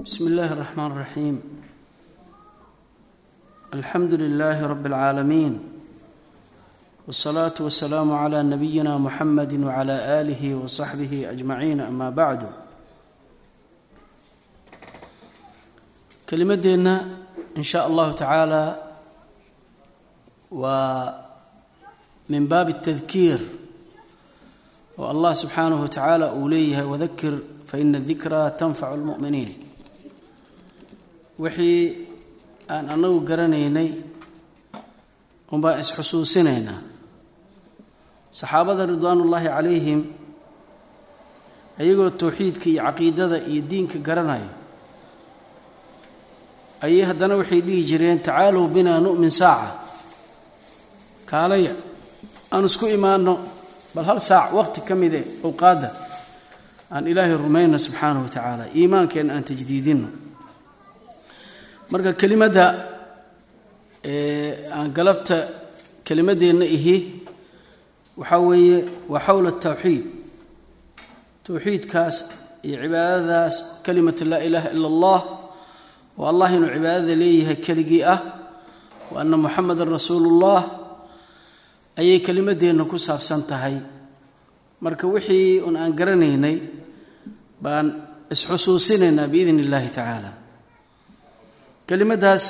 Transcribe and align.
بسم 0.00 0.26
الله 0.26 0.52
الرحمن 0.52 0.86
الرحيم 0.86 1.40
الحمد 3.74 4.14
لله 4.14 4.66
رب 4.66 4.86
العالمين 4.86 5.60
والصلاة 7.06 7.54
والسلام 7.60 8.12
على 8.12 8.42
نبينا 8.42 8.98
محمد 8.98 9.52
وعلى 9.54 10.20
آله 10.20 10.54
وصحبه 10.54 11.30
أجمعين 11.30 11.80
أما 11.80 12.10
بعد 12.10 12.42
kelimadeenna 16.26 17.04
in 17.54 17.62
sha 17.62 17.84
allahu 17.86 18.10
tacaala 18.16 18.78
waa 20.50 21.14
min 22.28 22.48
baabi 22.50 22.72
اtadkiir 22.74 23.38
oo 24.98 25.06
allah 25.06 25.30
subxaanahu 25.38 25.82
wa 25.86 25.88
tacaala 25.88 26.32
uu 26.34 26.48
leeyahay 26.50 26.82
wadakir 26.82 27.34
faina 27.70 28.00
dikraa 28.02 28.50
tanfacu 28.58 28.96
lmu'miniin 28.98 29.59
wixii 31.41 31.81
aan 32.73 32.85
anagu 32.93 33.19
garanaynay 33.29 33.89
unbaan 35.53 35.79
isxusuusinaynaa. 35.83 36.79
Saxaabada 38.39 38.83
ridwaan 38.91 39.19
ullaahi 39.23 39.47
calayhim 39.55 40.01
iyagoo 41.83 42.09
towxiidka 42.21 42.67
iyo 42.69 42.81
caqiidada 42.87 43.37
iyo 43.51 43.61
diinka 43.69 43.97
garanaya 44.07 44.51
ayay 46.85 47.03
haddana 47.09 47.35
waxay 47.41 47.61
dhihi 47.67 47.83
jireen 47.89 48.19
tacaalow 48.25 48.65
binaa 48.75 48.99
nu'min 49.05 49.29
saaca. 49.39 49.69
Kaalaya 51.29 51.73
aan 52.53 52.65
isku 52.69 52.85
imaanno 52.97 53.33
bal 53.95 54.05
hal 54.09 54.19
saac 54.29 54.53
waqti 54.57 54.81
ka 54.87 54.95
mide 54.95 55.21
owqaadda 55.47 55.89
aan 56.93 57.03
ilaahay 57.11 57.35
rumayno 57.43 57.77
subxaanahu 57.85 58.23
wa 58.25 58.31
tacaala 58.35 58.65
iimaankeenna 58.79 59.33
aan 59.35 59.43
tajdiidinno 59.43 60.07
marka 61.91 62.11
kelimadda 62.21 62.65
aan 64.77 64.89
galabta 64.97 65.37
kelimadeenna 66.07 66.65
ihi 66.77 66.95
waxaa 68.19 68.39
weeye 68.47 68.77
waa 69.11 69.19
xowla 69.27 69.51
tawxiid. 69.63 70.03
Towxiidkaas 71.45 72.15
iyo 72.67 72.77
cibaadadaas 72.83 73.55
kalimatu 73.85 74.23
laa 74.31 74.41
ilaaha 74.47 74.69
ila 74.75 74.87
allah 74.93 75.19
oo 76.19 76.25
allah 76.31 76.49
inuu 76.55 76.69
cibaadada 76.75 77.15
leeyahay 77.21 77.57
keligii 77.65 78.03
ah 78.13 78.19
wa 79.11 79.21
anna 79.21 79.37
muxamedan 79.43 79.89
rasuulullah 79.97 80.59
ayay 81.99 82.19
kelimadeenna 82.27 82.83
ku 82.91 82.97
saabsan 83.07 83.41
tahay. 83.49 83.75
Marka 84.83 85.05
wixii 85.13 85.61
un 85.67 85.75
aan 85.81 85.91
garanaynay 85.99 86.55
baan 87.63 87.87
isxusuusinaynaa 88.33 89.27
biidn 89.33 89.59
illahi 89.63 89.89
tacaala 89.97 90.31
kelimadaas 91.91 92.45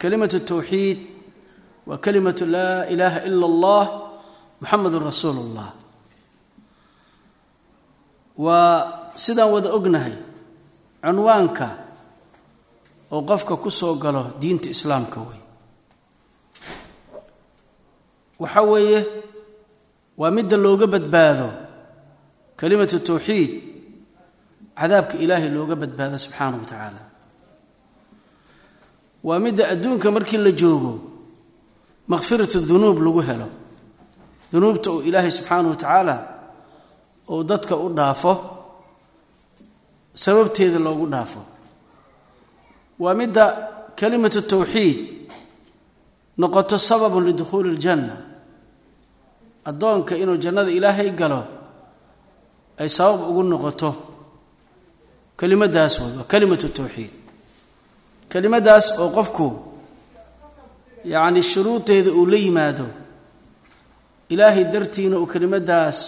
kelimatu 0.00 0.38
towxiid 0.50 0.98
waa 1.88 1.96
kelimatu 2.04 2.44
laa 2.54 2.84
ilaaha 2.92 3.20
ila 3.28 3.46
allah 3.52 3.84
muxamedun 4.60 5.00
rasuulu 5.08 5.40
llah 5.56 5.70
waa 8.44 8.76
sidaan 9.24 9.50
wada 9.54 9.70
ognahay 9.78 10.16
cunwaanka 11.02 11.68
oo 13.14 13.22
qofka 13.30 13.54
ku 13.62 13.70
soo 13.72 13.94
galo 14.02 14.22
diinta 14.40 14.68
islaamka 14.74 15.18
wey 15.28 15.40
waxa 18.42 18.60
weeye 18.70 19.00
waa 20.20 20.30
midda 20.36 20.56
looga 20.64 20.86
badbaado 20.94 21.48
kelimatu 22.60 22.96
towxiid 23.08 23.50
cadaabka 24.78 25.14
ilaahay 25.24 25.48
looga 25.56 25.72
badbaado 25.82 26.16
subxaanahu 26.24 26.60
wa 26.62 26.68
tacaala 26.70 27.02
waa 29.24 29.38
midda 29.38 29.68
adduunka 29.68 30.10
markii 30.10 30.36
la 30.38 30.50
joogo 30.50 30.92
makfiratu 32.08 32.60
dunuub 32.60 32.98
lagu 33.02 33.20
helo. 33.28 33.48
Dunuubta 34.52 34.90
uu 34.90 35.02
ilaahay 35.02 35.30
subxaanahu 35.30 35.70
wa 35.70 35.76
tacaala 35.76 36.14
uu 37.30 37.42
dadka 37.44 37.76
u 37.76 37.88
dhaafo 37.88 38.32
sababteeda 40.14 40.78
loogu 40.78 41.06
dhaafo. 41.06 41.40
Waa 42.98 43.14
midda 43.14 43.44
kelimatu 43.96 44.42
towxiid 44.42 44.98
noqoto 46.38 46.78
sababun 46.78 47.24
lidukhuuli 47.26 47.68
iljanna 47.74 48.16
addoonka 49.64 50.16
inuu 50.16 50.36
jannada 50.36 50.70
ilaahay 50.70 51.10
galo 51.10 51.44
ay 52.78 52.88
sabab 52.88 53.20
ugu 53.30 53.42
noqoto 53.42 53.90
kelimadaas 55.38 55.94
way 56.00 56.12
waa 56.18 56.24
kelimatu 56.32 56.68
towxiid 56.68 57.10
kelimadaas 58.32 58.86
oo 59.02 59.08
qofku 59.16 59.46
yacni 61.04 61.42
shuruudeeda 61.42 62.10
uu 62.18 62.26
la 62.26 62.36
yimaado 62.44 62.86
ilaahay 64.32 64.64
dartiina 64.72 65.16
uu 65.18 65.26
kelimadaas 65.32 65.98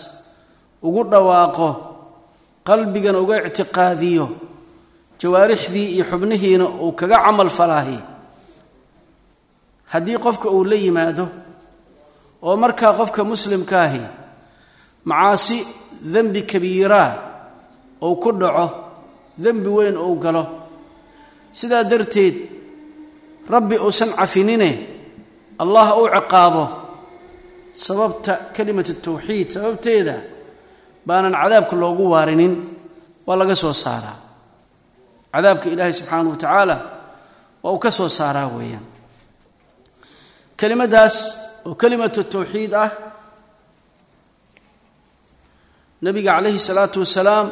ugu 0.86 1.03
dhawaaqo 1.12 1.69
qalbigana 2.69 3.19
uga 3.25 3.36
ictiqaadiyo 3.48 4.26
jawaarixdii 5.20 5.86
iyo 5.94 6.04
xubnihiina 6.10 6.66
uu 6.84 6.92
kaga 7.00 7.16
camal 7.25 7.50
falaahi. 7.58 7.98
Haddii 9.92 10.19
qofka 10.25 10.48
uu 10.56 10.64
la 10.70 10.76
yimaado 10.84 11.26
oo 12.42 12.56
markaa 12.62 12.92
qofka 12.98 13.25
muslimkaahi 13.31 14.00
macaasi 15.04 15.58
dembi 16.12 16.42
kabiiraa 16.50 17.08
uu 18.02 18.16
ku 18.22 18.31
dhaco 18.41 18.66
dembi 19.38 19.69
weyn 19.76 19.97
uu 19.97 20.14
galo 20.25 20.44
sidaa 21.59 21.84
darteed 21.91 22.37
rabbi 23.55 23.77
uusan 23.87 24.11
cafinine 24.19 24.71
allah 25.62 25.87
uu 26.00 26.09
ciqaabo 26.16 26.65
sababta 27.84 28.33
kelimatu 28.56 28.93
tawxiid 29.05 29.49
sababteeda 29.55 30.15
baanan 31.06 31.34
cadaabka 31.43 31.75
loogu 31.83 32.05
waarinin 32.15 32.55
waa 33.27 33.37
laga 33.41 33.55
soo 33.62 33.75
saaraa. 33.84 34.16
Cadaabka 35.34 35.66
ilaahay 35.72 35.94
subxaanahu 35.99 36.33
wa 36.34 36.41
tacaala 36.43 36.77
waa 37.62 37.72
uu 37.75 37.78
ka 37.84 37.91
soo 37.99 38.09
saaraa 38.19 38.49
weeyaan. 38.56 38.84
Kelimadaas 40.59 41.17
oo 41.67 41.75
kelimatu 41.81 42.21
tawxiid 42.32 42.72
ah 42.82 42.91
nabiga 46.05 46.31
calayhi 46.37 46.59
salaatu 46.69 46.99
wasalaam 47.05 47.47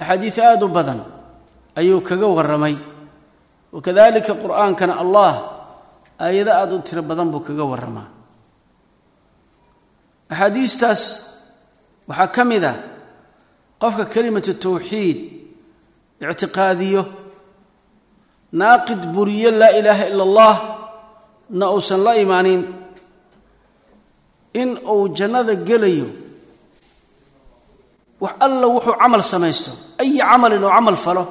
axaadiid 0.00 0.36
aada 0.48 0.64
u 0.66 0.68
badan 0.76 1.00
ayuu 1.78 2.00
kaga 2.08 2.26
warramay. 2.36 2.76
Wakadalika 3.74 4.32
qur'aankana 4.42 4.94
allah 5.02 5.32
aayado 6.24 6.50
aada 6.60 6.74
u 6.74 6.80
tiro 6.86 7.02
badan 7.08 7.28
buu 7.32 7.42
kaga 7.48 7.64
warramaa. 7.70 8.08
Axaadiistaas 10.32 11.02
waxaa 12.08 12.32
ka 12.36 12.42
mid 12.50 12.64
ah 12.64 12.76
qofka 13.80 14.04
kelimatu 14.12 14.52
tawxiid 14.64 15.18
ictiqaadiyo 16.20 17.02
naaqid 18.60 19.02
buriyo 19.14 19.50
laa 19.60 19.72
ilaaha 19.78 20.04
ila 20.12 20.22
allah 20.28 20.54
na 21.58 21.64
uusan 21.74 22.00
la 22.06 22.12
imaanin 22.24 22.62
in 24.60 24.70
uu 24.92 25.08
jannada 25.18 25.54
gelayo 25.68 26.08
wax 28.22 28.32
alla 28.46 28.66
wuxuu 28.74 28.96
camal 29.00 29.22
samaysto. 29.32 29.70
Ayi 30.02 30.18
camalin 30.18 30.64
oo 30.64 30.72
camal 30.76 30.96
falo 31.04 31.24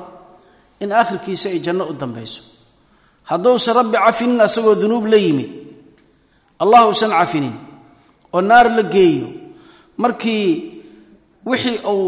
in 0.84 0.92
aakhirkiisa 0.92 1.50
ay 1.54 1.60
janno 1.66 1.84
u 1.90 1.94
dambayso. 1.94 2.42
Hadduusan 3.30 3.76
rabbi 3.80 3.98
cafinin 4.06 4.40
asagoo 4.42 4.76
dunuub 4.82 5.06
la 5.12 5.18
yimid 5.18 5.50
allah 6.64 6.88
uusan 6.90 7.12
cafinin 7.12 7.54
oo 8.34 8.42
naar 8.42 8.68
la 8.78 8.84
geeyo 8.84 9.28
markii 9.98 10.46
wixii 11.46 11.80
uu 11.94 12.06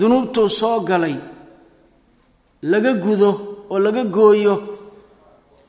dunuubtuu 0.00 0.48
soo 0.48 0.80
galay 0.80 1.16
laga 2.62 2.92
gudo 3.04 3.30
oo 3.70 3.78
laga 3.78 4.04
gooyo 4.04 4.54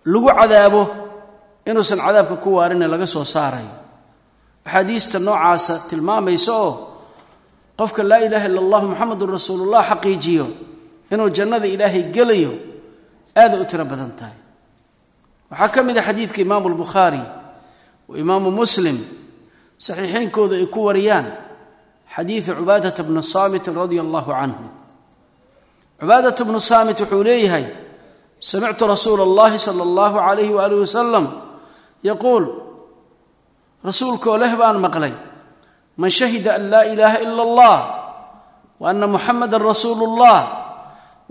lagu 0.06 0.28
cadaabo 0.40 0.82
inuusan 1.68 2.00
cadaabka 2.06 2.36
ku 2.44 2.50
waarine 2.56 2.88
laga 2.88 3.08
soo 3.08 3.26
saarayo. 3.26 3.72
Axaadiista 4.66 5.20
noocaasa 5.20 5.74
tilmaamaysa 5.90 6.52
oo 6.64 6.72
qofka 7.78 8.04
laa 8.10 8.22
ilaaha 8.26 8.48
illa 8.50 8.62
allah 8.66 8.82
muxamedun 8.90 9.30
rasuulullah 9.36 9.82
xaqiijiyo 9.92 10.46
inuu 11.12 11.30
jannada 11.30 11.68
ilaahay 11.68 12.04
gelayo 12.16 12.54
aada 13.36 13.56
u 13.62 13.66
tiro 13.66 13.86
badan 13.86 14.12
tahay. 14.20 14.38
Waxaa 15.52 15.70
ka 15.74 15.80
mid 15.84 15.98
a 15.98 16.02
xadiidka 16.08 16.40
imaamu 16.42 16.68
albukhaari 16.70 17.22
wa 18.08 18.16
imaamu 18.24 18.52
muslim 18.52 18.98
saxiixeynkooda 19.86 20.56
ay 20.62 20.66
ku 20.74 20.80
wariyaan 20.88 21.28
xadiidu 22.16 22.52
cubaadata 22.60 23.04
bni 23.04 23.22
saamitin 23.24 23.74
radia 23.76 24.02
allahu 24.06 24.32
canhu. 24.32 24.66
Cubaadata 26.00 26.42
bnu 26.48 26.60
saamit 26.60 26.98
wuxuu 27.00 27.24
leeyahay 27.24 27.66
samictu 28.40 28.84
rasuula 28.88 29.24
allahi 29.24 29.58
sala 29.60 29.82
allahu 29.88 30.16
calayhi 30.20 30.52
waaalih 30.58 30.80
wasalam 30.84 31.26
yaquul 32.04 32.44
rasuulkaoo 33.88 34.38
leh 34.42 34.52
baan 34.60 34.78
maqlay 34.84 35.14
man 36.00 36.10
shahida 36.10 36.56
an 36.60 36.64
laa 36.72 36.86
ilaaha 36.92 37.18
ila 37.24 37.42
allah 37.48 37.78
wa 38.80 38.86
ana 38.90 39.08
muxamadan 39.08 39.62
rasuulu 39.64 40.04
اllah 40.10 40.40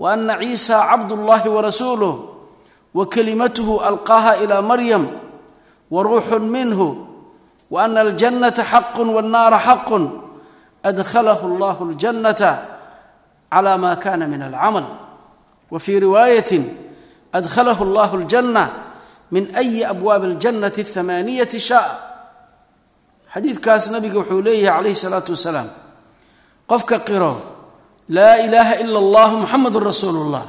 wa 0.03 0.19
ana 0.19 0.35
ciisa 0.35 0.83
cabdullahi 0.91 1.47
warasuuluh 1.47 2.13
wa 2.91 3.05
kalimatuhu 3.07 3.79
alqaaha 3.79 4.43
ilaa 4.43 4.59
maryam 4.59 5.07
wa 5.87 6.03
ruuxun 6.03 6.43
minhu 6.43 7.07
wa 7.71 7.87
ana 7.87 8.03
aljannata 8.03 8.67
xaqun 8.67 9.07
wannaara 9.15 9.63
xaqun 9.63 10.03
adkhalahu 10.83 11.55
allahu 11.55 11.95
aljannata 11.95 12.51
cala 13.47 13.79
ma 13.79 13.95
kana 13.95 14.27
min 14.27 14.43
alcamal 14.43 14.83
wa 15.71 15.79
fii 15.79 16.03
riwaayatin 16.03 16.67
adkhalahu 17.31 17.87
allahu 17.87 18.27
aljanna 18.27 18.63
min 19.31 19.55
ayi 19.55 19.87
abwaabi 19.87 20.35
aljannati 20.35 20.83
athamaaniyati 20.83 21.59
shaa. 21.63 22.11
Xadiidkaas 23.33 23.87
nabiga 23.95 24.19
wuxuu 24.19 24.43
leeyahay 24.43 24.83
calayhi 24.83 24.99
salaatu 24.99 25.31
wasalaam 25.31 25.71
qofka 26.67 26.99
qiro 27.07 27.52
laa 28.15 28.35
ilaaha 28.45 28.73
ila 28.85 28.97
allah 29.03 29.29
muxamadun 29.43 29.83
rasuulu 29.89 30.19
llah 30.29 30.45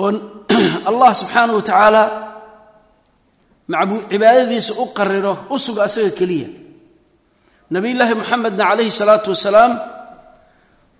oo 0.00 0.10
allah 0.90 1.10
subxaanahu 1.20 1.60
wa 1.60 1.66
tacaala 1.68 2.02
cibaadadiisa 4.10 4.72
u 4.82 4.86
qariro 4.96 5.46
u 5.50 5.58
suga 5.58 5.84
asaga 5.84 6.10
keliya. 6.10 6.48
Nabiyullaahi 7.70 8.14
moxamedna 8.14 8.64
calayhi 8.68 8.92
salaatu 8.92 9.30
wasalaam 9.32 9.72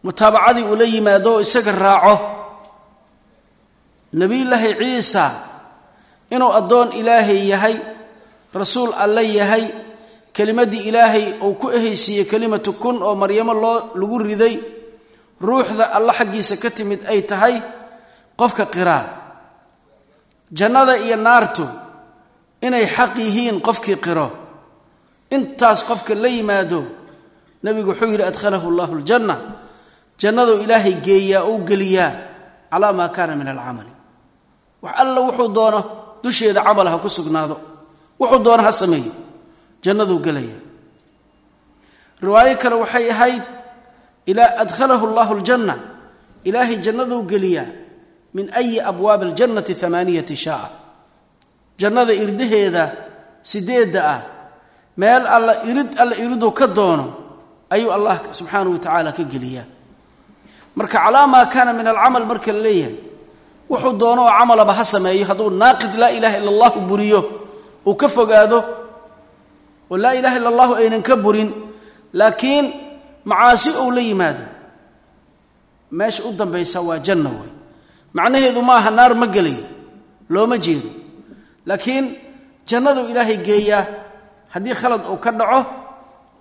mutaabacadii 0.03 0.65
uu 0.65 0.77
la 0.77 0.85
yimaado 0.85 1.35
oo 1.35 1.41
isaga 1.41 1.73
raaco 1.73 2.17
nebiyullaahi 4.13 4.75
ciisa 4.75 5.31
inuu 6.31 6.53
addoon 6.53 6.93
ilaahay 6.93 7.49
yahay 7.49 7.77
rasuul 8.55 8.93
alle 8.97 9.25
yahay 9.35 9.65
kelimaddii 10.37 10.83
ilaahay 10.89 11.27
uu 11.47 11.55
ku 11.61 11.67
ehaysiiyey 11.71 12.25
kelimatu 12.31 12.73
kun 12.83 13.03
oo 13.03 13.15
maryamo 13.23 13.55
loo 13.63 13.79
lagu 14.01 14.19
riday 14.19 14.55
ruuxda 15.41 15.85
alla 15.97 16.13
xaggiisa 16.19 16.55
ka 16.63 16.71
timid 16.77 17.01
ay 17.13 17.21
tahay 17.31 17.55
qofka 18.41 18.65
qiraa 18.75 19.05
jannada 20.59 20.95
iyo 21.07 21.17
naartu 21.17 21.65
inay 22.67 22.87
xaq 22.97 23.15
yihiin 23.25 23.61
qofkii 23.67 23.97
qiro. 24.05 24.27
Intaas 25.37 25.81
qofka 25.89 26.15
la 26.23 26.29
yimaado 26.29 26.81
nebigu 27.65 27.91
wuxuu 27.91 28.07
yidhi 28.13 28.25
adkhalahu 28.31 28.67
allahu 28.73 28.93
aljanna. 29.01 29.37
Jannaduu 30.21 30.63
ilaahay 30.65 30.95
geeyaa 31.07 31.45
uu 31.51 31.59
geliyaa 31.69 32.11
calaa 32.71 32.93
maa 32.99 33.09
kaana 33.17 33.35
min 33.41 33.49
alcamali. 33.49 33.93
Wax 34.83 34.95
alla 35.03 35.21
wuxuu 35.27 35.49
doono 35.57 35.81
dusheeda 36.23 36.61
camal 36.67 36.89
ha 36.93 36.99
ku 37.05 37.09
sugnaado. 37.09 37.57
Wuxuu 38.21 38.39
doono 38.47 38.63
ha 38.63 38.73
sameeyo 38.73 39.13
jannaduu 39.85 40.19
gelaya. 40.27 40.57
Riwaayo 42.23 42.57
kale 42.63 42.75
waxay 42.83 43.11
ahayd 43.11 43.43
ilaa 44.27 44.51
adkhalahu 44.63 45.05
allahu 45.11 45.33
aljanna 45.39 45.75
ilaahay 46.45 46.77
jannaduu 46.85 47.23
geliyaa 47.31 47.67
min 48.35 48.47
ayi 48.61 48.81
abwaabi 48.81 49.25
aljannati 49.31 49.73
amaaniyati 49.87 50.37
shaa. 50.37 50.69
Jannada 51.79 52.13
irdaheeda 52.15 52.85
sideedda 53.43 54.01
ah 54.15 54.21
meel 54.97 55.27
alla 55.27 55.53
irid 55.71 55.91
alla 56.03 56.15
iriduu 56.25 56.51
ka 56.59 56.67
doono 56.67 57.07
ayuu 57.71 57.91
allah 57.97 58.17
subxaanahu 58.39 58.73
wa 58.73 58.79
tacaala 58.79 59.11
ka 59.13 59.23
geliyaa. 59.33 59.67
Marka 60.77 60.99
calaa 60.99 61.27
maa 61.27 61.47
kaana 61.53 61.73
min 61.73 61.87
alcamal 61.87 62.25
marka 62.31 62.53
la 62.53 62.61
leeyahay 62.67 62.95
wuxuu 63.71 63.93
doono 64.01 64.23
oo 64.27 64.31
camalaba 64.39 64.73
ha 64.79 64.85
sameeyo 64.85 65.25
hadduu 65.31 65.51
naaqid 65.51 65.95
laa 66.01 66.11
ilaha 66.17 66.37
ila 66.39 66.51
allahu 66.55 66.79
buriyo 66.89 67.21
uu 67.87 67.95
ka 68.01 68.09
fogaado 68.09 68.59
oo 69.93 69.97
laa 70.03 70.15
ilaha 70.19 70.37
illa 70.41 70.49
allahu 70.53 70.73
aynan 70.81 71.03
ka 71.09 71.15
burin 71.25 71.51
laakiin 72.21 72.67
macaasi 73.29 73.71
ou 73.83 73.91
la 73.97 74.01
yimaado. 74.09 74.45
Meesha 75.99 76.23
u 76.25 76.33
dambaysa 76.33 76.81
waa 76.89 76.99
janna 77.07 77.29
way. 77.39 77.51
Macnaheedu 78.17 78.61
maaha 78.71 78.91
naar 78.91 79.13
ma 79.21 79.27
gelayo 79.35 79.65
looma 80.33 80.57
jeedo. 80.65 80.89
Laakiin 81.69 82.05
jannaduu 82.69 83.05
ilaahay 83.13 83.37
geeyaa 83.49 83.85
haddii 84.55 84.75
khalad 84.81 85.03
uu 85.13 85.17
ka 85.25 85.31
dhaco 85.39 85.61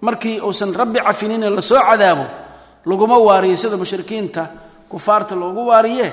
markii 0.02 0.40
uusan 0.48 0.72
rabbi 0.80 1.00
cafinine 1.08 1.50
la 1.50 1.62
soo 1.62 1.80
cadaabo 1.90 2.26
laguma 2.86 3.18
waariyo 3.28 3.58
sida 3.58 3.78
mushrikiinta 3.78 4.44
kufaarta 4.90 5.36
loogu 5.36 5.68
waariye 5.68 6.08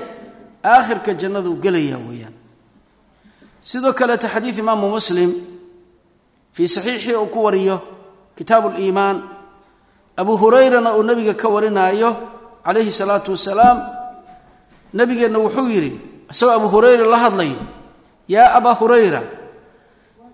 aakhirka 0.64 1.14
jannaduu 1.20 1.54
gelaya 1.62 1.96
weeyaan. 2.08 2.34
Sidoo 3.68 3.92
kaleeta 3.92 4.28
xadiid 4.34 4.58
imaamu 4.58 4.90
muslim 4.90 5.30
fii 6.52 6.68
saxiixii 6.68 7.14
uu 7.16 7.26
ku 7.26 7.44
wariyo 7.44 7.76
kitaabu 8.36 8.68
liimaan 8.76 9.22
abu 10.16 10.36
hurayrana 10.36 10.94
uu 10.96 11.02
nebiga 11.02 11.34
ka 11.34 11.48
warinaayo 11.48 12.10
calayhi 12.64 12.92
salaatu 12.92 13.30
wasalaam 13.36 13.78
nebigeenna 14.94 15.38
wuxuu 15.38 15.68
yidhi 15.74 15.92
isagoo 16.30 16.54
abu 16.58 16.68
hurayra 16.68 17.04
la 17.06 17.18
hadlayo 17.24 17.60
yaa 18.28 18.54
abaa 18.58 18.74
hurayra 18.80 19.22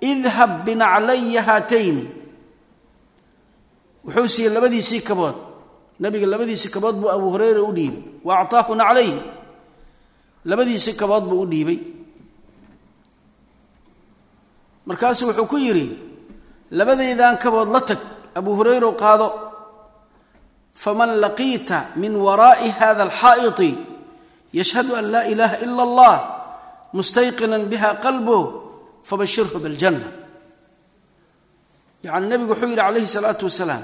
idhab 0.00 0.64
binaclaya 0.66 1.42
haatayni. 1.48 2.04
Wuxuu 4.04 4.28
siiyey 4.28 4.52
labadiisii 4.52 5.00
kabood. 5.00 5.34
Nabiga 6.00 6.26
labadiisii 6.26 6.68
kabood 6.68 6.96
buu 7.00 7.08
abu 7.10 7.30
hurayra 7.30 7.62
u 7.62 7.72
dhiibay. 7.72 8.02
Wa 8.24 8.38
acطaahu 8.40 8.74
naclayhi. 8.74 9.16
Labadiisii 10.44 10.92
kabood 11.00 11.24
buu 11.24 11.40
u 11.40 11.46
dhiibay 11.46 11.78
markaasuu 14.86 15.28
wuxuu 15.28 15.46
ku 15.46 15.56
yidhi 15.58 15.86
labadaydan 16.70 17.38
kabood 17.38 17.68
la 17.68 17.80
tag 17.80 17.98
abu 18.34 18.50
hurayrow 18.58 18.92
qaado 18.96 19.28
faman 20.74 21.20
laqiita 21.24 21.96
min 21.96 22.12
waraa'i 22.16 22.68
hada 22.70 23.02
alxaa'iti 23.08 23.70
yashhadu 24.52 24.94
an 24.94 25.04
laa 25.14 25.24
ilaaha 25.32 25.56
ila 25.64 25.82
allah 25.88 26.14
mustayqinan 26.92 27.66
biha 27.70 27.98
qalbo 28.04 28.36
fabashirhu 29.08 29.58
biljanna. 29.64 30.08
Yacni 32.04 32.26
nebigu 32.28 32.50
wuxuu 32.52 32.68
yidhi 32.72 32.82
calayhi 32.82 33.06
salaatu 33.06 33.44
wasalaam 33.48 33.82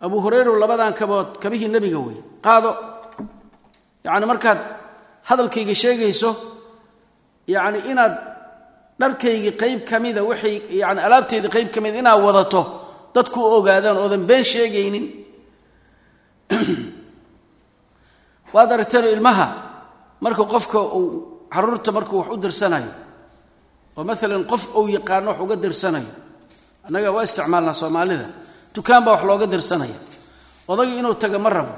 abu 0.00 0.16
hurayrow 0.24 0.56
labadan 0.58 0.92
kabood 0.94 1.38
kabihii 1.42 1.68
nebiga 1.68 1.98
wey 1.98 2.18
qaado. 2.42 2.70
Yacni 4.04 4.26
markaad 4.26 4.58
hadalkayga 5.28 5.74
sheegayso 5.74 6.30
yacni 7.46 7.78
inaad 7.90 8.33
dharkaygii 9.00 9.56
qayb 9.56 9.84
ka 9.84 9.98
mida 9.98 10.22
waxay 10.24 10.62
yani 10.70 11.00
alaabteydii 11.00 11.50
qayb 11.50 11.68
ka 11.74 11.80
mida 11.80 11.98
inaad 11.98 12.22
wadato 12.22 12.62
dadku 13.14 13.40
ogaadaan 13.40 13.96
oodan 13.96 14.26
been 14.26 14.44
sheegaynin. 14.44 15.06
Waad 18.54 18.72
aragteen 18.72 19.04
ilmaha 19.04 19.46
marka 20.20 20.44
qofka 20.44 20.78
uu 20.78 21.46
carruurta 21.50 21.92
markuu 21.92 22.18
wax 22.18 22.28
u 22.30 22.36
dirsanayo 22.36 22.92
oo 23.96 24.04
maalan 24.04 24.44
qof 24.46 24.76
uu 24.76 24.88
yaqaano 24.88 25.30
wax 25.30 25.40
uga 25.40 25.56
dirsanayo 25.56 26.10
annaga 26.86 27.12
waa 27.12 27.22
isticmaalnaa 27.22 27.74
soomaalida 27.74 28.26
dukaan 28.74 29.04
baa 29.04 29.14
wax 29.14 29.24
looga 29.24 29.46
dirsanaya 29.46 29.98
odagii 30.68 30.98
inuu 30.98 31.14
taga 31.14 31.38
ma 31.38 31.50
rabo. 31.50 31.74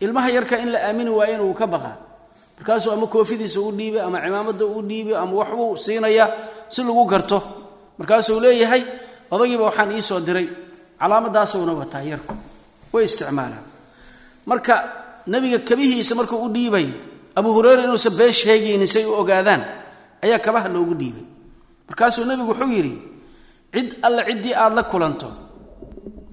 Ilmaha 0.00 0.30
yarka 0.30 0.58
in 0.58 0.72
la 0.72 0.78
aamini 0.88 1.10
waayo 1.10 1.34
inuu 1.34 1.54
ka 1.54 1.66
baqaa 1.66 2.05
markaasuu 2.58 2.92
ama 2.92 3.06
koofidiisa 3.06 3.60
u 3.60 3.70
dhiibay 3.72 4.00
ama 4.02 4.18
cimaamada 4.24 4.64
u 4.66 4.82
dhiibay 4.82 5.16
ama 5.16 5.32
waxbuu 5.40 5.76
siinaya 5.76 6.26
si 6.68 6.82
lagu 6.82 7.04
garto. 7.04 7.38
Markaasuu 7.98 8.40
leeyahay 8.40 8.82
odagiiba 9.30 9.64
waxaan 9.68 9.90
iisoo 9.92 10.20
diray 10.20 10.48
calaamadaasuna 11.00 11.72
wataa 11.72 12.02
yarku 12.02 12.34
way 12.92 13.04
isticmaalaan. 13.04 13.64
Marka 14.46 14.74
nebiga 15.26 15.58
kabihiisa 15.58 16.14
markuu 16.14 16.44
u 16.44 16.48
dhiibay 16.48 16.86
abu 17.34 17.52
hureyra 17.52 17.82
inuusan 17.84 18.14
been 18.18 18.32
sheegaynin 18.32 18.86
say 18.86 19.04
u 19.04 19.12
ogaadaan 19.20 19.62
ayaa 20.24 20.38
kabaha 20.38 20.68
loogu 20.68 20.94
dhiibay. 20.94 21.24
Markaasuu 21.88 22.24
nebigu 22.24 22.50
wuxuu 22.52 22.72
yidhi 22.72 22.94
cid 23.74 23.88
alle 24.02 24.22
ciddii 24.24 24.54
aad 24.54 24.72
la 24.74 24.82
kulanto 24.82 25.28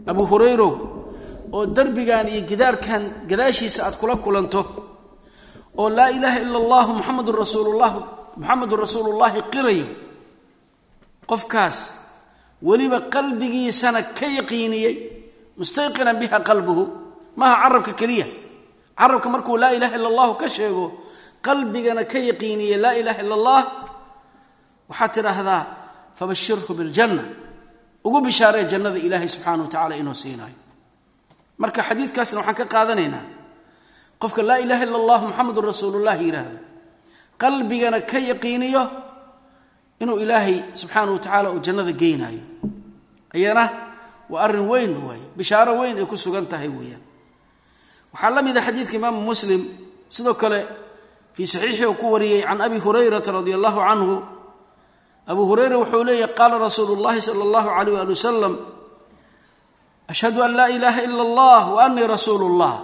abu 0.07 0.23
hurayrow 0.31 0.73
oo 1.51 1.65
derbigan 1.65 2.27
iyo 2.27 2.41
gidaarkan 2.47 3.03
gadaashiisa 3.29 3.85
aad 3.87 3.95
kula 3.99 4.15
kulanto 4.15 4.59
oo 5.81 5.89
laa 5.97 6.09
ilaaha 6.17 6.39
ila 6.45 6.57
allahu 6.63 6.89
muxamadun 6.99 7.35
rasuulullah 7.43 7.91
muxamedun 8.39 8.79
rasuulullaahi 8.85 9.39
qirayo 9.53 9.87
qofkaas 11.29 11.77
weliba 12.67 12.99
qalbigiisana 13.15 13.99
ka 14.17 14.27
yaqiiniyey 14.39 14.95
mustayqinan 15.59 16.17
biha 16.21 16.39
qalbuhu 16.49 16.83
maaha 17.39 17.55
carabka 17.63 17.93
keliya. 17.99 18.27
Carabka 18.99 19.27
markuu 19.33 19.57
laa 19.61 19.71
ilaha 19.77 19.95
ila 19.97 20.07
allahu 20.11 20.33
ka 20.41 20.47
sheego 20.55 20.85
qalbigana 21.45 22.03
ka 22.11 22.19
yaqiiniyey 22.29 22.77
laa 22.83 22.93
ilaha 23.01 23.19
ila 23.25 23.33
allah 23.39 23.61
waxaad 24.89 25.11
tidhaahdaa 25.15 25.61
fabashirhu 26.19 26.71
biljanna. 26.79 27.23
Ugu 28.05 28.19
bishaaree 28.25 28.65
jannada 28.71 28.99
ilaahay 29.07 29.29
subxaana 29.33 29.63
wa 29.63 29.69
tacala 29.73 29.95
inuu 30.01 30.13
siinaayo 30.23 30.57
marka 31.61 31.81
xadiidkaasna 31.89 32.37
waxaan 32.39 32.55
ka 32.59 32.65
qaadanaynaa 32.73 33.23
qofka 34.21 34.41
laa 34.49 34.59
ilaha 34.65 34.83
ila 34.87 34.97
allah 35.01 35.19
muxamedun 35.29 35.63
rasuulullah 35.71 36.15
yidhaahdo 36.25 36.57
qalbigana 37.41 37.99
ka 38.11 38.17
yaqiiniyo 38.31 38.83
inuu 40.01 40.17
ilaahay 40.23 40.57
subxaana 40.79 41.11
wa 41.11 41.19
tacaala 41.19 41.47
uu 41.55 41.59
jannada 41.65 41.91
geynaayo 42.01 42.43
ayana 43.35 43.63
waa 44.31 44.41
arrin 44.47 44.65
weyn 44.71 44.91
waay 45.07 45.21
bishaaro 45.37 45.73
weyn 45.81 45.95
ay 46.01 46.05
ku 46.11 46.15
sugan 46.17 46.45
tahay 46.51 46.69
weeyaan. 46.77 47.01
Waxaa 48.13 48.29
la 48.35 48.41
mida 48.45 48.61
xadiidka 48.67 48.95
imaamu 48.99 49.19
muslim 49.29 49.61
sidoo 50.15 50.35
kale 50.41 50.59
fii 51.35 51.47
saxiixii 51.53 51.85
uu 51.89 51.97
ku 52.01 52.05
wariyey 52.13 52.41
can 52.47 52.61
abi 52.65 52.77
hurayrata 52.85 53.29
radi 53.37 53.51
allahu 53.57 53.79
canhu 53.87 54.15
abu 55.31 55.41
hurayra 55.49 55.75
wuxuu 55.81 56.03
leeyahy 56.07 56.31
qaala 56.37 56.55
rasuulu 56.65 56.93
llahi 57.03 57.19
sala 57.27 57.41
allahu 57.47 57.69
alayh 57.79 57.95
ali 58.03 58.11
wasalam 58.15 58.53
ashhadu 60.11 60.39
an 60.45 60.51
laa 60.57 60.69
ilaha 60.77 60.99
ila 61.07 61.21
allah 61.27 61.61
wa 61.75 61.79
anii 61.87 62.07
rasuulu 62.15 62.47
llah 62.59 62.75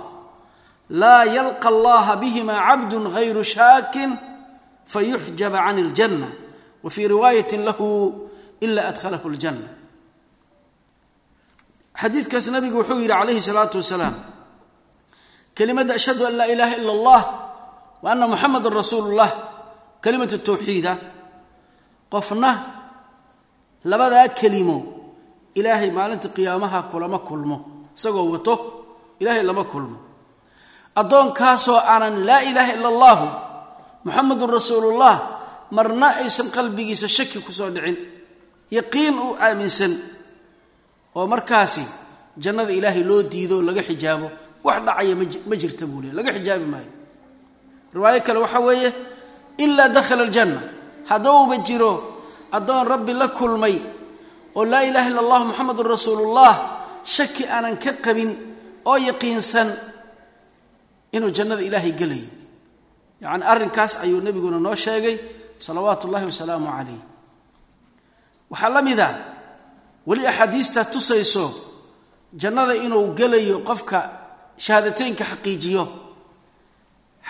laa 0.89 1.25
yalqa 1.25 1.69
allaha 1.69 2.15
bihima 2.15 2.53
cabdu 2.53 3.09
gayru 3.09 3.43
shaakin 3.43 4.17
fayuxjaba 4.85 5.57
can 5.67 5.77
اljanna 5.77 6.27
wa 6.83 6.89
fii 6.89 7.07
riwaayati 7.07 7.57
lahu 7.57 8.29
ila 8.61 8.87
adkhalahu 8.91 9.29
اljanna 9.29 9.67
xadiidkaas 12.01 12.47
nabigu 12.51 12.77
wuxuu 12.81 12.99
yidhi 13.03 13.13
calayhi 13.13 13.41
salaatu 13.41 13.77
wasalaam 13.77 14.15
kelimadda 15.53 15.93
ashhadu 15.93 16.25
an 16.25 16.33
laa 16.39 16.47
ilaha 16.47 16.73
ila 16.81 16.91
allah 16.91 17.21
wa 18.03 18.11
ana 18.11 18.27
muxamadan 18.27 18.73
rasuulu 18.73 19.21
kelimatu 20.01 20.37
tawxiida 20.39 20.97
qofna 22.09 22.51
labadaa 23.83 24.27
kelimo 24.39 24.77
ilaahay 25.55 25.91
maalinta 25.91 26.29
qiyaamaha 26.29 26.83
kulama 26.91 27.19
kulmo 27.19 27.57
isagoo 27.97 28.31
wato 28.31 28.55
ilaahay 29.19 29.43
lama 29.43 29.63
kulmo 29.63 30.08
addoonkaasoo 31.01 31.79
aanan 31.93 32.15
laa 32.27 32.41
ilaaha 32.49 32.71
ila 32.77 32.87
allahu 32.93 33.27
muxamadun 34.05 34.49
rasuulullah 34.57 35.15
marna 35.77 36.07
aysan 36.23 36.47
qalbigiisa 36.55 37.07
shaki 37.17 37.39
ku 37.45 37.51
soo 37.59 37.69
dhicin 37.75 37.97
yaqiin 38.77 39.15
uu 39.25 39.33
aaminsan 39.45 39.93
oo 41.17 41.25
markaasi 41.33 41.83
jannada 42.43 42.71
ilaahay 42.79 43.03
loo 43.09 43.21
diido 43.31 43.61
laga 43.67 43.81
xijaabo 43.89 44.27
wax 44.65 44.77
dhacaya 44.87 45.13
ma 45.49 45.55
jirta 45.61 45.85
buu 45.91 46.01
le 46.03 46.09
laga 46.17 46.31
xijaabi 46.37 46.65
maayo. 46.73 46.91
Riwaayo 47.95 48.19
kale 48.25 48.39
waxaa 48.45 48.59
weeye 48.67 48.89
ilaa 49.63 49.87
dakhala 49.95 50.23
aljanna 50.27 50.61
haddouba 51.09 51.55
jiro 51.67 51.91
addoon 52.57 52.83
rabbi 52.91 53.13
la 53.21 53.27
kulmay 53.37 53.75
oo 54.57 54.65
laa 54.71 54.83
ilaha 54.89 55.07
illa 55.09 55.21
allah 55.25 55.41
muxamadun 55.49 55.85
rasuulullah 55.95 56.53
shaki 57.15 57.43
aanan 57.55 57.75
ka 57.83 57.91
qabin 58.05 58.31
oo 58.89 58.97
yaqiinsan 59.09 59.67
inuu 61.15 61.31
jannada 61.37 61.61
ilaahay 61.67 61.91
gelayo. 61.99 62.29
Yacni 63.21 63.43
arrinkaas 63.51 63.93
ayuu 64.03 64.21
nebiguna 64.25 64.59
noo 64.65 64.75
sheegay 64.75 65.15
salawaatu 65.65 66.07
ullahi 66.07 66.25
wasalaamu 66.31 66.67
calayh. 66.75 67.01
Waxaa 68.51 68.69
la 68.75 68.81
mid 68.81 68.99
a 68.99 69.09
weli 70.07 70.23
axaadiista 70.31 70.81
tusayso 70.93 71.45
jannada 72.41 72.73
inuu 72.85 73.05
gelayo 73.19 73.55
qofka 73.67 73.99
shahaadateynka 74.63 75.23
xaqiijiyo. 75.31 75.83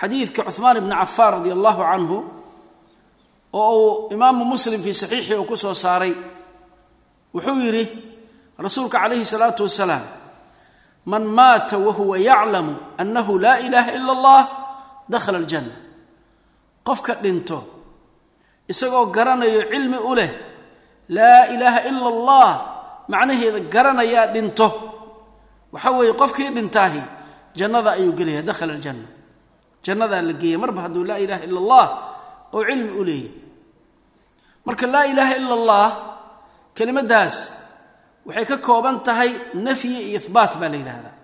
Xadiidka 0.00 0.42
cuhmaan 0.48 0.76
ibni 0.80 0.94
cafaan 1.00 1.32
radi 1.34 1.50
allahu 1.56 1.82
canhu 1.90 2.18
oo 3.52 3.72
uu 3.82 4.12
imaamu 4.14 4.42
muslim 4.52 4.80
fii 4.84 4.94
saxiixii 5.02 5.34
uu 5.40 5.44
ku 5.50 5.56
soo 5.62 5.74
saaray 5.74 6.14
wuxuu 7.34 7.58
yidhi 7.64 7.84
rasuulka 8.64 8.98
calayhi 9.02 9.24
salaatu 9.32 9.62
wasalaam 9.66 10.02
man 11.06 11.24
maata 11.24 11.78
wahuwa 11.78 12.18
yaclamu 12.18 12.76
annahu 12.98 13.38
laa 13.38 13.58
ilaaha 13.58 13.90
ila 13.92 14.12
allah 14.12 14.42
dakhala 15.08 15.38
aljanna. 15.38 15.74
Qofka 16.84 17.14
dhinto 17.22 17.58
isagoo 18.68 19.06
garanayo 19.06 19.62
cilmi 19.70 19.98
u 19.98 20.14
leh 20.14 20.30
laa 21.08 21.46
ilaaha 21.54 21.80
ila 21.88 22.06
allah 22.14 22.48
macnaheeda 23.08 23.60
garanayaa 23.74 24.26
dhinto. 24.34 24.68
Waxa 25.72 25.90
weeye 25.90 26.12
qofkii 26.12 26.50
dhintaahi 26.56 27.02
jannada 27.58 27.90
ayuu 27.98 28.12
gelaya 28.12 28.42
dakhala 28.42 28.72
aljanna. 28.74 29.08
Jannadaa 29.82 30.22
la 30.22 30.32
geeya 30.32 30.58
marba 30.58 30.82
hadduu 30.82 31.04
laa 31.04 31.18
ilaha 31.18 31.42
ila 31.46 31.58
allah 31.60 31.86
oo 32.52 32.62
cilmi 32.68 32.90
u 33.00 33.04
leeyahy 33.04 33.30
marka 34.66 34.86
laa 34.86 35.06
ilaaha 35.08 35.34
ila 35.40 35.54
allah 35.54 35.86
kelimadaas 36.76 37.36
waxay 38.26 38.44
ka 38.50 38.56
kooban 38.66 38.96
tahay 39.06 39.30
nafyi 39.66 39.96
iyo 40.10 40.18
ihbaat 40.20 40.52
baa 40.60 40.68
la 40.72 40.76
yidhaahdaa. 40.80 41.14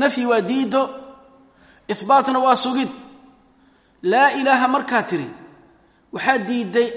Nafyi 0.00 0.24
waa 0.30 0.40
diido 0.50 0.82
ihbaatna 1.88 2.38
waa 2.46 2.56
sugid. 2.64 2.88
Laa 4.02 4.30
ilaaha 4.40 4.66
markaa 4.74 5.02
tiri 5.10 5.28
waxaa 6.14 6.38
diiday 6.48 6.88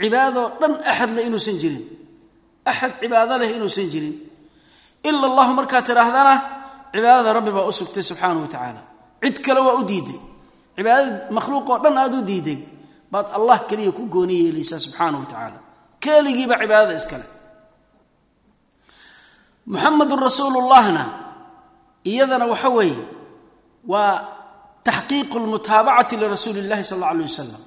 cibaadadoo 0.00 0.46
dhan 0.60 0.72
axad 0.90 1.10
leh 1.16 1.24
inuusan 1.28 1.56
jirin. 1.62 1.84
Axad 2.70 2.92
cibaado 3.00 3.34
leh 3.40 3.50
inuusan 3.56 3.88
jirin. 3.92 4.14
Ila 5.08 5.24
allahu 5.30 5.52
markaa 5.58 5.82
tidhaahdana 5.88 6.34
cibaadada 6.92 7.30
rabbi 7.36 7.50
baa 7.56 7.66
u 7.70 7.72
sugtay 7.80 8.02
subxaanahu 8.10 8.44
wa 8.46 8.50
tacaala. 8.54 8.82
Cid 9.22 9.36
kale 9.44 9.60
waa 9.66 9.76
u 9.80 9.84
diiday. 9.90 10.18
Cibaadada 10.76 11.30
makhluuqoo 11.36 11.78
dhan 11.84 11.96
aad 12.02 12.14
u 12.14 12.22
diiday 12.30 12.58
baad 13.12 13.26
allah 13.36 13.58
keliya 13.68 13.92
ku 13.92 14.02
gooni 14.14 14.34
yeelaysaa 14.42 14.80
subxaanahu 14.84 15.22
wa 15.24 15.28
tacaala. 15.32 15.58
Keligiiba 16.04 16.54
cibaadada 16.62 16.94
iskale 17.00 17.26
muxamedun 19.72 20.20
rasuulullahna 20.28 21.02
iyadana 22.10 22.46
waxa 22.52 22.68
weeye 22.76 23.04
waa 23.92 24.14
taxqiiqu 24.86 25.36
lmutaabacati 25.44 26.14
lirasuuli 26.20 26.60
illahi 26.64 26.84
sal 26.90 26.98
alla 27.02 27.08
alay 27.12 27.24
wasalam 27.30 27.62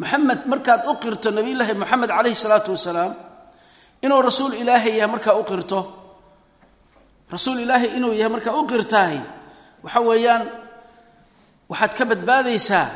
maxamed 0.00 0.40
markaad 0.52 0.80
u 0.90 0.94
qirto 1.02 1.28
nabiyullaahi 1.36 1.74
moxamed 1.82 2.08
calayhi 2.16 2.36
salaatu 2.44 2.70
wasalaam 2.76 3.12
inuu 4.04 4.20
rasuul 4.28 4.52
ilaahay 4.62 4.92
yahay 4.98 5.10
markaa 5.14 5.34
u 5.34 5.44
qirto 5.50 5.80
rasuul 7.34 7.58
ilaahay 7.64 7.90
inuu 7.98 8.12
yahay 8.20 8.32
markaa 8.34 8.54
u 8.54 8.62
qirtahay 8.70 9.18
waxa 9.84 10.00
weeyaan 10.08 10.42
waxaad 11.70 11.92
ka 11.98 12.04
badbaadaysaa 12.10 12.86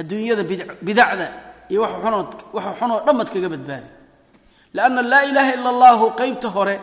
adduunyada 0.00 0.42
bidacda 0.86 1.26
iyo 1.72 1.80
waxa 1.82 2.70
xunoo 2.78 2.98
dhammaad 3.06 3.28
kaga 3.34 3.48
badbaadi. 3.54 3.88
Lianna 4.76 5.00
laa 5.12 5.24
ilaaha 5.30 5.50
ila 5.58 5.68
allahu 5.74 6.04
qeybta 6.20 6.48
hore 6.56 6.76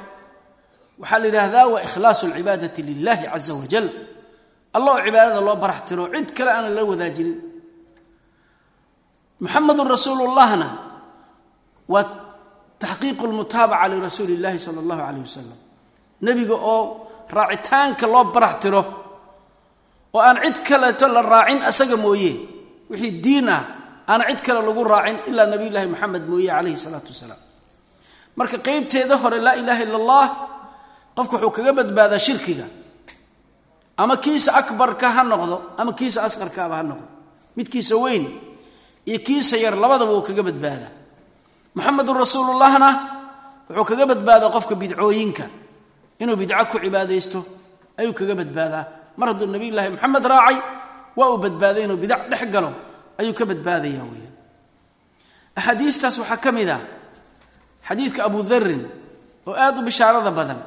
waxaa 1.01 1.19
la 1.21 1.25
yidhaahdaa 1.29 1.65
waa 1.73 1.81
ikhlaasu 1.87 2.23
alcibaadati 2.29 2.81
lilahi 2.89 3.25
caza 3.31 3.53
wajal 3.61 3.87
allah 4.77 4.91
oo 4.95 5.01
cibaadada 5.05 5.41
loo 5.47 5.55
barax 5.63 5.79
tiro 5.87 6.03
cid 6.13 6.29
kale 6.37 6.51
aanan 6.55 6.73
la 6.77 6.83
wadaajinin 6.91 7.37
muxamedun 9.43 9.87
rasuulullahna 9.95 10.67
waa 11.93 12.05
taxqiiqu 12.83 13.23
lmutaabaca 13.31 13.87
lirasuuli 13.91 14.33
illahi 14.37 14.59
sala 14.65 14.79
allahu 14.83 15.01
calayh 15.05 15.21
wasalam 15.27 15.59
nebiga 16.25 16.55
oo 16.73 16.81
raacitaanka 17.37 18.05
loo 18.13 18.23
barax 18.35 18.53
tiro 18.63 18.81
oo 20.15 20.21
aan 20.27 20.37
cid 20.45 20.57
kaleeto 20.67 21.05
la 21.15 21.21
raacin 21.33 21.59
asaga 21.69 21.97
mooye 22.05 22.31
wixii 22.89 23.11
diin 23.23 23.49
ah 23.49 23.61
aana 24.11 24.23
cid 24.29 24.41
kale 24.45 24.59
lagu 24.67 24.81
raacin 24.93 25.17
ilaa 25.29 25.47
nabiyullaahi 25.53 25.87
moxamed 25.93 26.23
mooye 26.31 26.47
calayhi 26.55 26.77
salaatu 26.85 27.09
wasalaam. 27.13 27.41
Marka 28.37 28.57
qeybteeda 28.65 29.15
hore 29.21 29.37
laa 29.45 29.55
ilaaha 29.61 29.81
illa 29.85 29.97
allah 30.01 30.25
qofku 31.15 31.35
wuxuu 31.35 31.51
kaga 31.57 31.71
badbaadaa 31.79 32.19
shirkiga. 32.27 32.65
Ama 33.97 34.15
kiisa 34.23 34.51
akbarka 34.59 35.07
ha 35.15 35.21
noqdo 35.31 35.57
ama 35.79 35.91
kiisa 35.99 36.19
asqarkaaba 36.27 36.75
ha 36.79 36.83
noqdo. 36.89 37.07
Midkiisa 37.57 37.95
weyn 38.03 38.25
iyo 39.09 39.19
kiisa 39.27 39.55
yar 39.63 39.75
labadaba 39.83 40.11
uu 40.17 40.21
kaga 40.27 40.43
badbaadaa. 40.49 40.91
Muxamedun 41.75 42.17
rasuulullahna 42.23 42.89
wuxuu 43.69 43.85
kaga 43.89 44.05
badbaadaa 44.11 44.49
qofka 44.55 44.75
bidcooyinka. 44.81 45.45
Inuu 46.21 46.35
bidco 46.41 46.65
ku 46.71 46.77
cibaadaysto 46.83 47.39
ayuu 47.99 48.13
kaga 48.19 48.33
badbaadaa. 48.41 48.85
Mar 49.17 49.27
hadduu 49.29 49.47
nabiyullaahi 49.53 49.89
moxamed 49.93 50.25
raacay 50.31 50.57
waa 51.17 51.29
uu 51.33 51.37
badbaaday 51.45 51.83
inuu 51.85 51.97
bidac 52.03 52.21
dhex 52.31 52.43
galo 52.53 52.69
ayuu 53.21 53.33
ka 53.37 53.45
badbaadaya 53.45 54.01
weyaan 54.09 54.33
axaadiistaas 55.55 56.17
waxaa 56.17 56.37
ka 56.41 56.49
mid 56.51 56.69
ah 56.69 56.81
xadiidka 57.87 58.25
abu 58.25 58.41
darin 58.51 58.81
oo 59.45 59.53
aad 59.53 59.77
u 59.77 59.81
bishaarada 59.85 60.31
badan 60.33 60.57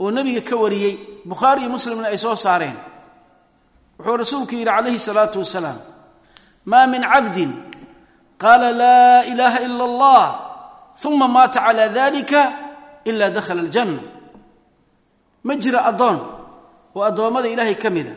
oo 0.00 0.10
nebiga 0.10 0.40
ka 0.48 0.54
wariyey 0.62 0.94
bukhaari 1.28 1.60
iyo 1.62 1.70
muslimna 1.70 2.08
ay 2.12 2.18
soo 2.18 2.36
saareen. 2.36 2.76
Wuxuu 3.98 4.16
rasuulku 4.22 4.54
yidhi 4.54 4.64
calayhi 4.70 4.98
salaatu 4.98 5.38
wasalaam 5.42 5.78
maa 6.70 6.86
min 6.92 7.02
cabdin. 7.12 7.50
Qaala 8.42 8.68
laa 8.80 9.22
ilaaha 9.30 9.58
ila 9.66 9.84
allah 9.90 10.24
uma 11.04 11.28
maata 11.28 11.60
cala 11.66 11.88
dalika 11.88 12.40
ila 13.04 13.30
dakhala 13.36 13.60
aljanna. 13.66 14.02
Ma 15.46 15.52
jira 15.62 15.80
addoon 15.90 16.18
oo 16.96 17.02
addoommada 17.08 17.48
ilaahay 17.54 17.76
ka 17.82 17.90
mida 17.90 18.14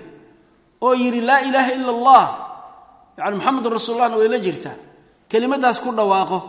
oo 0.81 0.93
yidhi 1.01 1.21
laa 1.21 1.41
ilaaha 1.47 1.71
ila 1.77 1.91
allah 1.95 2.23
yani 3.17 3.35
moxamedun 3.37 3.73
rasuulullahna 3.77 4.17
way 4.21 4.27
la 4.33 4.39
jirtaa 4.45 4.75
kelimadaas 5.29 5.77
ku 5.83 5.89
dhawaaqo. 5.97 6.39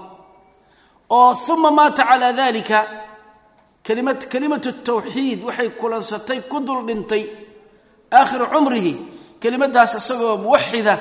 Oo 1.11 1.33
uma 1.55 1.71
maata 1.79 2.03
calaa 2.09 2.33
dalika 2.33 2.79
kelimatu 3.89 4.71
tawxiid 4.85 5.41
waxay 5.49 5.71
kulansatay 5.81 6.41
ku 6.51 6.61
dul 6.61 6.85
dhintay 6.89 7.25
aakhiru 8.13 8.47
cumrihi. 8.53 8.95
Kelimadaas 9.41 9.95
isagoo 10.01 10.37
muwaxida 10.45 10.95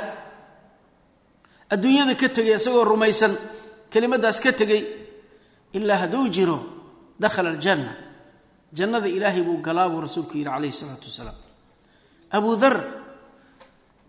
adduunyada 1.73 2.15
ka 2.15 2.27
tegay 2.29 2.55
isagoo 2.55 2.85
rumaysan 2.85 3.33
kelimadaas 3.91 4.39
ka 4.39 4.51
tegay 4.53 4.81
ilaa 5.73 5.99
hadduu 6.07 6.29
jiro 6.35 6.59
dakhala 7.19 7.49
aljanna. 7.55 7.91
Jannada 8.77 9.07
ilaahay 9.07 9.41
buu 9.41 9.57
galaa 9.67 9.89
buu 9.89 10.01
rasuulku 10.05 10.37
yidhi 10.37 10.49
calayhi 10.49 10.71
isalaatu 10.75 11.07
wasalaam. 11.11 11.37
Abu 12.31 12.55
dar 12.61 12.75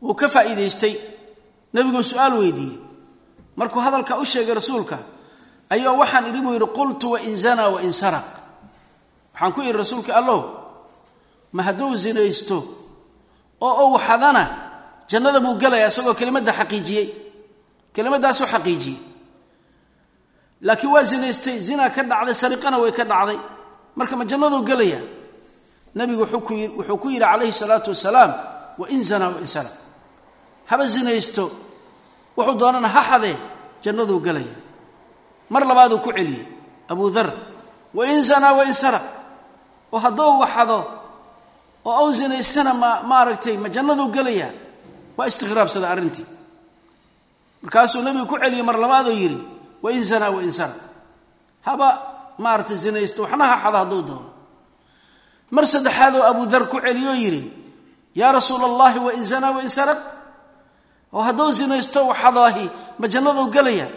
wuu 0.02 0.14
ka 0.14 0.28
faa'iidaystay 0.28 0.94
nebiguu 1.74 2.02
su'aal 2.02 2.34
weydiiyey. 2.38 2.78
Markuu 3.58 3.80
hadalka 3.80 4.18
u 4.22 4.24
sheegay 4.24 4.54
rasuulka 4.54 4.98
ayaa 5.70 5.92
waxaan 6.00 6.30
idhi 6.30 6.40
buu 6.44 6.52
yidhi 6.54 6.68
qultu 6.78 7.06
wain 7.16 7.36
zanaa 7.36 7.70
wain 7.74 7.92
saraq 7.92 8.37
waxaan 9.38 9.52
ku 9.54 9.60
idhi 9.62 9.72
rasuulka 9.72 10.12
allow 10.20 10.40
ma 11.52 11.62
hadduu 11.62 11.94
zinaysto 11.96 12.58
oo 13.60 13.74
ou 13.84 13.98
xadana 13.98 14.44
jannada 15.10 15.40
buu 15.40 15.54
gelaya 15.62 15.86
isagoo 15.88 16.14
kelimadda 16.20 16.52
xaqiijiyey 16.52 17.06
kelimadaasuu 17.94 18.46
xaqiijiyey. 18.54 18.98
Laakiin 20.66 20.90
waa 20.94 21.02
zinaystay 21.10 21.56
zinaa 21.60 21.90
ka 21.90 22.02
dhacday 22.02 22.34
sariqana 22.42 22.76
way 22.82 22.92
ka 22.98 23.04
dhacday. 23.04 23.38
Marka 23.98 24.14
ma 24.16 24.24
jannaduu 24.30 24.62
gelaya 24.68 25.00
nabigu 25.94 26.22
wuxuu 26.22 26.98
ku 27.02 27.08
yidhi 27.10 27.24
calayhi 27.24 27.52
salaatu 27.52 27.90
wasalaam 27.94 28.32
wain 28.78 29.02
zanaa 29.10 29.30
wain 29.34 29.46
saraq 29.46 29.72
haba 30.70 30.84
zinaysto 30.94 31.44
wuxuu 32.36 32.54
doonana 32.60 32.88
ha 32.94 33.00
xadee 33.10 33.36
jannaduu 33.84 34.20
gelaya 34.26 34.54
mar 35.50 35.62
labaaduu 35.70 35.98
ku 36.04 36.10
celiyey 36.12 36.44
abu 36.92 37.10
dar 37.10 37.28
wain 37.94 38.22
zanaa 38.22 38.52
wain 38.58 38.72
saraq 38.82 39.02
oo 39.92 39.98
hadduu 39.98 40.38
waxado 40.40 40.78
oo 41.84 41.94
ou 42.04 42.12
zinaystana 42.12 42.74
ma 42.74 43.02
maaragtay 43.02 43.56
ma 43.56 43.68
jannaduu 43.68 44.08
gelaya 44.12 44.50
waa 45.16 45.26
istikhraabsada 45.26 45.90
arrintii. 45.90 46.26
Markaasuu 47.62 48.02
nabigu 48.02 48.26
ku 48.26 48.38
celiyey 48.38 48.62
mar 48.62 48.76
labaaduu 48.78 49.12
yidhi 49.12 49.40
wain 49.82 50.02
zanaa 50.02 50.30
wain 50.30 50.52
saraq 50.52 50.76
haba 51.66 51.88
maaragtay 52.38 52.76
zinaysto 52.76 53.22
waxna 53.22 53.46
ha 53.46 53.56
hadduu 53.56 54.02
doono. 54.02 54.30
Mar 55.50 55.66
saddexaadoo 55.66 56.22
abu 56.22 56.46
dar 56.46 56.68
ku 56.68 56.80
celiyoo 56.80 57.14
yidhi 57.14 57.42
yaa 58.14 58.32
rasuula 58.32 58.64
allahi 58.66 58.98
wain 58.98 59.24
zanaa 59.24 59.50
wain 59.56 59.68
saraq 59.68 59.98
oo 61.12 61.22
hadduu 61.22 61.52
zinaysto 61.52 62.06
waxadaahi 62.06 62.70
ma 62.98 63.06
jannaduu 63.08 63.50
gelaya. 63.50 63.88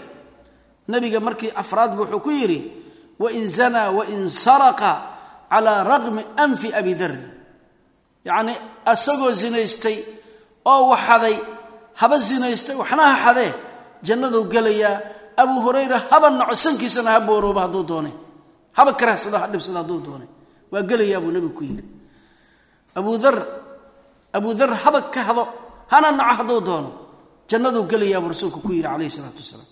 Nabiga 0.88 1.20
markii 1.20 1.52
afraadba 1.56 2.02
wuxuu 2.02 2.20
ku 2.20 2.32
yidhi 2.32 2.60
wain 3.20 3.46
zanaa 3.50 3.92
wain 3.92 4.26
saraqa 4.30 5.11
calaa 5.52 5.84
raqmi 5.92 6.22
anfi 6.44 6.68
abi 6.80 6.94
darri 7.02 7.22
yacnii 8.28 8.58
asagoo 8.94 9.32
zinaystay 9.42 9.98
oo 10.72 10.84
waxaday 10.94 11.36
haba 12.00 12.16
zinaystay 12.28 12.76
waxna 12.82 13.04
ha 13.12 13.16
xadee 13.26 13.52
jannaduu 14.08 14.44
gelayaa. 14.54 14.98
Abu 15.42 15.56
hurayra 15.64 15.98
haba 16.12 16.28
naco 16.30 16.54
sankiisana 16.64 17.10
ha 17.16 17.20
boorooba 17.28 17.62
hadduu 17.66 17.84
doonay. 17.90 18.14
Haba 18.78 18.92
karahsado 19.00 19.38
ha 19.42 19.48
dhibsado 19.52 19.78
hadduu 19.82 20.00
doonay. 20.06 20.28
Waa 20.72 20.84
gelayaa 20.90 21.22
buu 21.24 21.32
nebigu 21.36 21.54
ku 21.58 21.64
yidhi. 21.64 21.84
Abu 23.00 23.18
dar 23.18 23.36
abu 24.38 24.50
dar 24.54 24.70
haba 24.84 25.00
ka 25.14 25.22
hado 25.28 25.44
hana 25.92 26.12
naco 26.12 26.34
hadduu 26.40 26.62
doono. 26.68 26.90
Jannaduu 27.50 27.84
gelayaa 27.92 28.22
buu 28.22 28.30
rasuulku 28.34 28.60
ku 28.62 28.70
yidhi 28.76 28.86
calayhi 28.86 29.08
isalaatu 29.10 29.40
wasalaam. 29.42 29.70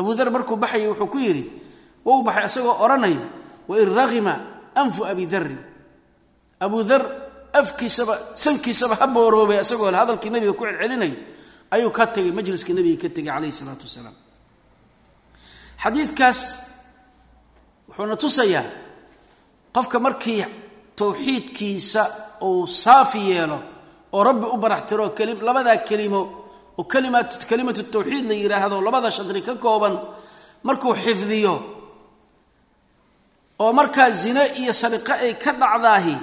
Abu 0.00 0.10
dar 0.18 0.28
markuu 0.34 0.56
baxayay 0.56 0.88
wuxuu 0.90 1.06
ku 1.12 1.18
yidhi 1.20 1.44
wou 2.06 2.22
baxay 2.26 2.44
isagoo 2.48 2.74
odhanayo 2.84 3.22
wain 3.68 3.88
raqima 3.98 4.34
anfu 4.74 5.04
abi 5.04 5.26
darri 5.26 5.56
abu 6.60 6.82
dar 6.84 7.02
afkiisaba 7.52 8.18
sankiisaba 8.34 8.94
ha 9.00 9.06
booroobay 9.06 9.60
isagoo 9.60 9.90
hadalkii 9.90 10.30
nabiga 10.30 10.52
ku 10.52 10.64
celcelinayo 10.64 11.16
ayuu 11.70 11.90
ka 11.90 12.06
tegay 12.06 12.32
majliskii 12.32 12.74
nabiga 12.74 13.02
ka 13.02 13.08
tegay 13.14 13.32
calayhi 13.32 13.52
isalaatu 13.54 13.84
wasalaam 13.88 14.16
xadiidkaas 15.82 16.40
wuxuuna 17.88 18.16
tusayaa 18.16 18.64
qofka 19.74 19.98
markii 19.98 20.44
towxiidkiisa 20.96 22.02
uu 22.42 22.66
saafi 22.66 23.20
yeelo 23.30 23.58
oo 24.12 24.24
rabbi 24.24 24.46
u 24.54 24.56
baraxtiro 24.56 25.14
labadaa 25.48 25.76
kelimo 25.88 26.20
oo 26.78 26.84
kalimatu 26.84 27.82
tawxiid 27.94 28.24
la 28.30 28.34
yidhaahdo 28.34 28.80
labada 28.80 29.10
shadri 29.10 29.42
ka 29.42 29.54
kooban 29.54 29.98
markuu 30.62 30.94
xifdiyo 30.94 31.81
oo 33.62 33.70
markaa 33.78 34.10
zine 34.22 34.42
iyo 34.60 34.72
sariqo 34.82 35.12
ay 35.24 35.32
ka 35.42 35.50
dhacdaahi 35.60 36.16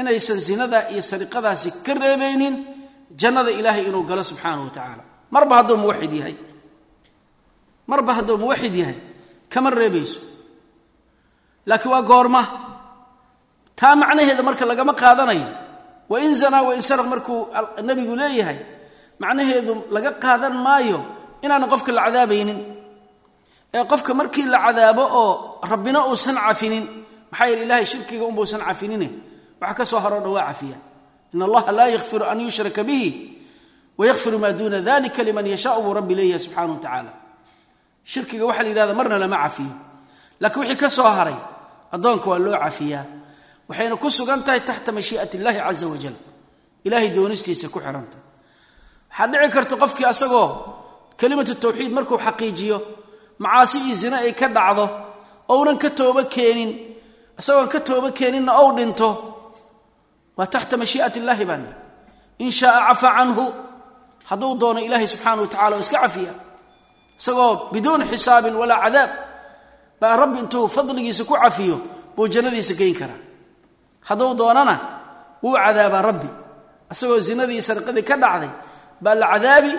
inaysan 0.00 0.38
zinada 0.46 0.78
iyo 0.92 1.02
sariqadaasi 1.10 1.68
ka 1.86 1.92
reebaynin 2.02 2.54
jannada 3.20 3.50
ilaahay 3.58 3.84
inuu 3.88 4.02
galo 4.10 4.22
subxaanahu 4.30 4.66
wa 4.68 4.72
tacaala. 4.76 5.02
Marba 5.34 5.54
hadduu 5.62 5.76
muwaxid 5.82 6.12
yahay. 6.20 6.36
Marba 7.90 8.10
hadduu 8.18 8.36
muwaxid 8.42 8.74
yahay 8.80 8.98
kama 9.52 9.70
reebayso. 9.70 10.20
Laakiin 11.68 11.90
waa 11.94 12.02
goorma. 12.10 12.42
Taa 13.78 13.94
macnaheeda 14.00 14.42
marka 14.48 14.64
lagama 14.70 14.92
qaadanayo 15.02 15.48
wain 16.10 16.34
zanaa 16.40 16.62
wain 16.68 16.82
saraq 16.88 17.06
markuu 17.12 17.38
nabigu 17.86 18.14
leeyahay 18.20 18.58
macnaheedu 19.22 19.72
laga 19.94 20.10
qaadan 20.24 20.54
maayo 20.66 21.00
inaanan 21.44 21.68
qofka 21.72 21.90
la 21.96 22.02
cadaabaynin. 22.06 22.58
Ee 23.76 23.84
qofka 23.92 24.10
markii 24.20 24.46
la 24.52 24.58
cadaabo 24.64 25.02
oo 25.22 25.32
rabbina 25.70 26.06
uusan 26.06 26.36
cafinin. 26.36 26.84
Maxaa 27.30 27.46
yeele 27.48 27.64
ilahay 27.64 27.86
shirkiga 27.86 28.24
unbuusan 28.24 28.60
cafinine. 28.60 29.08
Waxa 29.60 29.74
ka 29.74 29.84
soo 29.84 29.98
haro 29.98 30.20
dhan 30.20 30.30
waa 30.32 30.46
cafiya. 30.50 30.76
In 31.34 31.42
allaha 31.42 31.72
laa 31.72 31.88
yakfiru 31.88 32.24
an 32.24 32.40
yushraka 32.40 32.82
bihi 32.84 33.10
wayakfiru 33.98 34.38
maa 34.38 34.52
duuna 34.52 34.80
dalika 34.80 35.22
liman 35.22 35.46
yashaau 35.46 35.82
buu 35.82 35.94
rabbi 35.94 36.14
leeyahay 36.14 36.38
subxana 36.38 36.72
wa 36.72 36.78
tacaala 36.78 37.12
shirkiga 38.04 38.44
waxaa 38.46 38.62
la 38.62 38.68
yidhahda 38.68 38.94
marna 38.94 39.18
lama 39.18 39.36
cafiyo. 39.44 39.74
Laakiin 40.40 40.60
wixii 40.60 40.76
ka 40.76 40.88
soo 40.90 41.02
haray 41.18 41.34
addoonka 41.92 42.30
waa 42.30 42.38
loo 42.38 42.54
cafiyaa. 42.58 43.04
Waxayna 43.68 43.96
ku 43.96 44.10
sugan 44.10 44.42
tahay 44.44 44.60
taxta 44.60 44.92
mashii'at 44.92 45.34
illahi 45.34 45.58
caza 45.58 45.86
wajal 45.88 46.14
ilahay 46.84 47.10
doonistiisa 47.16 47.68
ku 47.68 47.80
xihantah 47.80 48.20
waxaa 49.10 49.26
dhici 49.26 49.50
karta 49.50 49.74
ounan 55.48 55.78
ka 55.82 55.90
toobo 55.90 56.22
keenin. 56.34 56.70
Isagoon 57.38 57.68
ka 57.68 57.80
toobo 57.80 58.08
keeninna 58.18 58.52
ou 58.62 58.72
dhinto. 58.76 59.10
Waa 60.36 60.46
taxta 60.46 60.76
mashii'at 60.76 61.16
illaahi 61.16 61.44
baana. 61.50 61.70
In 62.38 62.50
shaaa 62.50 62.88
cafa 62.88 63.08
canhu 63.18 63.44
hadduu 64.30 64.54
doono 64.60 64.80
ilaahay 64.86 65.06
subxaana 65.12 65.40
wa 65.42 65.48
tacala 65.52 65.76
oo 65.76 65.80
iska 65.84 65.98
cafiya. 66.04 66.32
Isagoo 67.20 67.70
biduuni 67.72 68.04
xisaabin 68.12 68.54
walaa 68.60 68.80
cadaab. 68.84 69.10
Baa 70.00 70.16
rabbi 70.20 70.38
intuu 70.42 70.68
fadligiisa 70.68 71.24
ku 71.28 71.34
cafiyo 71.42 71.76
buu 72.16 72.26
jannadiisa 72.28 72.74
geyn 72.80 72.94
karaa. 73.00 73.20
Hadduu 74.08 74.34
doonana 74.40 74.74
wuu 75.42 75.54
cadaabaa 75.64 76.02
rabbi. 76.08 76.28
Isagoo 76.92 77.20
zinadii 77.26 77.62
sarqadii 77.68 78.02
ka 78.08 78.16
dhacday 78.22 78.50
baa 79.04 79.14
la 79.20 79.26
cadaabi 79.32 79.72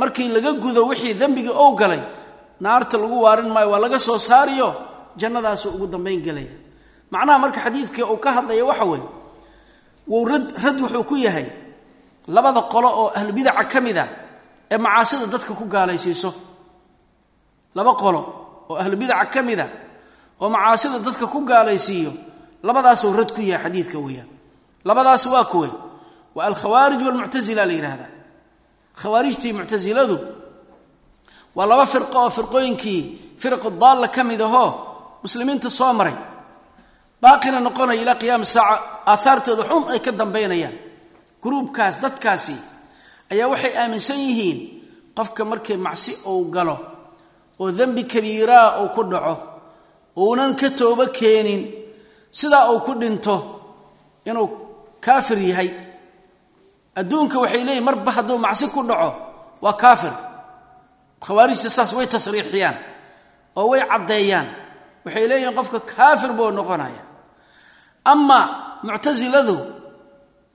markii 0.00 0.28
laga 0.34 0.52
gudo 0.62 0.80
wixii 0.90 1.14
dembigii 1.20 1.54
ou 1.62 1.74
galay. 1.80 2.02
Naarta 2.60 2.96
lagu 2.98 3.16
waarin 3.24 3.48
maayo 3.54 3.70
waa 3.70 3.78
laga 3.84 3.98
soo 3.98 4.18
saariyo 4.18 4.68
jannadaasuu 5.20 5.70
ugu 5.76 5.86
dambayn 5.86 6.20
gelaya 6.26 6.54
macnaha 7.10 7.38
marka 7.38 7.60
xadiidka 7.64 8.02
uu 8.12 8.16
ka 8.24 8.30
hadlaya 8.36 8.64
waxa 8.70 8.84
weeye 8.90 9.06
wuu 10.10 10.24
rad 10.30 10.46
rad 10.64 10.76
wuxuu 10.80 11.04
ku 11.04 11.16
yahay 11.16 11.46
labada 12.28 12.60
qolo 12.72 12.88
oo 13.00 13.08
ahlubidaca 13.18 13.64
ka 13.72 13.80
mid 13.80 13.98
a 13.98 14.06
ee 14.70 14.78
macaasida 14.78 15.26
dadka 15.26 15.52
ku 15.54 15.64
gaalaysiiso. 15.68 16.30
Laba 17.74 17.92
qolo 17.94 18.20
oo 18.70 18.76
ahlubidaca 18.82 19.26
ka 19.34 19.42
mid 19.42 19.60
a 19.60 19.68
oo 20.40 20.48
macaasida 20.48 20.98
dadka 21.06 21.26
ku 21.26 21.40
gaalaysiiyo 21.44 22.12
labadaasuu 22.62 23.12
rad 23.18 23.30
ku 23.34 23.40
yahay 23.40 23.64
xadiidka 23.64 23.98
weeyaan. 23.98 24.28
Labadaas 24.84 25.26
waa 25.26 25.44
kuwe. 25.44 25.68
Waa 26.34 26.46
alkhawaarij 26.50 27.00
walmuctasila 27.06 27.64
la 27.66 27.72
yidhaahdaa 27.72 28.10
khawaarijtii 29.00 29.52
muctasiladu 29.52 30.16
waa 31.56 31.66
laba 31.66 31.86
firqo 31.86 32.18
oo 32.24 32.30
firqooyinkii 32.30 33.00
firqu 33.38 33.70
daalla 33.82 34.08
ka 34.08 34.24
mid 34.24 34.40
ahoo 34.40 34.70
muslimiinta 35.24 35.70
soo 35.78 35.92
maray. 35.98 36.14
Baaqina 37.22 37.58
noqonaya 37.66 38.00
ilaa 38.02 38.14
qiyaami 38.22 38.44
saaca 38.54 38.76
aahaartooda 39.12 39.64
xun 39.70 39.82
ay 39.92 40.00
ka 40.06 40.10
dambaynayaan. 40.20 40.76
Gruubkaas 41.42 41.96
dadkaasi 42.02 42.56
ayaa 43.32 43.48
waxay 43.52 43.72
aaminsan 43.82 44.18
yihiin 44.26 44.58
qofka 45.16 45.42
markii 45.50 45.76
macsi 45.86 46.12
uu 46.32 46.44
galo 46.54 46.76
oo 47.62 47.68
dembi 47.78 48.02
kabiiraa 48.12 48.66
uu 48.82 48.88
ku 48.96 49.02
dhaco 49.12 49.34
uunan 50.22 50.52
ka 50.60 50.68
toobo 50.78 51.04
keenin 51.18 51.62
sidaa 52.38 52.64
uu 52.72 52.80
ku 52.86 52.92
dhinto 53.00 53.34
inuu 54.28 54.48
kaafir 55.04 55.38
yahay. 55.50 55.70
Adduunka 57.00 57.36
waxay 57.42 57.62
leeyihiin 57.66 57.84
marba 57.88 58.10
hadduu 58.16 58.38
macsi 58.44 58.66
ku 58.74 58.80
dhaco 58.90 59.10
waa 59.64 59.72
kaafir. 59.82 60.12
Khawaarijta 61.24 61.70
saas 61.76 61.92
way 61.96 62.06
tasriixiyaan 62.14 62.76
oo 63.58 63.66
way 63.72 63.80
caddeeyaan 63.90 64.46
waxay 65.04 65.26
leeyihiin 65.30 65.54
qofka 65.58 65.78
kaafir 65.92 66.30
buu 66.38 66.50
noqonaya 66.58 67.02
ama 68.12 68.40
muctasiladu 68.86 69.56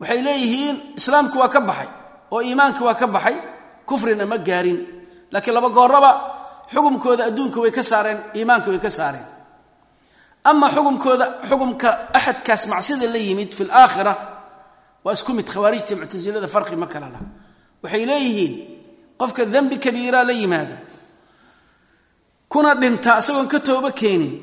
waxay 0.01 0.19
leeyihiin 0.27 0.75
islaamki 0.99 1.37
waa 1.41 1.49
ka 1.55 1.59
baxay 1.69 1.89
oo 2.33 2.41
iimaanki 2.47 2.81
waa 2.87 2.95
ka 3.01 3.07
baxay 3.15 3.35
kufrina 3.89 4.25
ma 4.31 4.37
gaarin. 4.37 4.79
Laakiin 5.33 5.53
laba 5.57 5.69
gooraba 5.77 6.11
xukumkooda 6.73 7.23
adduunka 7.29 7.59
way 7.63 7.71
ka 7.77 7.83
saareen 7.91 8.19
iimaanka 8.37 8.69
way 8.71 8.79
ka 8.85 8.89
saareen. 8.89 9.25
Ama 10.49 10.67
xukumkooda 10.75 11.25
xukumka 11.49 11.89
axadkaas 12.17 12.63
macsida 12.71 13.07
la 13.13 13.17
yimid 13.27 13.51
fi 13.57 13.63
laakhira 13.71 14.13
waa 15.03 15.13
isku 15.17 15.31
mid 15.37 15.47
khawaarijta 15.53 15.93
muctasilada 16.01 16.47
farqi 16.47 16.75
ma 16.81 16.87
kala 16.93 17.07
laha. 17.13 17.25
Waxay 17.83 18.03
leeyihiin 18.09 18.53
qofka 19.19 19.45
dembi 19.53 19.75
kabiiraa 19.85 20.23
la 20.29 20.33
yimaado 20.41 20.75
kuna 22.51 22.71
dhinta 22.81 23.11
isagoon 23.21 23.47
ka 23.53 23.59
toobo 23.59 23.89
keenin 23.99 24.33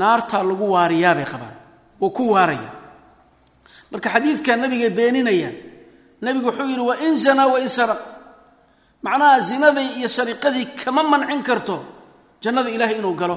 naartaa 0.00 0.42
lagu 0.48 0.64
waariyaabay 0.74 1.24
qabaan 1.32 1.56
wuu 2.00 2.10
ku 2.16 2.24
waaraya. 2.34 2.70
Marka 3.92 4.08
xadiidka 4.14 4.56
nabiga 4.56 4.88
beeninaya 4.98 5.50
nabigu 6.24 6.46
wuxuu 6.48 6.66
yidhi 6.70 6.80
wa 6.90 6.96
in 7.06 7.14
zanaa 7.24 7.46
wa 7.52 7.58
in 7.60 7.68
saraq. 7.68 8.00
Macnaha 9.04 9.40
zinadii 9.48 9.98
iyo 9.98 10.08
sariqadii 10.08 10.66
kama 10.84 11.02
mancin 11.02 11.42
karto 11.42 11.76
jannada 12.42 12.70
ilaahay 12.70 12.96
inuu 12.98 13.14
galo. 13.20 13.36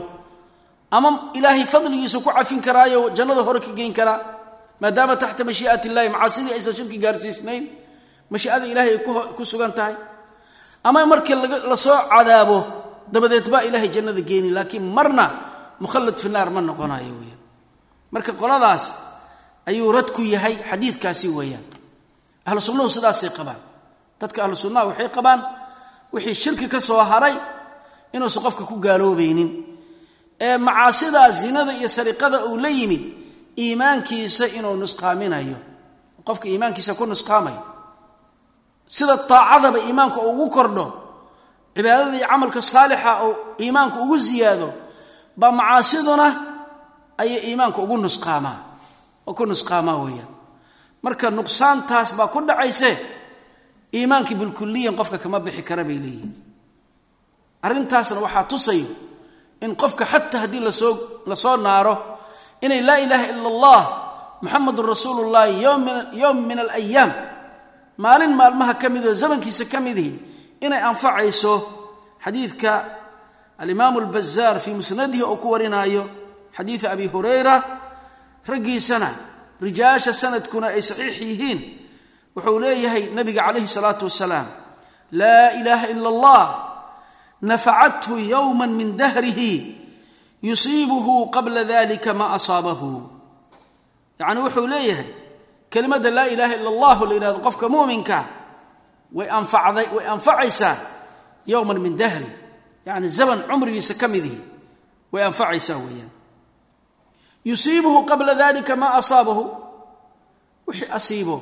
Ama 0.91 1.09
ilaahay 1.33 1.65
fadligiisa 1.65 2.19
ku 2.23 2.29
cafin 2.31 2.61
karaayo 2.61 3.09
jannada 3.17 3.41
hore 3.43 3.59
ka 3.59 3.71
geyn 3.77 3.93
karaa 3.93 4.19
maadaama 4.81 5.15
taxta 5.21 5.43
mashii'at 5.43 5.83
illahi 5.85 6.09
macaasidii 6.15 6.53
aysan 6.55 6.73
shirki 6.77 6.97
gaarsiisnayn 7.03 7.63
mashii'ada 8.31 8.65
ilaahay 8.71 8.91
ay 8.95 8.99
ku 9.35 9.43
sugan 9.43 9.73
tahay. 9.77 9.95
Ama 10.83 11.05
markii 11.05 11.35
la 11.69 11.75
soo 11.75 11.97
cadaabo 12.13 12.57
dabadeed 13.13 13.47
baa 13.53 13.61
ilaahay 13.67 13.89
jannada 13.95 14.21
geeni 14.29 14.49
laakiin 14.57 14.83
marna 14.97 15.25
mukhallad 15.83 16.15
fi 16.23 16.29
naar 16.29 16.49
ma 16.55 16.61
noqonayo 16.61 17.13
weyaan 17.21 17.41
marka 18.13 18.31
qoladaas 18.41 18.85
ayuu 19.69 19.91
rad 19.91 20.09
ku 20.15 20.21
yahay 20.21 20.55
xadiidkaasi 20.69 21.27
weeyaan. 21.37 21.65
Ahlu 22.45 22.61
sunnuhu 22.61 22.89
sidaasay 22.89 23.29
qabaan. 23.37 23.57
Dadka 24.21 24.39
ahlu 24.45 24.55
sunnaha 24.55 24.85
waxay 24.93 25.09
qabaan 25.17 25.41
wixii 26.13 26.35
shirki 26.43 26.67
ka 26.73 26.79
soo 26.79 27.01
haray 27.11 27.33
inuusan 28.13 28.43
qofka 28.45 28.63
ku 28.69 28.75
gaaloobaynin. 28.85 29.49
Ee 30.39 30.57
macaasidaa 30.57 31.31
zinada 31.41 31.73
iyo 31.73 31.89
sariqada 31.89 32.45
uu 32.45 32.57
la 32.63 32.69
yimid 32.69 33.01
iimaankiisa 33.57 34.45
inuu 34.57 34.75
nusqaaminayo. 34.77 35.57
Qofka 36.27 36.45
iimaankiisa 36.47 36.93
ku 36.99 37.05
nusqaamayo. 37.09 37.61
Sida 38.87 39.17
taacadaba 39.17 39.79
iimaanka 39.87 40.19
ugu 40.21 40.45
kordho 40.55 40.85
cibaadada 41.75 42.15
iyo 42.17 42.27
camalka 42.31 42.61
saalixa 42.71 43.11
oo 43.25 43.31
iimaanka 43.63 43.97
ugu 44.03 44.17
ziyaado 44.27 44.69
baa 45.39 45.51
macaasiduna 45.59 46.27
ayay 47.21 47.41
iimaanka 47.51 47.79
ugu 47.83 47.97
nusqaamaa 48.05 48.57
oo 49.27 49.33
ku 49.37 49.43
nusqaamaa 49.51 49.97
weeyaan. 50.03 50.31
Marka 51.03 51.27
nuqsaantaas 51.37 52.09
baa 52.17 52.27
ku 52.33 52.39
dhacayse 52.47 52.91
iimaankii 53.97 54.35
bilkuliyan 54.41 54.95
qofka 54.99 55.17
kama 55.23 55.39
bixi 55.45 55.61
kara 55.67 55.83
bay 55.87 55.99
leeyihiin. 56.03 56.31
Arrintaasna 57.65 58.19
waxaa 58.25 58.43
tusayo 58.51 58.87
in 59.63 59.71
qofka 59.81 60.05
xataa 60.11 60.41
haddii 60.45 60.59
la 60.67 60.71
soo 60.71 60.93
la 61.29 61.35
soo 61.43 61.57
naaro 61.65 61.95
inay 62.65 62.81
laa 62.87 62.99
ilaaha 63.05 63.25
ila 63.33 63.47
allah 63.53 63.81
muxamadun 64.41 64.85
rasuulu 64.91 65.21
llahi 65.33 65.53
yowm 66.21 66.37
min 66.47 66.59
alayaam 66.63 67.11
maalin 68.03 68.33
maalmaha 68.39 68.73
ka 68.81 68.87
mid 68.93 69.03
oo 69.09 69.13
zamankiisa 69.21 69.65
ka 69.71 69.79
midihi 69.85 70.11
inay 70.65 70.81
anfacayso 70.91 71.53
xadiidka 72.23 72.71
alimaamu 73.61 73.99
albazaar 73.99 74.59
fii 74.59 74.73
musnadihi 74.79 75.23
oo 75.23 75.35
ku 75.41 75.47
warinaayo 75.53 76.03
xadiida 76.57 76.91
abi 76.91 77.07
hurayra 77.07 77.55
raggiisana 78.47 79.09
rijaasha 79.61 80.13
sanadkuna 80.13 80.67
ay 80.75 80.81
saxiix 80.89 81.17
yihiin 81.21 81.59
wuxuu 82.35 82.59
leeyahay 82.63 83.03
nabiga 83.15 83.41
calayhi 83.47 83.67
salaatu 83.67 84.05
wasalaam 84.09 84.47
laa 85.11 85.49
ilaaha 85.59 85.87
ila 85.93 86.09
allah 86.13 86.43
nafacathu 87.41 88.19
yowma 88.33 88.67
min 88.67 88.97
dahrihi 88.97 89.53
yusiibuhu 90.43 91.29
qabla 91.35 91.63
dalika 91.63 92.13
ma 92.13 92.25
asaabahu. 92.37 92.91
Yacni 94.19 94.39
wuxuu 94.45 94.67
leeyahay 94.67 95.09
kelimadda 95.69 96.09
laa 96.11 96.27
ilaaha 96.33 96.55
ila 96.59 96.69
allahu 96.69 97.05
la 97.05 97.13
yidhahdo 97.13 97.39
qofka 97.39 97.69
muuminka 97.69 98.17
way 99.13 99.27
anfacday 99.29 99.87
way 99.95 100.05
anfacaysaa 100.07 100.75
yowman 101.45 101.79
min 101.79 101.97
dahri. 101.97 102.25
Yacni 102.85 103.09
zaman 103.09 103.43
cumrigiisa 103.49 103.93
ka 104.01 104.07
midihi 104.07 104.39
way 105.11 105.23
anfacaysaa 105.23 105.77
weeyaan. 105.77 106.11
Yusiibuhu 107.45 108.05
qabla 108.05 108.35
dalika 108.35 108.75
maa 108.75 108.93
asaabahu. 108.97 109.43
Wixii 110.67 110.89
asiibo 110.97 111.35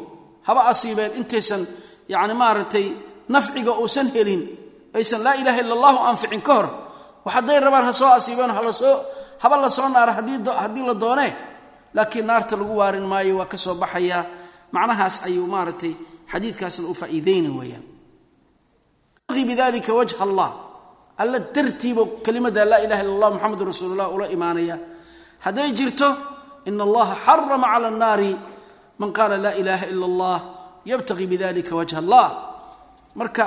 haba 0.44 0.68
asiibeen 0.68 1.12
intaysan 1.16 1.64
yani 2.10 2.34
maaragtay 2.34 2.92
nafciga 3.30 3.72
uusan 3.72 4.12
helin 4.12 4.44
aysan 4.94 5.24
laa 5.24 5.34
ilaha 5.40 5.60
illa 5.64 5.74
allahu 5.74 6.00
anficin 6.12 6.42
ka 6.42 6.54
hor 6.54 6.68
hadday 7.36 7.60
rabaan 7.60 7.86
ha 7.88 7.94
soo 7.94 8.12
asiibeen 8.12 8.52
halasoo 8.52 9.00
haba 9.40 9.56
la 9.58 9.70
soo 9.70 9.88
naara 9.90 10.14
haddii 10.14 10.84
la 10.84 10.94
doonee. 10.94 11.32
Laakiin 11.94 12.26
naarta 12.28 12.56
lagu 12.60 12.76
waarin 12.78 13.06
maayo 13.08 13.38
waa 13.40 13.46
ka 13.46 13.58
soo 13.58 13.76
baxayaa. 13.76 14.26
Macnahaas 14.76 15.26
ayuu 15.26 15.48
maaragtay 15.48 15.94
xadiidkaasna 16.34 16.86
u 16.92 16.94
faa'iideyni 17.02 17.50
weeyaan. 17.60 17.86
Bidalika 19.50 19.92
wajha 20.00 20.18
allah. 20.26 20.50
Alla 21.18 21.40
dartiiba 21.56 22.04
kelimada 22.26 22.66
laa 22.72 22.82
ilaha 22.86 23.02
illa 23.04 23.14
allah 23.16 23.30
muxamedun 23.36 23.68
rasuulullah 23.72 24.08
ula 24.16 24.28
imaanaya. 24.36 24.78
Hadday 25.46 25.70
jirto 25.78 26.10
in 26.66 26.80
allaha 26.88 27.14
xarama 27.26 27.68
cala 27.74 27.88
annaari 27.94 28.32
man 29.00 29.10
qaala 29.18 29.38
laa 29.46 29.54
ilaha 29.62 29.86
ila 29.94 30.06
allah 30.12 30.38
yabtaqi 30.92 31.26
bidalika 31.32 31.74
wajha 31.80 31.98
allah. 32.04 32.26
Marka 33.20 33.46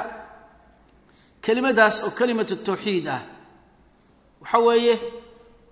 kelimadaas 1.44 1.96
oo 2.06 2.10
kelimat 2.18 2.50
tawxiid 2.66 3.06
ah 3.16 3.22
waxa 4.42 4.58
weeye 4.66 4.94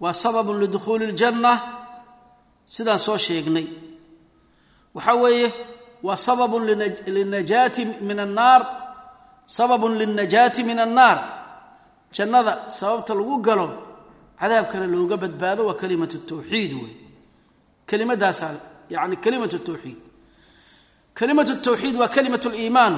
waa 0.02 0.12
sababun 0.22 0.56
lidukhuuli 0.62 1.06
ljanna 1.12 1.52
sidaan 2.74 2.98
soo 3.06 3.18
sheegnay. 3.26 3.66
Waxa 4.94 5.14
weeye 5.22 5.48
waa 6.06 6.16
sababun 6.26 6.62
linajaati 7.16 7.82
min 8.08 8.18
annaar 8.26 8.62
sababun 9.56 9.92
lilnajaati 10.00 10.60
min 10.68 10.78
annaar 10.86 11.18
jannada 12.16 12.52
sababta 12.78 13.12
lagu 13.18 13.36
galo 13.46 13.68
cadaabkana 14.40 14.86
looga 14.94 15.16
badbaado 15.22 15.62
waa 15.68 15.80
kalimat 15.82 16.12
tawxiid 16.28 16.72
wey. 16.82 16.94
Kelimadaasaa 17.88 18.52
yani 18.94 19.16
kalimat 19.24 19.52
tawxiid. 19.68 19.98
Kalimat 21.18 21.48
tawxiid 21.66 21.96
waa 22.00 22.08
kalimat 22.16 22.44
liimaan 22.54 22.94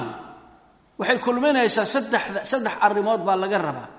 waxay 0.99 1.19
kulminaysaa 1.25 1.85
saddexda 1.93 2.39
saddex 2.51 2.75
arrimood 2.85 3.21
baa 3.27 3.37
laga 3.43 3.57
rabaa. 3.67 3.89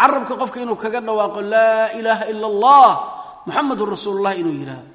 Carabka 0.00 0.34
qofka 0.40 0.58
inuu 0.64 0.78
kaga 0.82 1.00
dhawaaqo 1.06 1.40
laa 1.52 1.84
ilaaha 1.98 2.24
ila 2.32 2.46
allah 2.52 2.90
muxamedun 3.46 3.88
rasuulullah 3.94 4.34
inuu 4.40 4.54
yidhaahdo. 4.60 4.90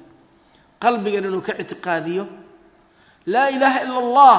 Qalbigan 0.82 1.24
inuu 1.28 1.42
ka 1.46 1.52
ictiqaadiyo 1.62 2.24
laa 3.26 3.48
ilaaha 3.50 3.78
ila 3.86 3.98
allah 4.04 4.38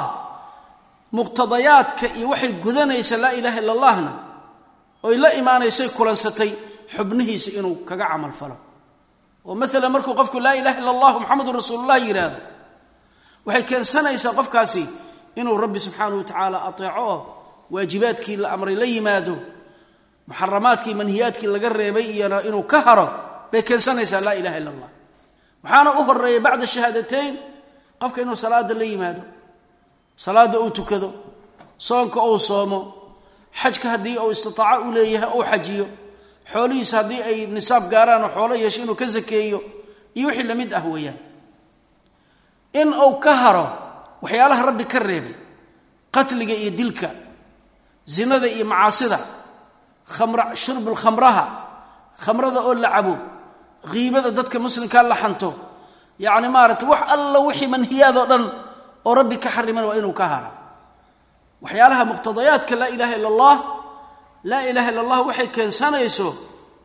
muqtadayaadka 1.14 2.06
iyo 2.18 2.30
waxay 2.34 2.52
gudanaysa 2.64 3.18
laa 3.18 3.34
ilaaha 3.40 3.60
ila 3.62 3.72
allahna 3.78 4.12
oy 5.04 5.18
la 5.18 5.30
imaanaysay 5.34 5.90
kulansatay 5.98 6.52
xubnihiisa 6.96 7.50
inuu 7.60 7.76
kaga 7.86 8.08
camal 8.12 8.32
falo. 8.40 8.58
Oo 9.46 9.56
maalan 9.56 9.92
markuu 9.92 10.14
qofku 10.20 10.40
laa 10.40 10.56
ilaha 10.56 10.78
illa 10.80 10.92
allah 10.96 11.12
muxamedun 11.20 11.56
rasuulullah 11.60 11.98
yidhaahdo 12.08 12.40
waxay 13.46 13.64
keensanaysaa 13.70 14.34
qofkaasi 14.40 14.84
inuu 15.40 15.58
rabbi 15.64 15.80
subxaanahu 15.86 16.18
wa 16.22 16.28
tacaala 16.30 16.58
ateeco 16.70 17.02
oo 17.12 17.18
waajibaadkii 17.74 18.38
la 18.44 18.48
amray 18.56 18.76
la 18.76 18.86
yimaado 18.86 19.36
muxaramaadkii 20.28 20.94
manhiyaadkii 21.00 21.48
laga 21.54 21.70
reebay 21.70 22.06
iyona 22.16 22.42
inuu 22.48 22.64
ka 22.64 22.80
haro 22.88 23.08
bay 23.52 23.62
keensanaysaa 23.62 24.22
laa 24.26 24.34
ilaha 24.42 24.58
illa 24.60 24.72
allah 24.76 24.90
waxaana 25.64 25.90
u 26.00 26.04
horreeya 26.08 26.40
bacda 26.46 26.66
shahaadateyn 26.68 27.34
qofka 28.02 28.20
inuu 28.22 28.36
salaada 28.44 28.74
la 28.80 28.84
yimaado 28.92 29.22
salaada 30.26 30.60
uu 30.60 30.70
tukado 30.78 31.10
soonka 31.88 32.20
uu 32.30 32.40
soomo 32.40 32.80
xajka 33.62 33.88
haddii 33.94 34.18
uu 34.18 34.32
istitaaco 34.36 34.82
u 34.88 34.92
leeyahay 34.96 35.30
uu 35.38 35.44
xajiyo 35.52 35.86
xoolihiisa 36.52 36.96
haddii 37.00 37.22
ay 37.30 37.38
nisaab 37.56 37.84
gaaraan 37.94 38.24
oo 38.26 38.30
xoolo 38.36 38.56
yeesho 38.64 38.80
inuu 38.84 38.96
ka 39.02 39.08
sakeeyo 39.16 39.60
iyo 40.18 40.28
wixii 40.28 40.44
la 40.50 40.56
mid 40.56 40.72
ah 40.74 40.84
weeyaan. 40.94 41.18
In 42.82 42.90
uu 42.94 43.14
ka 43.24 43.32
haro 43.44 43.66
waxyaalaha 44.22 44.64
rabbi 44.70 44.86
ka 44.94 45.00
reebay 45.00 45.36
qatliga 46.16 46.54
iyo 46.54 46.72
dilka 46.80 47.10
zinada 48.06 48.48
iyo 48.56 48.66
macaasida 48.66 49.20
khamra 50.16 50.44
shurbul 50.56 50.96
khamraha 51.04 51.44
khamrada 52.24 52.60
oo 52.68 52.74
la 52.84 52.90
cabo 52.96 53.14
qiibada 53.92 54.30
dadka 54.38 54.58
muslimkaa 54.60 55.04
la 55.12 55.16
xanto 55.22 55.50
yacni 56.20 56.48
maaragtay 56.56 56.88
wax 56.94 57.02
alla 57.14 57.40
wixii 57.48 57.68
manhiyaadoo 57.74 58.26
dhan 58.32 58.44
oo 59.08 59.14
rabbi 59.20 59.38
ka 59.44 59.50
xariman 59.56 59.86
waa 59.90 59.98
inuu 60.00 60.14
ka 60.20 60.26
hara 60.32 60.52
waxyaalaha 61.64 62.04
muqtadayaadka 62.12 62.74
laa 62.82 62.90
ilaha 62.96 63.14
illa 63.18 63.28
allah 63.34 63.56
laa 64.50 64.62
ilaha 64.72 64.88
illa 64.92 65.02
allah 65.06 65.20
waxay 65.28 65.48
keensanayso 65.56 66.28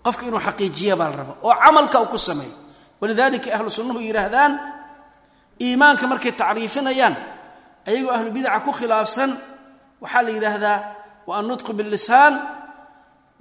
qofka 0.04 0.22
inuu 0.28 0.40
xaqiijiya 0.46 0.94
baa 1.00 1.08
la 1.12 1.16
raba 1.20 1.34
oo 1.46 1.54
camalka 1.64 1.96
uu 2.02 2.06
ku 2.12 2.18
sameeyo. 2.18 2.54
Walidalika 3.00 3.48
ahlu 3.56 3.70
sunnuhu 3.70 4.00
yidhaahdaan 4.06 4.52
iimaanka 5.64 6.04
markay 6.12 6.32
tacriifinayaan 6.40 7.14
ayagoo 7.88 8.10
ahlu 8.16 8.30
bidaca 8.36 8.60
ku 8.66 8.72
khilaafsan 8.78 9.30
waxaa 10.02 10.22
la 10.26 10.30
yidhaahdaa 10.36 10.78
wa 11.28 11.32
annutqu 11.40 11.70
billisaan 11.78 12.34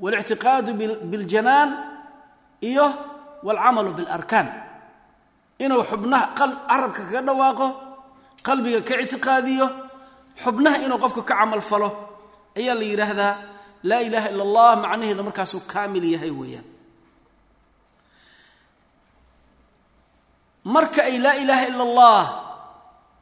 walictiqaadu 0.03 0.71
biljanaan 1.11 1.69
iyo 2.69 2.85
walcamalu 3.47 3.91
bilarkaan 3.97 4.47
inuu 5.63 5.83
xubnaha 5.89 6.25
carabka 6.37 7.01
kaga 7.07 7.21
dhawaaqo 7.27 7.67
qalbiga 8.47 8.79
ka 8.87 8.93
ictiqaadiyo 9.03 9.67
xubnaha 10.43 10.77
inuu 10.85 10.99
qofku 11.03 11.21
ka 11.29 11.33
camal 11.39 11.61
falo 11.69 11.89
ayaa 12.59 12.75
la 12.79 12.85
yidhaahdaa 12.91 13.33
laa 13.89 14.01
ilaaha 14.07 14.27
ila 14.33 14.43
allah 14.47 14.69
macnaheedu 14.83 15.21
markaasuu 15.27 15.61
kaamil 15.71 16.03
yahay 16.13 16.31
weeyaan. 16.39 16.65
Marka 20.73 21.01
ay 21.09 21.17
laa 21.23 21.35
ilaaha 21.43 21.65
ila 21.71 21.83
allah 21.89 22.21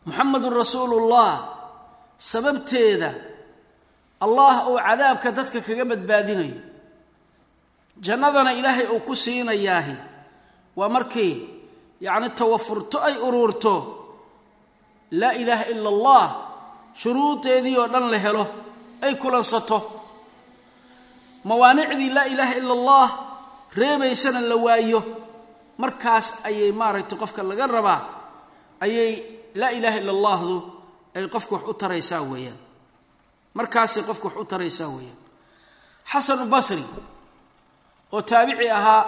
muxamadun 0.06 0.54
rasuulullah 0.62 1.32
sababteeda 2.18 3.12
allah 4.26 4.54
uu 4.72 4.78
cadaabka 4.88 5.30
dadka 5.38 5.60
kaga 5.68 5.86
badbaadinayo. 5.92 6.58
Jannadana 8.06 8.52
ilaahay 8.60 8.88
uu 8.94 9.02
ku 9.08 9.14
siinayaahi. 9.16 9.96
Waa 10.76 10.90
markay 10.96 11.32
yacni 12.02 12.30
tawafurto 12.40 12.98
ay 13.08 13.16
uruurto 13.28 13.74
laa 15.20 15.34
ilaaha 15.42 15.66
ila 15.74 15.90
allah 15.96 16.26
shuruudeedii 17.02 17.78
oo 17.82 17.88
dhan 17.94 18.06
la 18.12 18.18
helo 18.26 18.46
ay 19.06 19.14
kulansato. 19.22 19.78
Mawaanicdii 21.44 22.10
laa 22.10 22.26
ilaaha 22.26 22.54
ila 22.56 22.74
allah 22.74 23.08
reebaysana 23.76 24.42
la 24.42 24.56
waayo 24.56 25.02
markaas 25.78 26.28
ayay 26.50 26.72
maaragtay 26.72 27.18
qofka 27.22 27.42
laga 27.50 27.68
rabaa 27.68 28.02
ayay 28.86 29.12
laa 29.60 29.72
ilaaha 29.78 29.98
ila 30.02 30.12
allahdu 30.18 30.56
ay 31.16 31.28
qofka 31.34 31.54
wax 31.56 31.64
u 31.68 31.74
taraysaa 31.82 32.22
weeyaan. 32.32 32.58
Markaasay 33.58 34.04
qofka 34.10 34.26
wax 34.28 34.36
u 34.42 34.46
taraysaa 34.52 34.90
weeyaan. 34.96 35.20
Xasanu 36.12 36.46
basri 36.54 36.84
oo 38.14 38.22
taabici 38.30 38.70
ahaa 38.78 39.02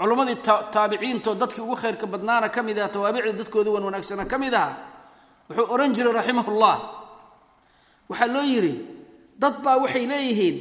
culammadii 0.00 0.36
taabiciinto 0.74 1.30
dadkii 1.40 1.60
ugu 1.66 1.76
khayrka 1.82 2.06
badnaana 2.12 2.48
ka 2.54 2.60
mid 2.66 2.78
aha 2.80 2.88
tawaabicda 2.94 3.32
dadkoodii 3.40 3.72
wan 3.76 3.84
wanaagsana 3.88 4.24
ka 4.32 4.36
mid 4.42 4.54
aha 4.54 4.72
wuxuu 5.48 5.66
odhan 5.74 5.92
jiray 5.96 6.12
raximahullah. 6.18 6.76
Waxaa 8.10 8.32
loo 8.34 8.42
yidhi 8.52 8.74
dad 9.42 9.56
baa 9.64 9.76
waxay 9.82 10.04
leeyihiin 10.10 10.56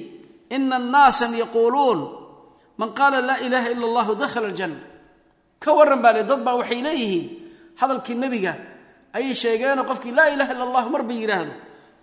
ina 0.56 0.76
annaasan 0.82 1.32
yaquuluun 1.42 2.00
man 2.80 2.90
qaala 2.98 3.18
laa 3.30 3.40
ilaaha 3.46 3.70
ila 3.74 3.86
allahu 3.90 4.12
dakhala 4.22 4.48
aljanna. 4.52 4.80
Ka 5.64 5.70
warran 5.78 6.02
baa 6.04 6.14
le 6.18 6.24
dad 6.30 6.42
baa 6.46 6.56
waxay 6.60 6.82
leeyihiin 6.88 7.26
hadalkii 7.80 8.16
nebiga 8.24 8.54
ayay 9.18 9.34
sheegeenoo 9.42 9.86
qofkii 9.90 10.12
laa 10.18 10.30
ilaha 10.36 10.52
illa 10.54 10.66
allahu 10.68 10.90
marba 10.96 11.14
yidhaahdo 11.22 11.54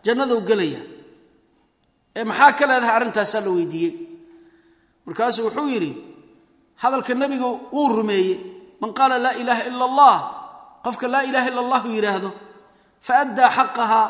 jannaduu 0.04 0.40
gelaya. 0.48 0.80
Ee 2.16 2.24
maxaa 2.30 2.52
ka 2.58 2.64
leedahay 2.70 2.96
arrintaasaa 2.98 3.40
la 3.46 3.50
weydiiyey? 3.56 3.92
Markaasuu 5.06 5.44
wuxuu 5.46 5.68
yidhi 5.74 5.90
hadalka 6.82 7.12
nebigu 7.20 7.50
wuu 7.74 7.88
rumeeyey. 7.96 8.36
Man 8.80 8.90
qaala 8.98 9.16
laa 9.24 9.34
ilaaha 9.42 9.62
ila 9.70 9.84
allah 9.90 10.16
qofka 10.84 11.06
laa 11.12 11.24
ilaha 11.30 11.46
illa 11.50 11.60
allahu 11.64 11.88
yidhaahdo 11.96 12.30
fa 13.06 13.12
addaa 13.24 13.50
xaqahaa 13.58 14.08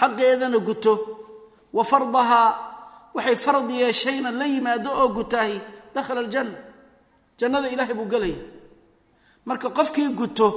xaqeedana 0.00 0.58
guto. 0.68 0.92
Wa 1.76 1.82
fardahaa 1.90 2.48
waxay 3.16 3.36
fard 3.44 3.70
yeeshayna 3.80 4.30
la 4.40 4.46
yimaado 4.52 4.90
oo 5.00 5.08
gutaahi 5.18 5.56
dakhala 5.94 6.20
aljanna. 6.24 6.58
Jannada 7.40 7.68
ilaahay 7.74 7.94
buu 7.98 8.08
gelaya 8.12 8.36
marka 9.48 9.68
qofkii 9.78 10.08
guto 10.20 10.48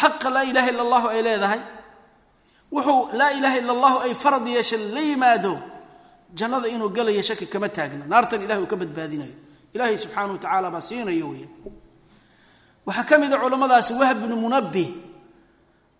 xaqa 0.00 0.28
laa 0.34 0.44
ilaha 0.50 0.68
illa 0.72 0.82
allahu 0.86 1.06
ay 1.14 1.20
leedahay 1.26 1.60
wuxuu 2.74 3.02
laa 3.18 3.32
ilaha 3.38 3.56
illa 3.60 3.72
allahu 3.76 3.96
ay 4.06 4.12
farad 4.22 4.46
yeesha 4.54 4.76
la 4.94 5.00
yimaado 5.08 5.52
jannada 6.38 6.68
inuu 6.74 6.90
gelayo 6.96 7.22
shaki 7.28 7.46
kama 7.52 7.68
taagna 7.76 8.04
naartan 8.12 8.42
ilahay 8.44 8.62
uu 8.62 8.70
ka 8.72 8.76
badbaadinayo 8.82 9.34
ilaahay 9.76 9.96
subxaana 10.04 10.32
wa 10.32 10.38
tacaala 10.42 10.68
baa 10.74 10.80
siinayo 10.88 11.26
weya 11.32 11.48
waxaa 12.86 13.04
ka 13.10 13.14
mid 13.22 13.32
a 13.32 13.38
culammadaasi 13.42 13.92
wahb 14.00 14.18
bnu 14.24 14.36
munabbih 14.44 14.88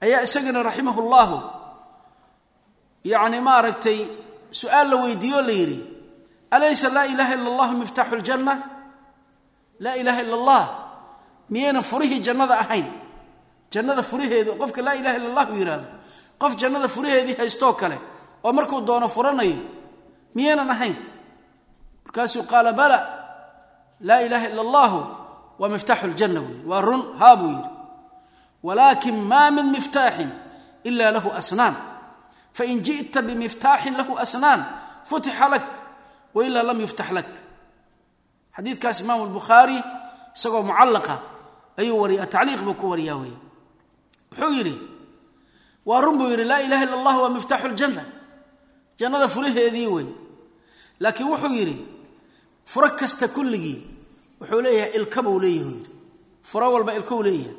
ayaa 0.04 0.20
isagana 0.26 0.60
raximah 0.68 0.96
llahu 1.12 1.38
yacni 3.12 3.38
maaragtay 3.48 3.98
su'aal 4.60 4.86
la 4.90 4.96
weydiiyo 5.04 5.40
la 5.48 5.52
yidhi 5.60 5.78
alaysa 6.56 6.88
laa 6.96 7.06
ilaha 7.12 7.32
illa 7.36 7.48
allahu 7.52 7.72
miftaaxu 7.82 8.16
ljanna 8.22 8.54
laa 9.84 9.94
ilaha 10.02 10.20
illa 10.24 10.36
allah 10.40 10.62
miyaynan 11.52 11.82
furihii 11.90 12.20
jannada 12.26 12.54
ahayn. 12.64 12.86
Jannada 13.72 14.02
furaheedu 14.10 14.50
qofka 14.60 14.80
laa 14.86 14.94
ilaha 15.00 15.14
illa 15.18 15.28
allahu 15.32 15.52
yidhaahdo 15.60 15.86
qof 16.42 16.52
jannada 16.60 16.88
furaheedii 16.94 17.36
haystoo 17.40 17.72
kale 17.80 17.98
oo 18.46 18.52
markuu 18.58 18.80
doono 18.88 19.08
furanayo 19.16 19.58
miyaynan 20.36 20.70
ahayn. 20.74 20.96
Markaasuu 22.04 22.42
qaala 22.50 22.72
bala 22.80 22.98
laa 24.00 24.20
ilaha 24.26 24.46
illa 24.50 24.60
allahu 24.66 24.98
waa 25.58 25.68
miftaaxu 25.68 26.06
ljanna 26.06 26.40
yidhi. 26.40 26.62
Waa 26.70 26.80
run 26.80 27.02
haa 27.18 27.36
buu 27.36 27.48
yidhi. 27.50 27.70
Walaakin 28.62 29.16
maa 29.30 29.50
min 29.50 29.66
miftaaxin 29.74 30.30
ila 30.84 31.10
lahu 31.10 31.30
asnaan. 31.40 31.74
Fain 32.52 32.82
ji'ta 32.86 33.22
bimiftaaxin 33.22 33.94
lahu 33.96 34.12
asnaan 34.24 34.60
futixa 35.08 35.48
lak 35.52 35.64
wailaa 36.34 36.62
lam 36.68 36.80
yuftax 36.80 37.10
lak. 37.16 37.28
Xadiidkaas 38.56 39.00
imaamu 39.00 39.24
lbukhaari 39.30 39.78
isagoo 40.36 40.62
mucallaqa 40.68 41.14
ayuu 41.80 42.00
wariya 42.02 42.26
tacliiq 42.26 42.60
buu 42.66 42.74
ku 42.80 42.86
wariyaa 42.92 43.16
weeye. 43.20 43.38
Wuxuu 44.32 44.52
yidhi 44.58 44.74
waa 45.88 46.00
run 46.04 46.16
buu 46.18 46.28
yidhi 46.32 46.44
laa 46.44 46.60
ilaha 46.66 46.82
illa 46.84 46.96
allah 47.00 47.16
waa 47.22 47.28
miftaaxu 47.36 47.68
ljanna 47.68 48.02
jannada 48.98 49.28
furaheedii 49.28 49.86
wey 49.94 50.06
laakiin 51.00 51.28
wuxuu 51.32 51.52
yidhi 51.58 51.76
furo 52.72 52.88
kasta 53.00 53.26
kulligii 53.36 53.78
wuxuu 54.40 54.60
leeyahay 54.66 54.92
ilka 54.98 55.20
buu 55.26 55.38
leeyahi 55.44 55.70
yidhi. 55.74 55.90
Furo 56.50 56.66
walba 56.74 56.92
ilkou 56.98 57.20
leeyahay. 57.26 57.54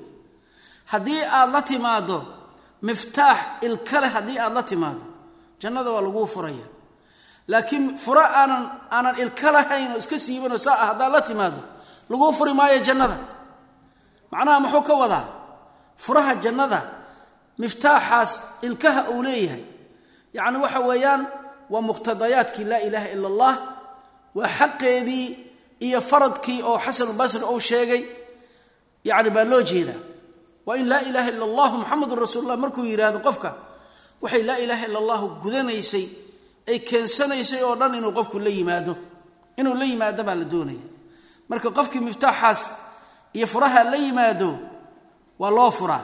Haddii 0.92 1.22
aad 1.38 1.50
la 1.56 1.62
timaado 1.70 2.18
miftaax 2.88 3.38
ilka 3.68 3.98
leh 4.02 4.12
haddii 4.16 4.38
aad 4.44 4.54
la 4.58 4.64
timaado 4.64 5.04
jannada 5.62 5.90
waa 5.96 6.02
laguu 6.08 6.28
furaya. 6.34 6.68
Laakiin 7.52 7.86
furo 8.04 8.22
aanan 8.40 8.64
aanan 8.96 9.16
ilka 9.24 9.48
lahayn 9.56 9.92
oo 9.94 9.98
iska 10.04 10.18
siibanoo 10.26 10.58
saa 10.66 10.78
ah 10.84 10.88
haddaad 10.92 11.12
la 11.16 11.22
timaado 11.30 11.62
laguu 12.10 12.32
furi 12.38 12.54
maayo 12.60 12.80
jannada. 12.88 13.18
Macnaha 14.32 14.60
muxuu 14.64 14.82
ka 14.88 14.94
wadaa? 15.02 15.26
Furaha 16.04 16.34
jannada 16.44 16.80
miftaaxaas 17.62 18.32
ilkaha 18.68 19.02
uu 19.14 19.24
leeyahay. 19.24 19.64
Yacni 20.34 20.58
waxa 20.64 20.80
weeyaan 20.90 21.22
waa 21.72 21.82
muqtadayaadkii 21.90 22.64
laa 22.72 22.80
ilaaha 22.88 23.08
ila 23.16 23.28
allah 23.32 23.54
waa 24.38 24.48
xaqeedii 24.60 25.26
iyo 25.88 26.00
faradkii 26.10 26.60
oo 26.70 26.78
xasanulbasri 26.86 27.44
uu 27.54 27.60
sheegay. 27.70 28.04
Yacni 29.08 29.30
baa 29.36 29.44
loo 29.52 29.62
jeedaa. 29.70 30.00
Waa 30.66 30.76
in 30.82 30.88
laa 30.92 31.02
ilaaha 31.10 31.30
ila 31.34 31.46
allahu 31.50 31.76
muxamedun 31.82 32.20
rasuulullah 32.24 32.58
markuu 32.64 32.84
yidhaahdo 32.92 33.20
qofka 33.28 33.50
waxay 34.24 34.44
laa 34.50 34.58
ilaaha 34.64 34.86
ila 34.90 34.98
allahu 35.04 35.26
gudanaysay 35.44 36.06
ay 36.70 36.80
keensanaysay 36.90 37.62
oo 37.68 37.76
dhan 37.80 37.94
inuu 38.00 38.12
qofku 38.18 38.38
la 38.46 38.50
yimaado. 38.58 38.94
Inuu 39.60 39.76
la 39.80 39.86
yimaado 39.92 40.22
baa 40.28 40.36
la 40.42 40.46
doonaya. 40.54 40.86
Marka 41.50 41.70
qofkii 41.78 42.00
miftaaxaas 42.08 42.62
iyo 43.38 43.48
furaha 43.54 43.82
la 43.92 43.98
yimaado 44.06 44.50
waa 45.42 45.52
loo 45.58 45.72
furaa. 45.80 46.04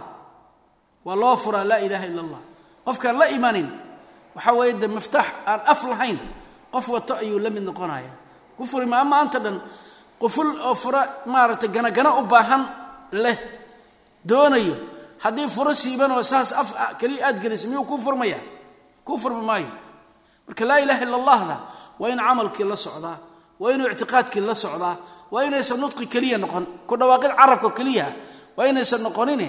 Waa 1.06 1.16
loo 1.22 1.36
furaa 1.44 1.64
laa 1.70 1.82
ilaaha 1.86 2.06
ila 2.12 2.22
allah. 2.26 2.42
Qofkaan 2.86 3.16
la 3.20 3.26
imanin 3.38 3.68
waxaa 4.36 4.54
weeye 4.58 4.74
de 4.82 4.88
miftaax 4.96 5.28
aan 5.50 5.62
af 5.72 5.82
lahayn 5.92 6.20
qof 6.74 6.88
wato 6.96 7.14
ayuu 7.22 7.40
la 7.40 7.50
mid 7.50 7.64
noqonaya. 7.70 8.10
Ku 8.58 8.66
furi 8.66 8.86
maa 8.86 9.04
maanta 9.04 9.40
dhan 9.46 9.58
quful 10.22 10.50
oo 10.68 10.76
fura 10.76 11.02
maaragtay 11.26 11.70
ganagana 11.76 12.10
u 12.20 12.24
baahan 12.34 12.64
leh 13.24 13.38
doonayo. 14.30 14.76
Haddii 15.24 15.48
furo 15.56 15.72
siibanoo 15.76 16.24
saas 16.24 16.52
af 16.52 16.70
keliya 17.00 17.28
aad 17.28 17.38
gelisa 17.42 17.68
miyuu 17.68 17.86
kuu 17.86 17.98
furmaya? 18.06 18.38
Kuu 19.06 19.18
furmi 19.18 19.42
maayo. 19.50 19.68
Marka 20.48 20.66
laa 20.66 20.80
ilaha 20.84 21.02
illa 21.06 21.16
allahda 21.22 21.58
waa 22.00 22.10
in 22.10 22.18
camalkii 22.20 22.64
la 22.72 22.76
socdaa 22.76 23.18
waa 23.60 23.72
inuu 23.72 23.88
ictiqaadkii 23.94 24.42
la 24.42 24.56
socdaa 24.56 24.96
waa 25.32 25.44
inaysan 25.48 25.80
nudqi 25.80 26.06
keliya 26.14 26.38
noqon 26.38 26.66
ku 26.88 26.96
dhawaaqid 27.00 27.32
carabka 27.40 27.70
keliya 27.78 28.06
waa 28.58 28.66
inaysan 28.72 29.02
noqonine 29.06 29.48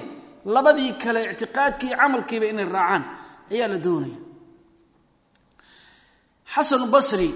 labadii 0.54 0.92
kale 1.02 1.20
ictiqaadkii 1.32 1.90
camalkiiba 2.00 2.46
inay 2.52 2.64
raacaan 2.74 3.02
ayaa 3.52 3.68
la 3.72 3.78
doonaya 3.86 4.16
xasanu 6.54 6.86
basri 6.94 7.30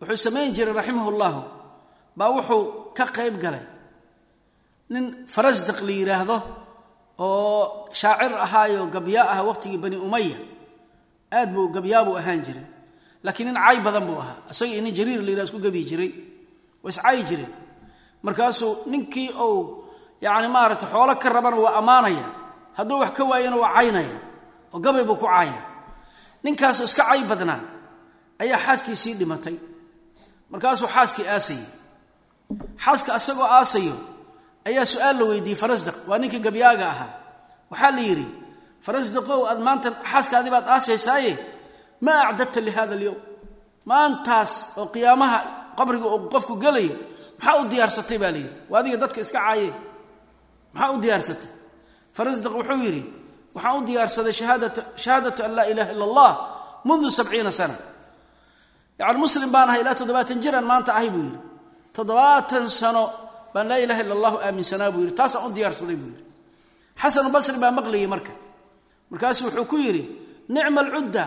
wuxuu 0.00 0.16
samayn 0.26 0.50
jiray 0.56 0.74
raximah 0.78 1.06
llahu 1.20 1.42
baa 2.18 2.30
wuxuu 2.36 2.62
ka 2.96 3.04
qayb 3.16 3.34
galay. 3.44 3.64
Nin 4.92 5.04
farasdaq 5.34 5.78
la 5.86 5.92
yidhaahdo 6.00 6.36
oo 7.18 7.88
shaacir 8.00 8.32
ahaayo 8.46 8.82
gabyaa 8.94 9.26
ah 9.34 9.40
waqtigii 9.48 9.80
bani 9.84 9.96
umaya 10.06 10.38
aad 11.38 11.48
buu 11.54 11.66
gabyaabuu 11.76 12.16
ahaan 12.20 12.40
jiray. 12.46 12.66
Laakiin 13.24 13.48
nin 13.50 13.58
cay 13.64 13.78
badan 13.86 14.04
buu 14.08 14.18
ahaa 14.22 14.36
isagii 14.52 14.80
nin 14.84 14.94
jariir 14.98 15.20
la 15.26 15.30
yidhah 15.32 15.46
isku 15.48 15.58
gabi 15.66 15.80
jiray 15.90 16.10
waa 16.82 16.90
iscayi 16.92 17.22
jireen 17.28 17.52
markaasuu 18.24 18.72
ninkii 18.92 19.30
uu 19.46 19.60
yacni 20.24 20.48
maaragtay 20.54 20.88
xoolo 20.92 21.14
ka 21.22 21.28
rabana 21.34 21.56
waa 21.64 21.74
ammaanaya 21.80 22.26
hadduu 22.78 22.98
wax 23.02 23.10
ka 23.16 23.22
waayana 23.30 23.56
waa 23.62 23.72
caynaya 23.76 24.18
oo 24.74 24.78
gabay 24.84 25.04
buu 25.08 25.18
ku 25.22 25.26
caaya. 25.26 25.58
Ninkaasoo 26.44 26.84
iska 26.88 27.02
cay 27.10 27.22
badnaa 27.30 27.60
ayaa 28.42 28.58
xaaskiisii 28.66 29.14
dhimatay. 29.20 29.56
Markaasuu 30.50 30.88
xaaskii 30.94 31.26
aasayay. 31.34 31.64
Xaaska 32.84 33.10
asagoo 33.18 33.48
aasayo 33.58 33.94
ayaa 34.68 34.84
su'aal 34.92 35.16
la 35.20 35.24
weydiiyey 35.30 35.58
farasdaq 35.62 35.96
waa 36.08 36.18
ninkii 36.22 36.40
gabyaaga 36.46 36.86
ahaa. 36.92 37.10
Waxaa 37.70 37.90
la 37.96 38.00
yidhi 38.08 38.26
farasdaqow 38.86 39.40
aad 39.50 39.60
maanta 39.66 39.88
xaaskaadii 40.12 40.50
baad 40.54 40.66
aasaysaaye? 40.74 41.32
Maa 42.04 42.20
acdadta 42.30 42.60
lihada 42.66 42.94
alyowm. 42.98 43.18
Maantaas 43.90 44.52
oo 44.80 44.86
qiyaamaha 44.94 45.38
qabriga 45.78 46.06
oo 46.12 46.18
qofku 46.32 46.54
gelayo 46.64 46.94
maxaa 47.38 47.60
u 47.60 47.64
diyaarsatay? 47.72 48.18
Baa 48.22 48.30
layidhi 48.34 48.50
waa 48.70 48.80
adiga 48.80 48.96
dadka 49.02 49.20
iska 49.24 49.38
caaye. 49.44 49.68
Maxaa 50.74 50.92
u 50.94 50.98
diyaarsatay? 51.04 51.50
Farasdaq 52.16 52.52
wuxuu 52.58 52.80
yidhi 52.86 53.02
waxaan 53.54 53.76
u 53.78 53.86
diyaarsaday 53.88 54.32
shahaadatu 55.04 55.40
an 55.46 55.52
laa 55.56 55.66
ilaha 55.72 55.90
illa 55.94 56.04
allah 56.10 56.30
mundu 56.88 57.08
sabciina 57.18 57.50
sana 57.60 57.74
yacni 58.98 59.18
muslim 59.24 59.50
baan 59.54 59.68
ahay 59.70 59.80
ilaa 59.82 59.94
toddobaatan 60.00 60.38
jiraan 60.44 60.64
maanta 60.70 60.90
ahay 60.98 61.10
buu 61.14 61.22
yidhi. 61.26 61.38
Toddobaatan 61.96 62.64
sano 62.80 63.04
baan 63.54 63.68
laa 63.70 63.78
ilaha 63.84 64.00
illa 64.04 64.14
allahu 64.18 64.36
aaminsanaa 64.46 64.90
buu 64.94 65.00
yidhi. 65.04 65.14
Taasaan 65.18 65.46
u 65.46 65.54
diyaarsaday 65.56 65.96
buu 66.00 66.10
yidhi. 66.12 66.24
Xasanu 67.02 67.28
basri 67.34 67.58
baa 67.62 67.70
maqlayay 67.78 68.06
marka. 68.14 68.32
Markaasu 69.10 69.40
wuxuu 69.46 69.64
ku 69.70 69.76
yidhi 69.84 70.02
nicma 70.54 70.80
alcudda. 70.84 71.24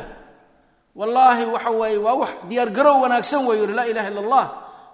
Wallaahi 0.99 1.45
waxa 1.53 1.69
weeye 1.79 1.97
waa 2.05 2.13
wax 2.21 2.29
diyaargarow 2.49 2.95
wanaagsan 3.03 3.41
weeyu 3.47 3.65
laa 3.77 3.85
ilaha 3.91 4.07
illa 4.11 4.21
allah 4.25 4.45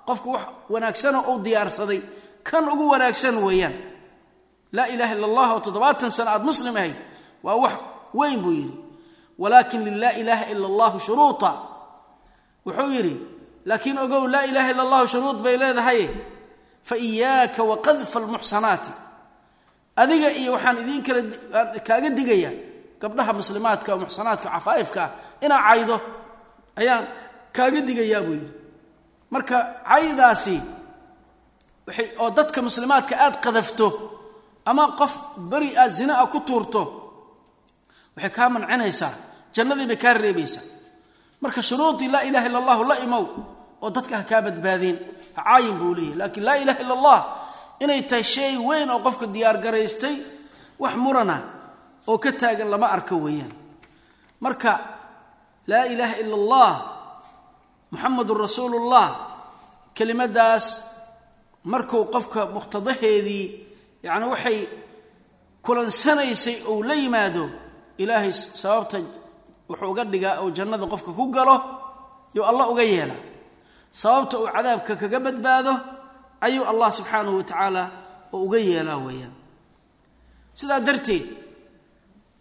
qofku 0.07 0.29
wax 0.35 0.43
wanaagsanoo 0.73 1.23
uu 1.31 1.39
diyaarsaday 1.45 1.99
kan 2.47 2.63
ugu 2.73 2.85
wanaagsan 2.93 3.35
weeyaan. 3.47 3.73
Laa 4.75 4.87
ilaha 4.93 5.11
illa 5.15 5.25
allah 5.31 5.47
oo 5.55 5.59
toddobaatan 5.65 6.11
sano 6.17 6.29
aad 6.35 6.43
muslim 6.49 6.75
ahayd 6.75 6.95
waa 7.45 7.55
wax 7.63 7.73
weyn 8.13 8.39
buu 8.43 8.51
yidhi. 8.59 8.75
Walaakin 9.41 9.81
lilaa 9.87 10.13
ilaaha 10.21 10.45
ila 10.53 10.65
allahu 10.71 10.97
shuruuta 10.99 11.51
wuxuu 12.65 12.91
yidhi 12.97 13.15
laakiin 13.69 13.97
ogow 14.05 14.23
laa 14.33 14.43
ilaha 14.49 14.69
illa 14.71 14.83
allahu 14.87 15.07
shuruud 15.13 15.37
bay 15.45 15.55
leedahay. 15.61 16.01
Fa 16.89 16.95
iyaaka 16.97 17.61
wa 17.69 17.75
qadfa 17.85 18.17
almuxsanaati 18.21 18.91
adiga 20.01 20.29
iyo 20.39 20.51
waxaan 20.55 20.77
idiin 20.83 21.01
kala 21.07 21.21
kaaga 21.87 22.09
digaya 22.17 22.51
gabdhaha 23.01 23.31
muslimaadka 23.39 23.89
oo 23.93 23.99
muxsanaadka 24.05 24.47
cafaa'ifka 24.55 25.01
ah 25.05 25.11
inaa 25.45 25.61
caydo 25.67 25.95
ayaan 26.79 27.03
kaaga 27.55 27.79
digayaa 27.87 28.21
buu 28.25 28.35
yidhi. 28.37 28.49
Marka 29.33 29.57
caydaasi 29.89 30.57
waxay 31.87 32.07
oo 32.21 32.29
dadka 32.37 32.59
muslimaadka 32.67 33.13
aad 33.25 33.35
qadafto 33.45 33.87
ama 34.69 34.83
qof 34.99 35.13
beri 35.51 35.69
aad 35.81 35.91
zina 35.97 36.13
a 36.21 36.25
ku 36.33 36.39
tuurto 36.47 36.81
waxay 38.15 38.31
kaa 38.37 38.49
mancinaysaa 38.53 39.11
jannadii 39.55 39.87
bay 39.91 39.97
kaa 40.03 40.13
reebaysaa 40.23 40.63
marka 41.41 41.61
shuruudii 41.61 42.07
laa 42.13 42.23
ilaha 42.29 42.45
illa 42.49 42.59
allahu 42.63 42.83
la 42.91 42.95
imow 43.05 43.25
oo 43.83 43.89
dadka 43.95 44.15
ha 44.19 44.23
kaa 44.29 44.41
badbaadeen 44.47 44.97
caayin 45.37 45.75
buu 45.79 45.93
leeyahy 45.97 46.15
laakiin 46.19 46.45
laa 46.47 46.57
ilaha 46.63 46.79
illa 46.83 46.93
allah 46.99 47.19
inay 47.83 48.01
tahay 48.09 48.23
shay 48.33 48.53
weyn 48.67 48.89
oo 48.93 48.99
qofka 49.05 49.25
diyaargaraystay 49.35 50.15
wax 50.83 50.93
murana 51.03 51.37
oo 52.09 52.17
ka 52.23 52.31
taagan 52.41 52.69
lama 52.73 52.87
arko 52.95 53.15
weeyaan. 53.25 53.51
Marka 54.43 54.71
laa 55.71 55.85
ilaaha 55.93 56.15
ila 56.23 56.35
allah 56.41 56.71
muxamadun 57.91 58.37
rasuulullah 58.45 59.07
kelimadaas 59.97 60.65
markuu 61.71 62.03
qofka 62.13 62.41
muqtadaheedii 62.55 63.45
yacni 64.05 64.25
waxay 64.33 64.59
kulansanaysay 65.65 66.57
ou 66.69 66.83
la 66.87 66.93
yimaado 67.01 67.43
ilaahay 68.01 68.31
sababta 68.61 68.97
wuxuu 69.69 69.89
uga 69.91 70.03
dhigaa 70.11 70.35
ou 70.41 70.47
jannada 70.57 70.85
qofka 70.93 71.11
ku 71.17 71.25
galo 71.35 71.55
yuu 72.35 72.45
allah 72.49 72.65
uga 72.73 72.83
yeelaa 72.93 73.21
sababta 73.99 74.35
uu 74.41 74.47
cadaabka 74.55 74.93
kaga 75.01 75.19
badbaado 75.25 75.73
ayuu 76.45 76.63
allah 76.71 76.89
subxaanahu 76.97 77.37
wa 77.39 77.43
tacaala 77.49 77.83
oo 78.33 78.39
uga 78.47 78.59
yeelaa 78.69 78.99
weeyaan. 79.07 79.33
Sidaa 80.59 80.79
darteed 80.87 81.25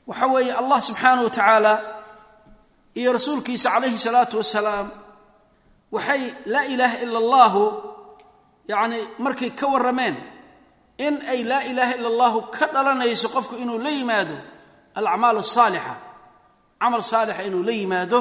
waxa 0.08 0.26
weeye 0.34 0.52
allah 0.60 0.78
subxaanahu 0.88 1.24
wa 1.26 1.30
tacaala 1.36 1.72
iyo 3.00 3.10
rasuulkiisa 3.16 3.68
calayhi 3.74 3.98
salaatu 4.06 4.34
wasalaam 4.42 4.86
waxay 5.94 6.22
laa 6.52 6.66
ilaaha 6.74 6.96
ila 7.04 7.18
allahu 7.24 7.62
yacni 8.70 8.98
markay 9.24 9.50
ka 9.58 9.66
warrameen 9.72 10.16
in 11.06 11.14
ay 11.32 11.40
laa 11.50 11.62
ilaaha 11.70 11.94
ila 11.98 12.08
allahu 12.12 12.38
ka 12.56 12.64
dhalanayso 12.74 13.28
qofku 13.34 13.54
inuu 13.62 13.78
la 13.84 13.90
yimaado 13.98 14.36
alacmaal 14.98 15.38
asaalixa 15.44 15.94
camal 16.84 17.02
saalixa 17.12 17.42
inuu 17.48 17.62
la 17.68 17.72
yimaado 17.72 18.18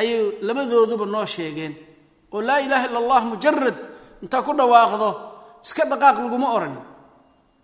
ayay 0.00 0.40
labadooduba 0.46 1.04
noo 1.14 1.26
sheegeen 1.34 1.74
oo 2.34 2.40
laa 2.48 2.60
ilaaha 2.64 2.86
illa 2.88 2.98
allah 3.04 3.20
mujarad 3.30 3.76
intaa 4.24 4.42
ku 4.46 4.52
dhawaaqdo 4.58 5.08
iska 5.64 5.82
dhaqaaq 5.90 6.16
laguma 6.24 6.48
oranin. 6.56 6.84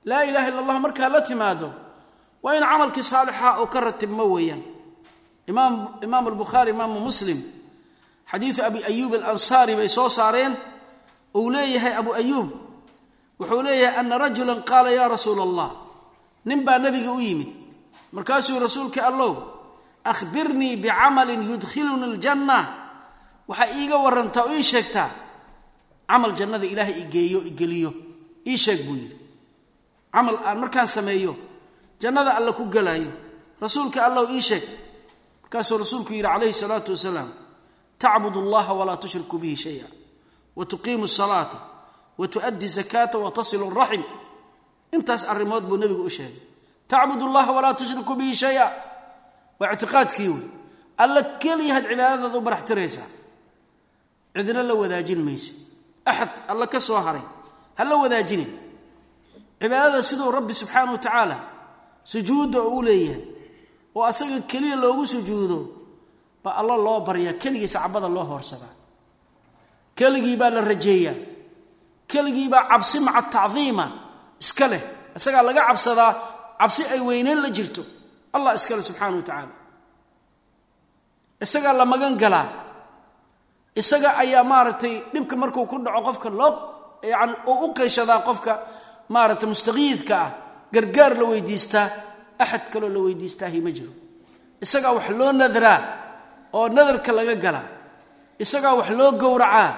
Laa 0.09 0.23
ilaha 0.29 0.47
illa 0.51 0.61
allah 0.63 0.77
markaa 0.85 1.09
la 1.15 1.21
timaado 1.29 1.69
waa 2.45 2.55
in 2.59 2.63
camalkii 2.71 3.03
saalixa 3.13 3.49
oo 3.61 3.67
ka 3.73 3.81
ratibmo 3.81 4.25
weeyaan. 4.35 4.63
Imaam 5.49 6.25
albukhaari 6.29 6.71
imaamu 6.77 7.01
muslim 7.01 7.39
xadiidu 8.31 8.61
abi 8.69 8.81
ayuub 8.91 9.13
alansaari 9.15 9.75
bay 9.79 9.89
soo 9.89 10.09
saareen 10.09 10.53
uu 11.39 11.51
leeyahay 11.55 11.95
abu 12.01 12.11
ayuub 12.21 12.49
wuxuu 13.41 13.63
leeyahay 13.67 13.99
ana 14.01 14.19
rajulan 14.19 14.61
qaala 14.71 14.91
yaa 14.99 15.09
rasuula 15.15 15.43
allah 15.49 15.71
nin 16.49 16.61
baa 16.67 16.79
nabiga 16.79 17.11
u 17.13 17.21
yimid. 17.21 17.49
Markaasuu 18.15 18.59
rasuulka 18.65 19.01
allow 19.11 19.33
ahbirnii 20.13 20.77
bicamalin 20.83 21.43
yudkhiluni 21.51 22.05
aljanna 22.13 22.59
waxaa 23.49 23.71
iiga 23.79 23.97
warantaa 24.05 24.45
oo 24.49 24.55
ii 24.59 24.63
sheegtaa 24.73 25.11
camal 26.09 26.33
jannada 26.39 26.67
ilaahay 26.73 26.97
igeeyo 27.05 27.39
igeliyo 27.51 27.91
ii 28.47 28.59
sheeg 28.65 28.81
buu 28.87 28.97
yidhi. 29.01 29.17
Camal 30.13 30.37
aan 30.47 30.59
markaan 30.63 30.87
sameeyo 30.97 31.33
jannada 32.01 32.31
alle 32.39 32.53
ku 32.53 32.65
gelaayo 32.75 33.11
rasuulka 33.61 34.05
allow 34.07 34.27
ii 34.37 34.43
sheeg. 34.49 34.63
Markaasuu 35.43 35.79
rasuulku 35.83 36.13
yidhi 36.13 36.29
calayhi 36.29 36.53
salaatu 36.63 36.91
wasalaam 36.93 37.31
tacbud 37.99 38.37
allaha 38.37 38.73
walaa 38.79 38.97
tushriku 38.97 39.39
bihi 39.39 39.57
shaya 39.57 39.87
wa 40.57 40.65
tuqiimu 40.67 41.09
salaata 41.09 41.59
wa 42.19 42.29
tu'addi 42.29 42.69
zakaata 42.69 43.19
wa 43.19 43.31
tasilu 43.31 43.71
raxim 43.71 44.03
intaas 44.93 45.23
arrimood 45.33 45.65
buu 45.69 45.77
nebigu 45.77 46.03
u 46.05 46.11
sheegay. 46.11 46.41
Tacbud 46.89 47.23
allaha 47.23 47.51
walaa 47.53 47.75
tushriku 47.75 48.15
bihi 48.15 48.35
shaya 48.35 48.67
waa 49.61 49.73
ictiqaadkii 49.75 50.29
wey 50.35 50.43
alla 51.03 51.21
keliyahaad 51.43 51.85
cibaadadaada 51.91 52.39
u 52.39 52.41
baraxtiraysaa 52.47 53.09
cidna 54.35 54.63
la 54.69 54.75
wadaajin 54.83 55.21
mayse. 55.27 55.51
Axad 56.11 56.31
alla 56.51 56.67
ka 56.67 56.81
soo 56.81 56.99
haray. 57.07 57.23
Ha 57.79 57.83
la 57.85 57.95
wadaajinin. 58.03 58.51
Cibaadada 59.61 60.03
siduu 60.09 60.31
rabbi 60.37 60.55
subxaana 60.61 60.93
wa 60.93 60.99
tacaala 60.99 61.37
sujuudda 62.13 62.61
uu 62.63 62.83
leeyahay 62.83 63.23
oo 63.97 64.05
asaga 64.11 64.41
keliya 64.51 64.77
loogu 64.83 65.05
sujuudo 65.13 65.59
baa 66.45 66.55
alla 66.61 66.77
loo 66.87 67.01
baryaa 67.07 67.33
keligii 67.43 67.69
sacbada 67.75 68.09
loo 68.17 68.25
hoorsadaa 68.31 68.75
keligii 69.99 70.37
baa 70.41 70.51
la 70.51 70.61
rajeeyaa 70.71 71.15
keligii 72.11 72.49
baa 72.53 72.63
cabsi 72.71 73.01
maca 73.07 73.23
tacdiima 73.35 73.87
iska 74.43 74.67
leh. 74.73 74.83
Isagaa 75.17 75.43
laga 75.49 75.63
cabsadaa 75.69 76.13
cabsi 76.61 76.83
ay 76.93 77.01
weyneyn 77.09 77.41
la 77.45 77.51
jirto 77.57 77.83
allah 78.37 78.53
iska 78.59 78.73
leh 78.77 78.83
subxaana 78.89 79.17
wa 79.17 79.23
tacaala. 79.29 79.55
Isagaa 81.45 81.73
la 81.81 81.85
magan 81.93 82.15
galaa. 82.23 82.49
Isaga 83.81 84.11
ayaa 84.23 84.45
maaragtay 84.53 84.95
dhibka 85.13 85.35
markuu 85.43 85.67
ku 85.71 85.77
dhaco 85.85 86.01
qofka 86.09 86.29
loo 86.39 86.53
yani 87.13 87.35
oo 87.51 87.65
u 87.67 87.75
qeyshadaa 87.77 88.21
qofka 88.29 88.53
maaragtay 89.15 89.49
mustaqiidka 89.53 90.15
ah 90.25 90.31
gargaar 90.75 91.13
la 91.19 91.25
weydiistaa 91.31 91.87
axad 92.43 92.65
kaloo 92.73 92.89
la 92.97 93.01
weydiistaahi 93.07 93.59
ma 93.67 93.71
jiro. 93.77 93.93
Isagaa 94.65 94.93
wax 94.97 95.09
loo 95.19 95.33
nadraa 95.33 95.79
oo 96.57 96.67
nadarka 96.77 97.11
laga 97.19 97.35
galaa. 97.45 97.67
Isagaa 98.45 98.75
wax 98.79 98.89
loo 98.99 99.11
gowracaa 99.23 99.69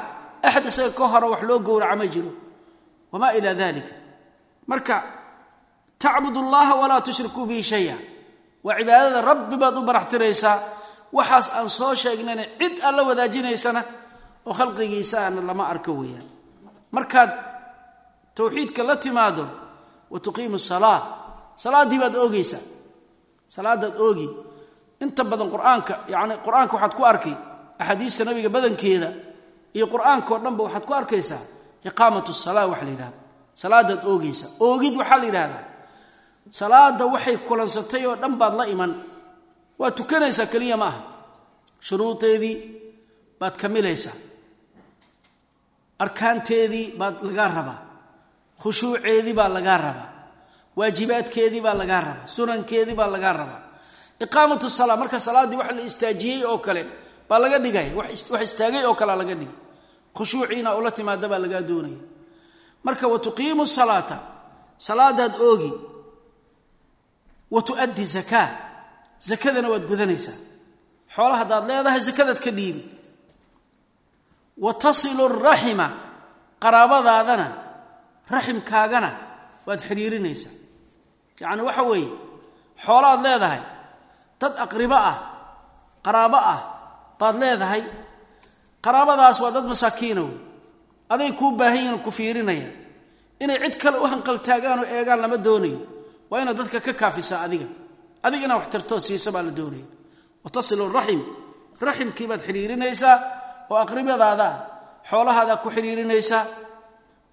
axad 0.46 0.64
isaga 0.70 0.90
ka 0.98 1.04
hora 1.12 1.26
wax 1.32 1.42
loo 1.48 1.58
gowraca 1.66 1.96
ma 2.00 2.06
jiro. 2.14 2.30
Wamaa 3.12 3.32
ilaa 3.38 3.54
dalika 3.60 3.94
marka 4.70 4.96
tacbud 6.02 6.36
allaha 6.36 6.72
walaa 6.80 7.00
tushrikuu 7.06 7.46
bihi 7.48 7.62
shaya 7.70 7.96
waa 8.66 8.76
cibaadada 8.80 9.20
rabbi 9.30 9.56
baad 9.62 9.76
u 9.78 9.82
baraxtiraysaa. 9.88 10.58
Waxaas 11.16 11.48
aan 11.56 11.68
soo 11.78 11.94
sheegnayna 12.02 12.44
cid 12.60 12.74
aan 12.86 12.94
la 12.98 13.02
wadaajinaysana 13.08 13.80
oo 14.48 14.52
khalqigiisaana 14.58 15.40
lama 15.48 15.64
arko 15.72 15.92
weeyaan. 16.00 16.26
Markaad 16.96 17.30
towxiidka 18.36 18.82
la 18.88 18.96
timaado 19.04 19.44
wa 20.12 20.18
tuqiimu 20.24 20.58
salaa 20.70 21.00
salaaddii 21.62 21.98
baad 22.02 22.14
oogeysaa 22.24 22.62
salaadaad 23.54 23.94
oogi. 24.06 24.28
Inta 25.04 25.22
badan 25.30 25.48
qur'aanka 25.54 25.94
yacni 26.12 26.34
qur'aanka 26.46 26.72
waxaad 26.76 26.94
ku 26.98 27.02
arkay 27.12 27.34
axaadiista 27.80 28.22
nabiga 28.28 28.48
badankeeda 28.56 29.08
iyo 29.76 29.86
qur'aankao 29.92 30.36
dhanba 30.44 30.62
waxaad 30.66 30.84
ku 30.88 30.92
arkaysaa 31.00 31.42
iqaamat 31.88 32.26
salaa 32.44 32.66
waxa 32.72 32.84
la 32.84 32.90
yidhahda 32.94 33.18
salaadaad 33.62 34.00
oogeysaa 34.10 34.48
oogid 34.66 34.94
waxaa 35.00 35.18
la 35.22 35.26
yidhahdaa 35.30 35.62
salaada 36.50 37.04
waxay 37.06 37.36
kulansatay 37.48 38.06
oo 38.06 38.16
dhan 38.16 38.34
baad 38.40 38.54
la 38.58 38.64
iman. 38.74 38.92
Waad 39.78 39.94
tukanaysaa 39.98 40.46
keliya 40.52 40.76
ma 40.76 40.86
aha 40.90 41.00
shuruudeedii 41.86 42.56
baad 43.40 43.54
kamilaysaa 43.62 44.16
arkaanteedii 45.98 46.86
baad 46.98 47.16
lagaa 47.22 47.48
rabaa. 47.48 47.78
Khushuuceedii 48.62 49.34
baa 49.34 49.48
lagaa 49.48 49.78
rabaa. 49.78 50.08
Waajibaadkeedii 50.76 51.60
baa 51.60 51.74
lagaa 51.74 52.00
rabaa. 52.00 52.26
Sunankeedii 52.26 52.94
baa 52.94 53.06
lagaa 53.14 53.32
rabaa. 53.32 53.60
Iqaamatu 54.20 54.70
salaa 54.70 54.96
marka 54.96 55.20
salaaddii 55.20 55.56
wax 55.60 55.70
la 55.76 55.82
istaajiyey 55.82 56.44
oo 56.44 56.58
kale 56.58 56.82
baa 57.28 57.38
laga 57.38 57.58
dhigaya 57.58 57.94
wax 57.96 58.30
istaagay 58.42 58.84
oo 58.84 58.94
kalea 58.94 59.16
laga 59.16 59.34
dhigay. 59.34 59.54
Khushuuciina 60.16 60.74
ula 60.76 60.90
timaada 60.90 61.28
baa 61.28 61.38
lagaa 61.38 61.60
doonaya. 61.60 61.98
Marka 62.84 63.08
wa 63.08 63.18
tuqiimu 63.18 63.66
salaata. 63.66 64.18
Salaadaad 64.78 65.34
oogi 65.40 65.72
wa 67.50 67.60
tu'addi 67.68 68.04
zakaa 68.16 68.48
zakadana 69.28 69.68
waad 69.72 69.84
gudanaysaa. 69.90 70.38
Xoola 71.14 71.36
haddaad 71.40 71.64
leedahay 71.70 72.00
zakadaad 72.08 72.38
ka 72.44 72.50
dhiibi. 72.58 72.82
Wa 74.64 74.72
tasilu 74.74 75.28
raxima 75.28 75.86
qaraabadaadana 76.62 77.46
raximkaagana 78.34 79.10
waad 79.66 79.80
xidhiirinaysaa. 79.88 80.52
Yacni 81.40 81.62
waxa 81.68 81.82
weeye 81.90 82.10
xoolaad 82.84 83.20
leedahay 83.26 83.62
dad 84.40 84.52
aqribo 84.64 84.94
ah 85.10 85.16
qaraabo 86.04 86.38
ah 86.54 86.60
baad 87.20 87.36
leedahay 87.42 87.82
qaraabadaas 88.84 89.38
waa 89.42 89.54
dad 89.56 89.64
masaakiina 89.72 90.22
wey 90.26 90.36
aday 91.12 91.30
kuu 91.38 91.50
baahan 91.58 91.76
yihiin 91.78 91.98
ku 92.04 92.10
fiirinaya. 92.18 92.68
Inay 93.42 93.58
cid 93.62 93.76
kale 93.82 93.96
u 94.00 94.06
hanqaltaagaan 94.12 94.78
oo 94.82 94.88
eegaan 94.96 95.20
lama 95.22 95.36
doonayo 95.46 95.78
waa 96.30 96.40
inaad 96.42 96.56
dadka 96.60 96.80
ka 96.86 96.92
kaafisaa 96.92 97.40
adiga. 97.46 97.66
Adiga 98.22 98.44
inaad 98.46 98.60
wax 98.60 98.68
tirtoo 98.72 99.00
siisa 99.00 99.32
baa 99.34 99.42
la 99.42 99.50
doonaya 99.58 99.84
wa 100.44 100.50
tasilu 100.50 100.84
raxim. 100.92 101.20
Raximkii 101.80 102.26
baad 102.30 102.40
xidhiirinaysaa 102.46 103.16
oo 103.70 103.76
aqribadaada 103.84 104.46
ah 104.46 104.54
xoolahaadaa 105.10 105.56
ku 105.62 105.68
xidhiirinaysaa. 105.76 106.44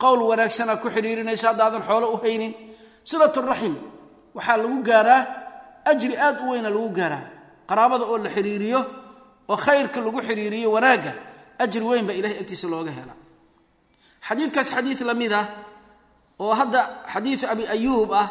Qowl 0.02 0.20
wanaagsanaa 0.30 0.78
ku 0.84 0.88
xidhiirinaysa 0.96 1.46
haddaadan 1.52 1.84
xoolo 1.88 2.08
u 2.14 2.18
haynin. 2.24 2.54
Silaturaxim 3.10 3.76
waxaa 4.36 4.58
lagu 4.58 4.78
gaaraa 4.90 5.22
ajri 5.92 6.16
aad 6.18 6.38
u 6.44 6.50
weyna 6.52 6.70
lagu 6.70 6.90
gaaraa. 7.00 7.24
Qaraabada 7.70 8.04
oo 8.12 8.18
la 8.18 8.30
xidhiiriyo 8.30 8.80
oo 9.52 9.58
khayrka 9.66 10.00
lagu 10.06 10.20
xidhiiriyo 10.28 10.72
wanaagga 10.76 11.14
ajri 11.64 11.84
weyn 11.90 12.06
baa 12.08 12.14
ilahay 12.20 12.38
agtiisa 12.44 12.68
looga 12.74 12.92
helaa. 12.92 13.18
Mid 15.22 15.34
ah 15.34 15.46
oo 16.40 16.54
hadda 16.60 16.82
xadiidu 17.14 17.46
abi 17.54 17.64
ah 18.22 18.28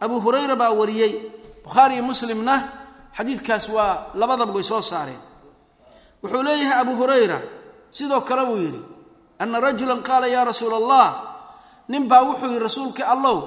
abu 0.00 0.16
hurayra 0.24 0.56
baa 0.56 0.70
wariyey. 0.80 1.12
Bukhaariyo 1.64 2.02
muslimna 2.02 2.54
xadiidkaas 3.16 3.68
waa 3.76 3.92
labadaba 4.14 4.52
way 4.56 4.62
soo 4.70 4.82
saareen. 4.82 5.20
Wuxuu 6.22 6.42
leeyahay 6.46 6.78
abu 6.80 6.92
hurayra 7.00 7.38
sidoo 7.90 8.20
kale 8.28 8.42
buu 8.48 8.56
yidhi 8.64 8.80
ana 9.38 9.60
rajulan 9.60 10.00
qaala 10.08 10.26
yaa 10.34 10.44
rasuula 10.50 10.76
allah 10.80 11.06
ninbaa 11.88 12.22
wuxuu 12.28 12.46
yidhi 12.52 12.62
rasuulka 12.66 13.02
allow 13.14 13.38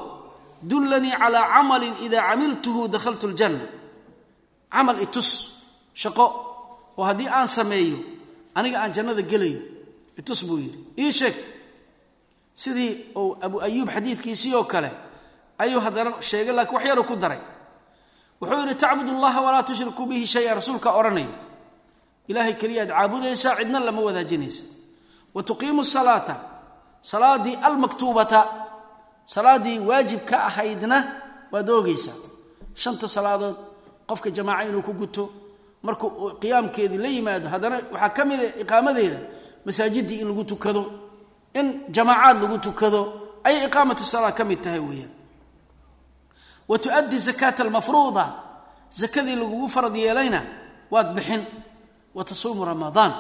dullanii 0.70 1.14
calaa 1.22 1.46
camalin 1.54 1.94
idaa 2.06 2.24
camiltuhu 2.30 2.82
dakhaltu 2.94 3.28
ljanna 3.34 3.66
camal 4.74 4.98
itus 5.06 5.30
shaqo 6.02 6.26
oo 6.98 7.04
haddii 7.10 7.28
aan 7.38 7.48
sameeyo 7.48 7.98
aniga 8.58 8.78
aan 8.84 8.92
jannada 8.96 9.22
gelayo 9.32 9.62
itus 10.20 10.40
buu 10.48 10.58
yidhi. 10.64 10.80
Ii 11.04 11.12
sheeg 11.20 11.36
sidii 12.62 12.92
uu 13.16 13.38
abu 13.46 13.62
ayuub 13.66 13.90
xadiidkiisii 13.96 14.54
oo 14.60 14.64
kale 14.64 14.92
ayuu 15.64 15.80
haddana 15.86 16.12
sheegay 16.30 16.54
laakiin 16.58 16.76
wax 16.76 16.86
yaru 16.90 17.04
ku 17.10 17.16
daray. 17.16 17.40
Wuxuu 18.42 18.60
yidhi 18.64 18.76
tacbud 18.84 19.08
allaha 19.16 19.40
walaa 19.46 19.64
tushrikuu 19.68 20.06
bihi 20.10 20.26
shaya 20.34 20.52
rasuulka 20.60 20.90
odhanaya 21.00 21.28
ilaahay 22.30 22.54
keliyaad 22.62 22.90
caabudaysaa 22.96 23.56
cidna 23.60 23.80
lama 23.80 24.02
wadaajinaysa. 24.08 24.64
Wa 25.34 25.44
tuqiimu 25.44 25.84
salaata 25.86 26.36
salaadii 27.02 27.56
almaktuubata 27.68 28.40
salaadii 29.26 29.80
waajib 29.90 30.20
ka 30.30 30.38
ahaydna 30.50 30.98
waad 31.52 31.70
oogaysaa. 31.70 32.18
Shanta 32.82 33.08
salaadood 33.16 33.56
qofka 34.10 34.30
jamaaca 34.38 34.64
inuu 34.70 34.82
ku 34.88 34.94
guto 34.94 35.24
markuu 35.84 36.10
qiyaamkeedii 36.42 36.98
la 37.04 37.08
yimaado 37.16 37.48
haddana 37.54 37.78
waxaa 37.94 38.10
ka 38.16 38.22
mida 38.26 38.44
iqaamadeeda 38.64 39.20
masaajidii 39.66 40.20
in 40.24 40.28
lagu 40.28 40.44
tukado 40.52 40.82
in 41.60 41.68
jamaacaad 41.96 42.38
lagu 42.44 42.58
tukado 42.58 43.00
ayay 43.44 43.66
iqaamatu 43.68 44.04
salaa 44.14 44.32
ka 44.38 44.44
mid 44.50 44.62
tahay 44.64 44.80
weeyaan 44.90 45.12
wa 46.70 46.78
tuaddi 46.80 47.18
zakaata 47.18 47.64
almafruuda. 47.64 48.26
Zakadii 48.90 49.36
lagugu 49.36 49.70
farad 49.70 49.96
yeelayna 49.96 50.42
waad 50.92 51.14
bixin. 51.16 51.44
Wa 52.16 52.24
tasuumu 52.24 52.66
ramadaan. 52.66 53.14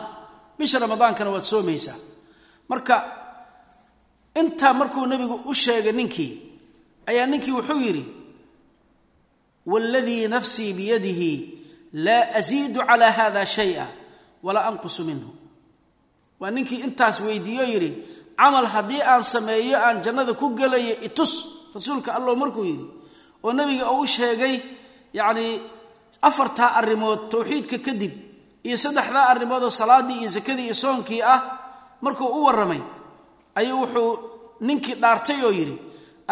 Bisha 0.57 0.79
ramadaankana 0.79 1.29
waad 1.29 1.43
soomaysaa. 1.43 1.97
Marka 2.69 2.95
intaa 4.35 4.73
markuu 4.73 5.05
nebigu 5.05 5.35
u 5.45 5.53
sheegay 5.53 5.91
ninkii 5.91 6.31
ayaa 7.05 7.25
ninkii 7.25 7.51
wuxuu 7.51 7.81
yidhi 7.81 8.05
wاladii 9.65 10.27
nafsii 10.27 10.73
biyadihi 10.73 11.31
laa 11.93 12.33
asiidu 12.35 12.79
calى 12.81 13.05
hada 13.11 13.45
shaya 13.45 13.87
walaa 14.43 14.65
anqusu 14.69 15.05
minhu. 15.05 15.33
Waa 16.39 16.51
ninkii 16.51 16.75
intaas 16.85 17.19
weydiiyo 17.21 17.63
yidhi 17.63 17.91
camal 18.37 18.65
haddii 18.65 19.01
aan 19.01 19.23
sameeyo 19.23 19.77
aan 19.85 20.01
jannada 20.01 20.33
ku 20.33 20.49
gelayo 20.49 21.01
itus. 21.01 21.33
Rasuulka 21.75 22.15
allow 22.15 22.35
markuu 22.35 22.65
yidhi 22.65 22.85
oo 23.45 23.51
nebiga 23.57 23.85
uu 23.95 24.05
sheegay 24.15 24.55
yacnii 25.19 25.53
afartaa 26.27 26.69
arrimood 26.79 27.19
towxiidka 27.31 27.77
kadib 27.87 28.13
iyo 28.67 28.77
saddexdaa 28.83 29.25
arrimood 29.33 29.63
oo 29.67 29.73
salaaddii 29.81 30.17
iyo 30.21 30.29
sakadii 30.37 30.65
iyo 30.69 30.75
soonkii 30.83 31.21
ah 31.33 31.39
markuu 32.03 32.27
u 32.37 32.39
warramay 32.47 32.81
ayuu 33.59 33.77
wuxuu 33.83 34.09
ninkii 34.67 34.95
dhaartay 35.01 35.39
oo 35.47 35.51
yidhi 35.59 35.75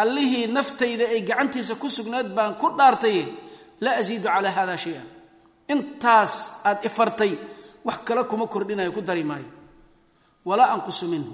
allihii 0.02 0.46
naftayda 0.56 1.04
ay 1.14 1.20
gacantiisa 1.28 1.74
ku 1.82 1.86
sugnayd 1.96 2.28
baan 2.36 2.52
ku 2.60 2.66
dhaartaye 2.78 3.22
laa 3.84 3.96
asiidu 4.00 4.26
calaa 4.34 4.54
hada 4.58 4.76
shay-an. 4.84 5.06
Intaas 5.72 6.34
aad 6.68 6.78
ifartay 6.88 7.32
wax 7.86 7.98
kale 8.06 8.22
kuma 8.30 8.46
kordhinayo 8.54 8.90
ku 8.96 9.00
dari 9.08 9.24
maayo. 9.30 9.48
Walaa 10.48 10.70
anqusu 10.74 11.04
minhu. 11.12 11.32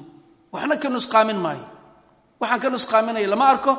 Waxna 0.53 0.77
ka 0.83 0.89
nusqaamin 0.95 1.39
maayo. 1.45 1.67
Waxaan 2.41 2.61
ka 2.63 2.69
nusqaaminaya 2.75 3.29
lama 3.33 3.47
arko 3.53 3.73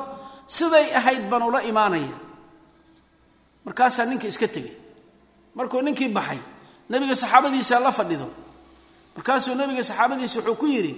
siday 0.46 0.94
ahayd 0.94 1.28
baan 1.30 1.42
ula 1.42 1.62
imaanaya. 1.62 2.14
Markaasaa 3.64 4.06
ninka 4.06 4.26
iska 4.26 4.48
tegay 4.48 4.72
markuu 5.54 5.82
ninkii 5.82 6.08
baxay 6.08 6.38
nebiga 6.90 7.14
saxaabadiisa 7.14 7.80
la 7.80 7.92
fadhido. 7.92 8.30
Markaasuu 9.16 9.54
nebiga 9.54 9.82
saxaabadiisa 9.82 10.38
wuxuu 10.40 10.54
ku 10.54 10.66
yidhi 10.66 10.94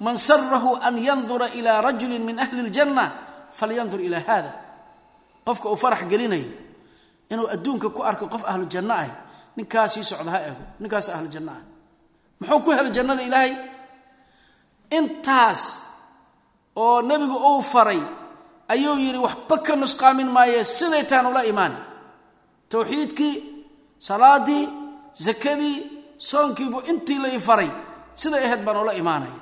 man 0.00 0.16
sarahu 0.16 0.80
an 0.82 0.98
yandura 0.98 1.48
ilaa 1.54 1.80
rajulin 1.80 2.24
min 2.24 2.38
ahli 2.38 2.60
اljanna 2.66 3.12
falyandur 3.52 4.00
ilaa 4.00 4.24
hada 4.26 4.52
qofka 5.44 5.68
uu 5.70 5.76
farax 5.76 6.08
gelinayo 6.08 6.50
inuu 7.30 7.46
adduunka 7.46 7.90
ku 7.90 8.02
arko 8.02 8.26
qof 8.26 8.42
ahlu 8.48 8.66
ah 8.90 9.06
ninkaasii 9.56 10.04
socda 10.04 10.30
ha 10.30 10.40
ego 10.50 10.64
ninkaas 10.80 11.08
ahlu 11.08 11.28
ah. 11.48 11.62
Muxuu 12.40 12.60
ku 12.60 12.70
helay 12.72 12.90
jannada 12.90 13.22
ilaahay? 13.22 13.54
Intaas 14.90 15.62
oo 16.76 17.02
nebigu 17.02 17.36
uu 17.36 17.62
faray 17.62 18.02
ayuu 18.72 18.96
yidhi 19.04 19.18
waxba 19.26 19.56
ka 19.66 19.72
nusqaamin 19.76 20.28
maaye 20.36 20.64
siday 20.64 21.04
taan 21.10 21.26
ula 21.26 21.42
imaani. 21.52 21.76
Towxiidkii 22.70 23.34
salaadii 23.98 24.64
sakadii 25.12 25.76
soonkiibu 26.18 26.78
intii 26.90 27.18
la 27.24 27.28
faray 27.40 27.70
siday 28.14 28.44
ahayd 28.46 28.62
baan 28.66 28.76
ula 28.84 28.92
imaanaya. 29.02 29.38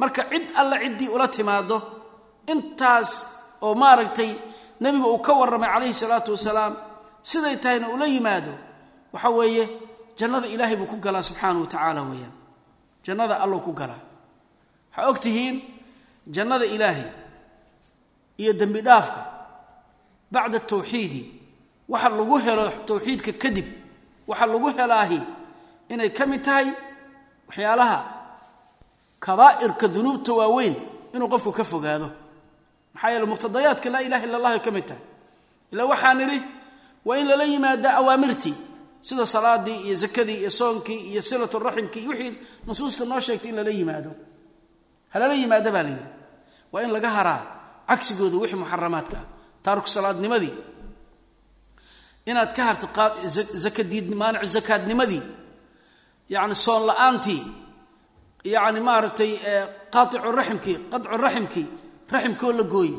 Marka 0.00 0.22
cid 0.30 0.46
alle 0.60 0.76
ciddii 0.84 1.08
ula 1.16 1.26
timaado 1.28 1.76
intaas 2.52 3.10
oo 3.62 3.74
maaragtay 3.74 4.30
nebigu 4.80 5.06
uu 5.14 5.18
ka 5.26 5.32
warramay 5.32 5.70
calayhi 5.74 5.94
salaatu 6.02 6.30
wasalaam 6.36 6.74
siday 7.22 7.56
tahayna 7.62 7.88
ula 7.94 8.06
yimaado 8.06 8.52
waxa 9.12 9.30
weeye 9.36 9.64
jannada 10.18 10.46
ilaahay 10.54 10.76
buu 10.76 10.86
ku 10.92 10.96
galaa 11.04 11.22
subxaana 11.28 11.60
wa 11.60 11.66
tacaala 11.66 12.02
weeyaan. 12.10 12.34
Jannada 13.06 13.34
allou 13.44 13.60
ku 13.66 13.72
galaa. 13.72 14.02
Waxaa 14.90 15.08
og 15.10 15.18
tihiin 15.24 15.56
jannada 16.36 16.64
ilaahay 16.74 17.06
iyo 18.42 18.52
dembi 18.60 18.80
dhaafka 18.86 19.20
bacda 20.32 20.58
tawxiidi 20.60 21.22
waxa 21.88 22.08
lagu 22.08 22.36
helo 22.44 22.64
towxiidka 22.88 23.32
kadib 23.42 23.66
waxa 24.30 24.46
lagu 24.52 24.68
helaahi 24.76 25.20
inay 25.92 26.10
ka 26.16 26.24
mid 26.30 26.42
tahay 26.46 26.66
waxyaalaha 27.48 27.98
kabaa'irka 29.24 29.86
dunuubta 29.94 30.32
waaweyn 30.40 30.74
inuu 31.14 31.28
qofku 31.32 31.52
ka 31.58 31.64
fogaado. 31.64 32.08
Maxaa 32.94 33.10
yeele 33.12 33.26
muqtadayaadka 33.30 33.88
laa 33.94 34.02
ilaha 34.06 34.24
illa 34.26 34.36
allah 34.38 34.52
ay 34.56 34.60
ka 34.66 34.70
mid 34.76 34.86
tahay. 34.88 35.02
Ilaa 35.72 35.86
waxaan 35.92 36.20
idhi 36.24 36.38
waa 37.06 37.16
in 37.20 37.26
lala 37.30 37.44
yimaada 37.44 37.88
awaamirtii 38.00 38.54
sida 39.00 39.26
salaadii 39.26 39.78
iyo 39.86 39.94
zakadii 39.94 40.38
iyo 40.42 40.50
soonkii 40.50 41.00
iyo 41.12 41.22
silatu 41.22 41.58
raximkii 41.58 42.08
wixii 42.08 42.32
nusuusta 42.66 43.04
noo 43.04 43.20
sheegtay 43.20 43.50
in 43.50 43.56
lala 43.56 43.70
yimaado. 43.70 44.10
Halala 45.12 45.34
yimaado 45.34 45.70
baa 45.72 45.82
la 45.82 45.88
yidhi. 45.90 46.06
Waa 46.72 46.82
in 46.82 46.90
laga 46.92 47.10
haraa 47.10 47.42
cagsigooda 47.88 48.36
wixii 48.42 48.58
muxaramaadka 48.62 49.16
ah. 49.22 49.26
Taariku 49.64 49.88
salaadnimadii. 49.96 50.54
Inaad 52.30 52.50
ka 52.56 52.62
harto 52.68 52.86
maanicu 54.20 54.46
zakaadnimadii. 54.56 55.22
Yacni 56.34 56.54
soon 56.64 56.82
la'aantii. 56.88 57.42
Yacni 58.54 58.80
maaragtay 58.88 59.30
qaaicu 59.94 60.16
raximkii 60.38 60.76
qaطcu 60.92 61.16
raximkii 61.24 61.66
raximkoo 62.12 62.52
la 62.58 62.62
gooye 62.74 62.98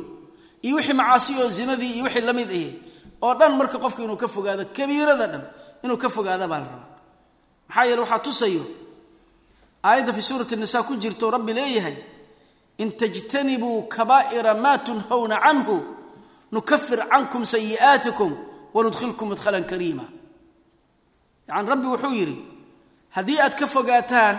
iyo 0.66 0.76
wixii 0.78 0.94
macaasi 1.00 1.32
oo 1.42 1.50
zinadii 1.58 1.92
iyo 1.96 2.04
wixii 2.08 2.22
la 2.28 2.34
mid 2.34 2.50
ahi 2.50 2.68
oo 3.26 3.34
dhan 3.40 3.54
marka 3.60 3.78
qofku 3.84 4.02
inuu 4.06 4.18
ka 4.24 4.28
fogaado 4.36 4.64
kabiirada 4.78 5.28
dhan 5.32 5.44
inuu 5.84 5.98
ka 6.04 6.10
fogaada 6.16 6.48
baa 6.52 6.60
la 6.60 6.66
rabaa. 6.72 6.90
Maxaa 7.70 7.86
yeele 7.88 8.02
waxaa 8.02 8.20
tusayo 8.26 8.64
aayadda 9.88 10.12
fii 10.18 10.22
suurati 10.30 10.56
nisa 10.56 10.84
ku 10.88 10.94
jirto 11.04 11.26
rabbi 11.36 11.54
leeyahay 11.58 11.96
in 12.78 12.92
tajtanibuu 12.92 13.88
kabaa'ira 13.88 14.54
maa 14.54 14.78
tunhawna 14.78 15.40
canhu 15.46 15.76
nukafir 16.52 17.00
cankum 17.10 17.46
sayi'aatikum 17.46 18.32
wanudkhilkum 18.74 19.30
mudkhalan 19.30 19.64
kariima 19.64 20.06
yacani 21.48 21.70
rabbi 21.70 21.88
wuxuu 21.88 22.14
yidhi 22.20 22.38
haddii 23.16 23.40
aad 23.40 23.56
ka 23.60 23.68
fogaataan 23.68 24.36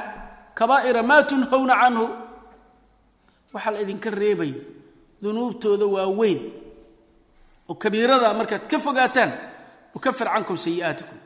kabaa'ira 0.55 1.03
maa 1.03 1.23
tunhawna 1.23 1.75
canhu 1.83 2.07
waxaa 3.53 3.71
la 3.71 3.81
idinka 3.81 4.11
reebayo 4.11 4.61
dunuubtooda 5.23 5.87
waa 5.87 6.09
oo 7.69 7.75
kabiirada 7.75 8.35
markaad 8.35 8.67
ka 8.71 8.79
fogaataan 8.79 9.33
nukafir 9.95 10.29
cankum 10.35 10.57
sayi'aatikum 10.57 11.19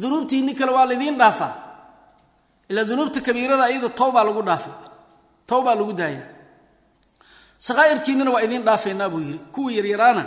dunuubtiinni 0.00 0.54
kale 0.54 0.72
waa 0.72 0.86
laydiin 0.86 1.18
dhaafaa 1.18 1.54
ilaa 2.68 2.84
dunuubta 2.84 3.20
kabiirada 3.20 3.70
iyada 3.70 3.88
towbaa 3.88 4.24
lagu 4.24 4.42
dhaafay 5.50 5.58
towbaa 5.58 5.74
lagu 5.74 5.92
daaya 5.92 6.22
sakhaa'irkiinnina 7.58 8.30
waa 8.34 8.42
idiin 8.46 8.64
dhaafaynaa 8.64 9.08
buu 9.12 9.20
yidhi. 9.20 9.38
Kuwii 9.54 9.76
yaryaraana 9.76 10.24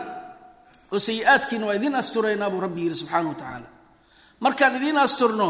oo 0.94 1.00
sayi'aadkiina 1.00 1.66
waa 1.68 1.76
idiin 1.80 1.96
asturaynaa 1.96 2.50
buu 2.50 2.62
rabbi 2.62 2.82
yidhi 2.86 2.96
subxaana 2.96 3.30
wa 3.30 3.36
tacaala. 3.36 3.68
Markaan 4.40 4.76
idiin 4.76 4.98
asturno 4.98 5.48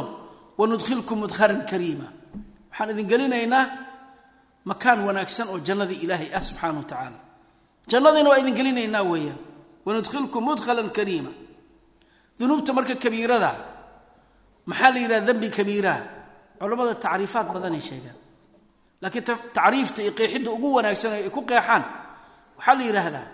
wanudkhilkum 0.57 1.17
mudkhalan 1.19 1.61
kariima. 1.71 2.07
Waxaan 2.71 2.89
idin 2.93 3.07
gelinaynaa 3.11 3.65
makaan 4.65 4.99
wanaagsan 5.07 5.47
oo 5.53 5.59
jannadii 5.59 5.99
ilaahay 6.05 6.29
ah 6.37 6.43
subxaana 6.43 6.77
wa 6.79 6.85
tacaala. 6.91 7.17
Jannadiina 7.91 8.29
waa 8.29 8.39
idin 8.41 8.55
gelinaynaa 8.59 9.03
weeyaan. 9.03 9.39
Wanudkhilkum 9.85 10.43
mudkhalan 10.43 10.89
kariima. 10.97 11.31
Dunuubta 12.39 12.73
marka 12.73 12.95
kabiirada 12.95 13.51
maxaa 14.65 14.89
la 14.93 14.99
yidhaha 15.03 15.25
dembi 15.27 15.49
kabiiraha? 15.49 16.01
Culammada 16.59 16.95
tacriifaad 16.95 17.47
badanay 17.55 17.81
sheegaan 17.89 18.17
laakiin 19.03 19.23
tacriifta 19.57 19.99
iyo 20.03 20.11
qeexidda 20.17 20.49
ugu 20.55 20.67
wanaagsan 20.79 21.11
ay 21.17 21.29
ku 21.35 21.41
qeexaan 21.49 21.83
waxaa 22.57 22.75
la 22.79 22.83
yidhaahdaa 22.87 23.25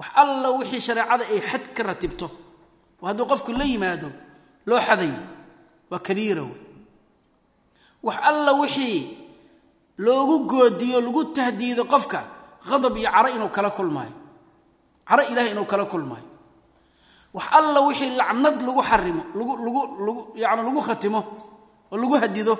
wax 0.00 0.08
alla 0.22 0.48
wixii 0.58 0.80
shareecada 0.86 1.24
ay 1.34 1.40
xad 1.50 1.64
ka 1.76 1.82
ratibto 1.88 2.26
hadduu 3.08 3.26
qofku 3.30 3.50
la 3.58 3.64
yimaado 3.72 4.08
loo 4.68 4.80
xadayo 4.86 5.20
waa 5.90 6.02
kabiira 6.06 6.42
wey. 6.48 6.56
Wax 8.06 8.16
alla 8.30 8.52
wixii 8.60 9.00
loogu 10.04 10.36
goodiyo 10.50 10.98
lagu 11.06 11.22
tahdiido 11.36 11.82
qofka 11.92 12.20
qadab 12.68 12.94
iyo 13.00 13.10
caro 13.14 13.28
inuu 13.36 13.48
kala 13.56 13.70
kulmaayo 13.76 14.14
caro 15.08 15.22
ilahay 15.30 15.50
inuu 15.54 15.64
kala 15.72 15.84
kulmaayo. 15.92 16.28
Wax 17.34 17.46
alla 17.58 17.80
wixii 17.86 18.10
lacnad 18.20 18.56
lagu 18.66 18.82
xarimo 18.88 19.22
lagu 19.38 19.52
lagu 19.64 19.80
lagu 20.06 20.20
yani 20.42 20.62
lagu 20.68 20.80
khatimo 20.88 21.20
oo 21.92 21.96
lagu 22.02 22.14
hadido 22.22 22.54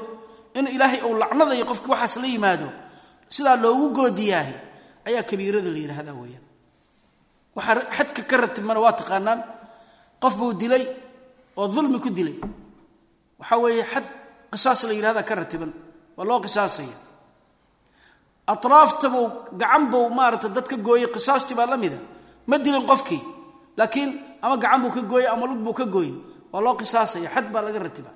in 0.59 0.66
ilaahay 0.74 1.00
uu 1.09 1.14
lacnadayo 1.22 1.64
qofki 1.70 1.88
waxaas 1.92 2.16
la 2.22 2.26
yimaado 2.34 2.68
sidaa 3.36 3.56
loogu 3.64 3.86
goodiyaahay 3.98 4.54
ayaa 5.09 5.22
kabiirada 5.30 5.70
la 5.74 5.78
yidhaahdaa 5.84 6.14
weeyaan. 6.22 6.44
Waxaa 7.56 7.82
xadka 7.96 8.22
ka 8.30 8.36
ratibmana 8.42 8.80
waa 8.84 8.92
taqaanaan 9.00 9.40
qof 10.22 10.34
buu 10.40 10.52
dilay 10.62 10.84
oo 11.61 11.66
dulmi 11.74 11.98
ku 12.04 12.11
dilay. 12.18 12.36
Waxaa 13.40 13.59
weeye 13.64 13.84
xad 13.92 14.04
qisaas 14.52 14.80
la 14.88 14.92
yidhahdaa 14.98 15.22
ka 15.28 15.34
ratiban 15.40 15.70
waa 16.16 16.26
loo 16.28 16.38
qisaasaya. 16.44 16.96
Atraaftabuu 18.52 19.26
gacan 19.61 19.82
buu 19.92 20.09
maarata 20.18 20.48
dad 20.56 20.64
ka 20.70 20.76
gooyey 20.86 21.06
qisaastii 21.14 21.54
baa 21.59 21.66
la 21.72 21.76
mida 21.76 21.98
ma 22.48 22.56
dilin 22.64 22.84
qofkii 22.90 23.20
laakiin 23.78 24.11
ama 24.44 24.56
gacan 24.62 24.80
buu 24.82 24.90
ka 24.96 25.00
gooyey 25.11 25.28
ama 25.34 25.44
lug 25.50 25.61
buu 25.66 25.74
ka 25.80 25.84
gooyey 25.94 26.14
waa 26.52 26.61
loo 26.64 26.74
qisaasaya 26.80 27.28
xad 27.34 27.46
baa 27.52 27.62
laga 27.66 27.78
ratiba 27.86 28.09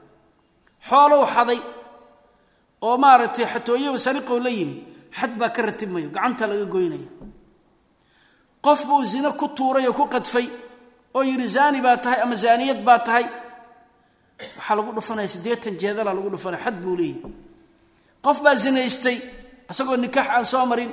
xoolow 0.88 1.22
xaday 1.34 1.58
oo 2.86 2.96
maaragtay 3.04 3.46
xatooyaba 3.52 3.98
sariqow 4.06 4.38
la 4.44 4.50
yimi 4.58 4.76
xad 5.18 5.32
baa 5.40 5.50
ka 5.56 5.60
ratibmayo 5.68 6.08
gacantaa 6.14 6.46
laga 6.50 6.64
goynaya. 6.74 7.08
Qof 8.64 8.80
buu 8.88 9.04
zino 9.12 9.30
ku 9.40 9.46
tuuray 9.56 9.86
oo 9.88 9.92
ku 9.98 10.04
qadfay 10.14 10.46
oo 11.16 11.22
yidhi 11.28 11.46
zaani 11.56 11.78
baa 11.86 11.96
tahay 12.04 12.20
ama 12.24 12.34
zaaniyad 12.44 12.80
baa 12.88 12.98
tahay? 13.06 13.26
Waxaa 14.56 14.74
lagu 14.78 14.90
dhufanaya 14.96 15.28
siddeetan 15.34 15.74
jeedalaa 15.82 16.14
lagu 16.16 16.30
dhufanaya 16.34 16.62
xad 16.64 16.76
buu 16.82 16.96
leeyahy 16.96 17.22
qof 18.24 18.38
baa 18.44 18.54
zinaystay 18.64 19.18
isagoo 19.70 19.96
nikaax 20.04 20.28
aan 20.36 20.46
soo 20.52 20.64
marin 20.70 20.90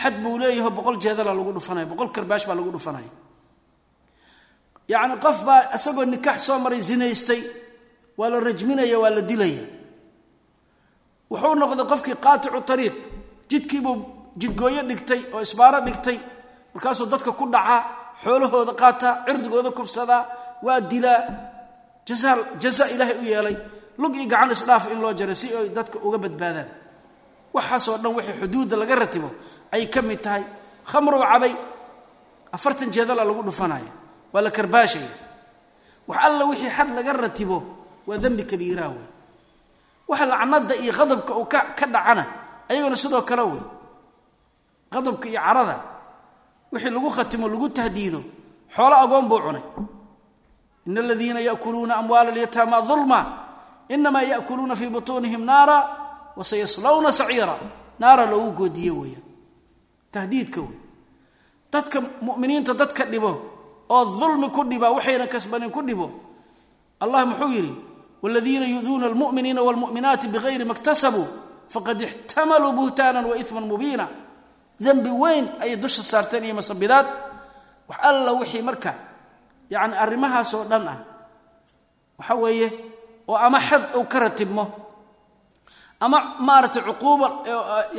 xad 0.00 0.14
buu 0.22 0.34
leeyaho 0.42 0.70
boqol 0.76 0.96
jeedalaa 1.04 1.34
lagu 1.38 1.52
dhufanaya 1.56 1.86
boqol 1.90 2.10
karbaash 2.16 2.44
baa 2.48 2.56
lagu 2.58 2.70
dhufanaya. 2.76 3.10
Yacni 4.92 5.16
qof 5.24 5.38
baa 5.48 5.60
isagoo 5.76 6.04
nikaax 6.12 6.38
soo 6.46 6.58
maray 6.64 6.80
zinaystay 6.88 7.42
waa 8.18 8.30
la 8.32 8.38
rajminaya 8.46 8.96
waa 9.02 9.10
la 9.16 9.22
dilaya 9.30 9.64
wuxuu 11.30 11.54
noqday 11.60 11.86
qofkii 11.92 12.16
qaaticu 12.24 12.58
ariiq 12.74 12.94
jidkiibuu 13.50 13.96
jidgooyo 14.40 14.82
dhigtay 14.88 15.20
oo 15.34 15.40
isbaaro 15.46 15.80
dhigtay. 15.86 16.18
Markaasuu 16.74 17.06
dadka 17.12 17.32
ku 17.38 17.44
dhacaa 17.54 17.80
xoolahooda 18.22 18.72
qaataa 18.82 19.14
cirdigooda 19.26 19.70
kubsadaa 19.78 20.22
waa 20.66 20.80
dilaa. 20.90 21.20
Jaza 22.62 22.84
ilaahay 22.94 23.16
u 23.22 23.24
yeelay. 23.32 23.56
Lug 23.98 24.14
io 24.16 24.26
gacan 24.32 24.50
isdhaaf 24.50 24.84
in 24.92 25.00
loo 25.02 25.12
jaro 25.18 25.34
si 25.34 25.46
ay 25.54 25.68
dadka 25.76 25.98
uga 26.06 26.18
badbaadaan. 26.24 26.68
Waxaasoo 27.54 27.96
dhan 28.02 28.14
wixii 28.16 28.36
xuduudda 28.40 28.76
laga 28.80 28.94
ratibo 29.02 29.28
ayay 29.72 29.86
ka 29.94 30.00
mid 30.02 30.20
tahay. 30.24 30.44
Khamrow 30.90 31.20
cabay 31.22 31.54
afartan 32.52 32.90
jeedala 32.94 33.24
lagu 33.24 33.42
dhufanaya. 33.48 33.90
Waa 34.32 34.42
la 34.42 34.50
karbaashaya 34.50 35.10
wax 36.08 36.18
alla 36.26 36.44
wixii 36.50 36.70
xad 36.76 36.88
laga 36.96 37.12
ratibo 37.12 37.56
waa 38.06 38.18
dembi 38.22 38.44
kabiiraa 38.50 38.88
wey 38.94 39.06
waxa 40.10 40.26
lacnada 40.32 40.74
iyo 40.82 40.92
qadabka 40.98 41.32
uu 41.40 41.46
ka 41.46 41.86
dhacana. 41.94 42.24
Ayaguna 42.70 42.96
sidoo 43.02 43.22
kale 43.28 43.42
wey. 43.50 43.62
Qadabka 44.92 45.26
iyo 45.28 45.40
carada 45.40 45.76
wixii 46.72 46.90
lagu 46.94 47.10
khatimo 47.16 47.46
lagu 47.52 47.68
tahdiido 47.76 48.20
xoolo 48.74 48.94
agoon 49.04 49.26
buu 49.30 49.40
cunay. 49.44 49.62
In 50.86 50.98
aladiina 50.98 51.40
yakuluuna 51.40 51.94
amwaala 52.00 52.30
alyataama 52.32 52.78
dulma 52.88 53.18
inamaa 53.88 54.22
yakuluuna 54.22 54.74
fii 54.76 54.88
butuunihim 54.94 55.42
naara 55.44 55.76
wasayaslawna 56.36 57.12
saciira 57.12 57.54
naara 57.98 58.26
loogu 58.30 58.50
goodiye 58.58 58.90
weeyaan. 58.90 59.24
Tahdiidka 60.12 60.60
wey. 60.60 60.76
Dadka 61.72 62.00
muminiinta 62.22 62.74
dadka 62.74 63.04
dhibo 63.04 63.30
oo 63.90 64.04
dulmi 64.18 64.48
ku 64.50 64.62
dhiba 64.64 64.90
waxayna 64.90 65.26
kasbanin 65.26 65.70
ku 65.70 65.82
dhibo 65.82 66.06
allah 67.02 67.26
muxuu 67.26 67.50
yidhi 67.56 67.74
wladiina 68.22 68.66
yuduuna 68.74 69.06
almuminiina 69.10 69.60
wlmuminaati 69.68 70.26
bigayri 70.34 70.64
ma 70.70 70.74
ktasabuu 70.78 71.26
faqad 71.74 72.00
ixtamaluu 72.08 72.72
buhtaanan 72.78 73.24
wa 73.30 73.34
iman 73.42 73.64
mubiina 73.70 74.06
dembi 74.84 75.10
weyn 75.22 75.46
ayay 75.62 75.76
dusha 75.82 76.02
saarteen 76.02 76.44
iyo 76.46 76.54
masabidaad 76.60 77.06
wax 77.88 77.98
alla 78.08 78.30
wixii 78.40 78.62
marka 78.68 78.92
yani 79.74 79.94
arrimahaasoo 80.04 80.64
dhan 80.70 80.84
ah 80.92 80.98
waxa 82.18 82.34
weeye 82.42 82.68
oo 83.30 83.36
ama 83.46 83.58
xad 83.68 83.82
uu 83.98 84.04
ka 84.12 84.18
ratibmo 84.24 84.64
ama 86.04 86.18
maaragtay 86.46 86.82
cuquuba 86.88 87.26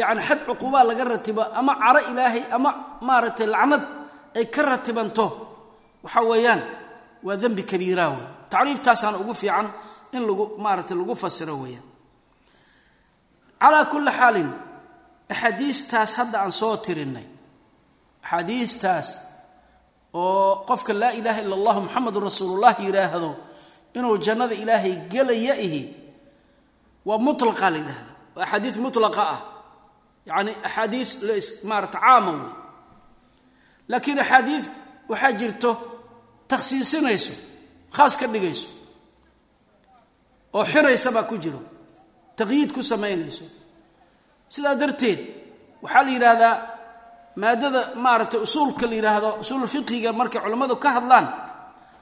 yani 0.01 0.21
xad 0.27 0.39
cuquubaa 0.47 0.83
laga 0.89 1.03
ratibo 1.11 1.41
ama 1.59 1.73
caro 1.81 1.99
ilaahay 2.11 2.43
ama 2.55 2.69
maaragtay 3.07 3.47
lacnad 3.53 3.83
ay 4.37 4.45
ka 4.53 4.61
ratibanto 4.71 5.25
waxa 6.03 6.21
weeyaan 6.29 6.61
waa 7.25 7.37
dembi 7.41 7.63
kabiiraa 7.71 8.09
wey 8.13 8.25
tacriiftaasaana 8.51 9.17
ugu 9.21 9.33
fiican 9.41 9.67
in 10.13 10.23
lagu 10.27 10.57
maaragtay 10.57 10.97
lagu 10.97 11.15
fasiro 11.15 11.55
weeyaan. 11.63 11.87
Calaa 13.61 13.85
kulli 13.85 14.11
xaalin 14.11 14.49
axaadiistaas 15.29 16.15
hadda 16.15 16.41
aan 16.41 16.51
soo 16.51 16.77
tirinay 16.77 17.27
axaadiistaas 18.23 19.07
oo 20.13 20.65
qofka 20.67 20.93
laa 20.93 21.11
ilaaha 21.19 21.41
ila 21.41 21.55
allahu 21.55 21.79
muxamedun 21.81 22.23
rasuulullah 22.23 22.75
yidhaahdo 22.79 23.35
inuu 23.93 24.17
jannada 24.17 24.55
ilaahay 24.55 24.95
gelaya 25.09 25.55
ihi 25.55 25.81
waa 27.05 27.17
mutlaqa 27.17 27.69
la 27.69 27.77
yidhahda 27.77 28.11
waa 28.35 28.43
axaadiis 28.43 28.75
mutlaqa 28.75 29.21
ah. 29.35 29.41
Yacni 30.25 30.51
axaadiis 30.63 31.63
maarata 31.63 31.99
caama 31.99 32.31
wey 32.31 32.51
laakiin 33.87 34.19
axaadiis 34.19 34.65
waxaa 35.09 35.31
jirto 35.39 35.71
takhsiisinayso 36.47 37.33
khaas 37.95 38.17
ka 38.19 38.27
dhigayso 38.27 38.80
oo 40.57 40.63
xiraysa 40.71 41.09
baa 41.15 41.23
ku 41.29 41.35
jiro. 41.43 41.59
Taqyiid 42.37 42.69
ku 42.75 42.81
samaynayso. 42.91 43.45
Sidaa 44.53 44.75
darteed 44.81 45.19
waxaa 45.83 46.03
la 46.05 46.11
yidhaahdaa 46.15 46.55
maadada 47.41 47.81
maaragtay 48.03 48.39
usuulka 48.47 48.85
la 48.89 48.95
yidhaahdo 48.99 49.29
usuul 49.41 49.67
fiqiga 49.73 50.09
markay 50.19 50.41
culammadu 50.43 50.75
ka 50.83 50.89
hadlaan 50.97 51.27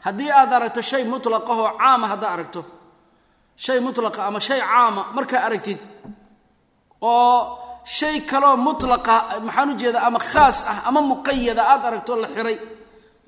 haddii 0.05 0.31
aad 0.39 0.51
aragto 0.57 0.81
shay 0.89 1.03
mutlaqahoo 1.11 1.69
caama 1.79 2.05
haddaad 2.11 2.33
aragto 2.35 2.61
shay 3.65 3.79
mutlaqa 3.85 4.19
ama 4.29 4.39
shay 4.47 4.59
caama 4.69 5.01
markaa 5.15 5.41
aragtid 5.47 5.77
oo 7.01 7.37
shay 7.97 8.15
kaloo 8.29 8.55
mutlaqa 8.65 9.15
maxaan 9.47 9.69
ujeeda 9.75 9.99
ama 10.07 10.19
khaas 10.31 10.57
ah 10.71 10.77
ama 10.89 11.01
muqayada 11.11 11.63
aad 11.73 11.83
aragto 11.89 12.11
la 12.23 12.27
xiray 12.35 12.57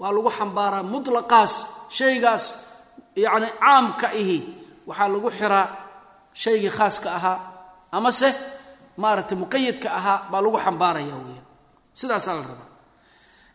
waa 0.01 0.11
lagu 0.15 0.29
xambaaraa 0.37 0.83
mutlaqaas 0.93 1.53
shaygaas 1.97 2.43
yacni 3.23 3.47
caamka 3.61 4.07
ihi 4.21 4.37
waxaa 4.89 5.07
lagu 5.13 5.29
xiraa 5.39 5.65
shaygii 6.41 6.69
khaaska 6.77 7.09
ahaa 7.17 7.37
amase 7.97 8.29
maaragtay 9.01 9.37
muqayadka 9.41 9.87
ahaa 9.99 10.17
baa 10.31 10.41
lagu 10.45 10.57
xambaaraya 10.65 11.15
weeyaan. 11.23 11.45
Sidaasaa 11.99 12.35
la 12.37 12.41
rabaa. 12.49 12.69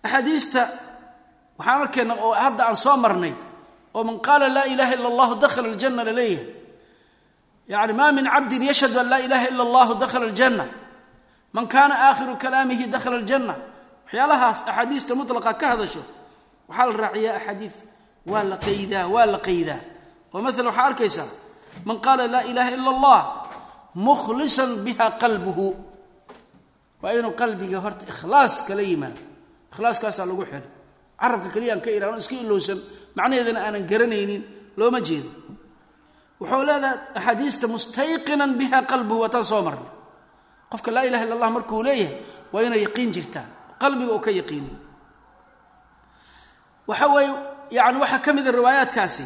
Axaadiista 0.05 0.63
waxaan 1.59 1.81
arkayna 1.83 2.15
oo 2.25 2.33
hadda 2.43 2.63
aan 2.69 2.77
soo 2.85 2.97
marnay 3.05 3.35
oo 3.97 4.03
man 4.09 4.19
qaala 4.27 4.47
laa 4.57 4.65
ilaha 4.73 4.93
ila 4.97 5.07
allahu 5.13 5.35
dakhala 5.43 5.69
aljanna 5.73 6.03
la 6.09 6.13
leeyahay. 6.19 6.47
Yani 7.73 7.93
ma 7.99 8.13
min 8.17 8.25
cabdin 8.35 8.63
yashhadu 8.71 8.99
an 9.03 9.09
laa 9.13 9.19
ilaha 9.27 9.47
ila 9.51 9.63
allahu 9.69 9.93
dakhala 10.03 10.27
aljanna. 10.31 10.65
Man 11.55 11.67
kaana 11.73 11.95
aakhiru 12.09 12.35
kalaamihi 12.43 12.85
dakhala 12.95 13.17
aljanna. 13.23 13.55
Waxyaalahaas 14.05 14.59
axaadiista 14.71 15.13
mutlaqa 15.19 15.53
ka 15.61 15.67
hadasho 15.73 16.03
waxaa 16.69 16.87
la 16.91 16.95
raaciyaa 17.03 17.37
axaadiid 17.39 17.73
waa 18.31 18.43
la 18.51 18.57
qaydaa 18.67 19.07
waa 19.15 19.27
la 19.35 19.39
qaydaa 19.49 19.81
oo 20.37 20.41
maalan 20.45 20.67
waxaa 20.71 20.87
arkaysaa 20.93 21.29
man 21.89 21.97
qaala 22.05 22.25
laa 22.35 22.45
ilaha 22.51 22.71
ila 22.77 22.91
allah 22.95 23.21
mukhlisan 24.07 24.71
biha 24.85 25.07
qalbuhu. 25.23 25.69
Waa 27.03 27.13
inuu 27.19 27.33
qalbiga 27.41 27.79
horta 27.85 28.05
ikhlaas 28.13 28.55
kala 28.69 28.83
yimaado. 28.91 29.21
Ikhlaaskaasaa 29.73 30.27
lagu 30.31 30.45
xidhay 30.51 30.65
carabka 31.21 31.49
keliyaan 31.55 31.81
ka 31.85 31.89
ihaano 31.97 32.19
iska 32.23 32.35
ilowsan 32.45 32.79
macnaheedana 33.17 33.61
aanan 33.67 33.85
garanaynin 33.91 34.43
looma 34.79 35.01
jeedo. 35.09 35.31
Wuxuu 36.41 36.63
leedahay 36.69 36.99
axaadiista 37.19 37.67
mustayqinan 37.75 38.51
biha 38.61 38.79
qalbuhu 38.91 39.19
waataan 39.25 39.45
soo 39.51 39.63
marnay. 39.67 39.91
Qofka 40.71 40.91
laa 40.95 41.05
ilaha 41.09 41.23
illa 41.25 41.35
allah 41.39 41.51
markuu 41.57 41.81
leeyahay 41.87 42.17
waa 42.53 42.63
inay 42.67 42.81
yaqiin 42.87 43.11
jirtaa 43.17 43.47
qalbiga 43.83 44.13
oo 44.17 44.21
ka 44.27 44.31
yaqiiniy 44.41 44.77
waxa 46.89 47.07
weeye 47.15 47.33
yani 47.77 47.97
waxaa 48.03 48.19
ka 48.25 48.31
mida 48.37 48.51
riwaayaadkaasi 48.59 49.25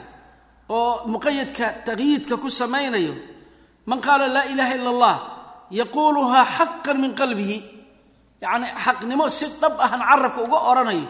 oo 0.76 0.92
muqayadka 1.12 1.66
taqyiidka 1.86 2.34
ku 2.42 2.48
samaynayo 2.60 3.14
man 3.88 3.98
qaala 4.06 4.26
laa 4.34 4.46
ilaha 4.52 4.72
ila 4.78 4.90
allah 4.94 5.16
yaquuluhaa 5.80 6.44
xaqan 6.58 6.96
min 7.02 7.12
qalbihi 7.20 7.58
yacni 8.44 8.66
xaqnimo 8.84 9.24
si 9.38 9.46
dhab 9.60 9.74
ahan 9.84 10.00
carabka 10.08 10.40
uga 10.46 10.58
oranayo 10.70 11.08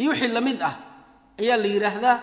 iyo 0.00 0.10
wixii 0.12 0.32
la 0.36 0.40
mid 0.46 0.58
ah 0.68 0.74
ayaa 1.40 1.56
la 1.62 1.68
yidhaahdaa 1.74 2.16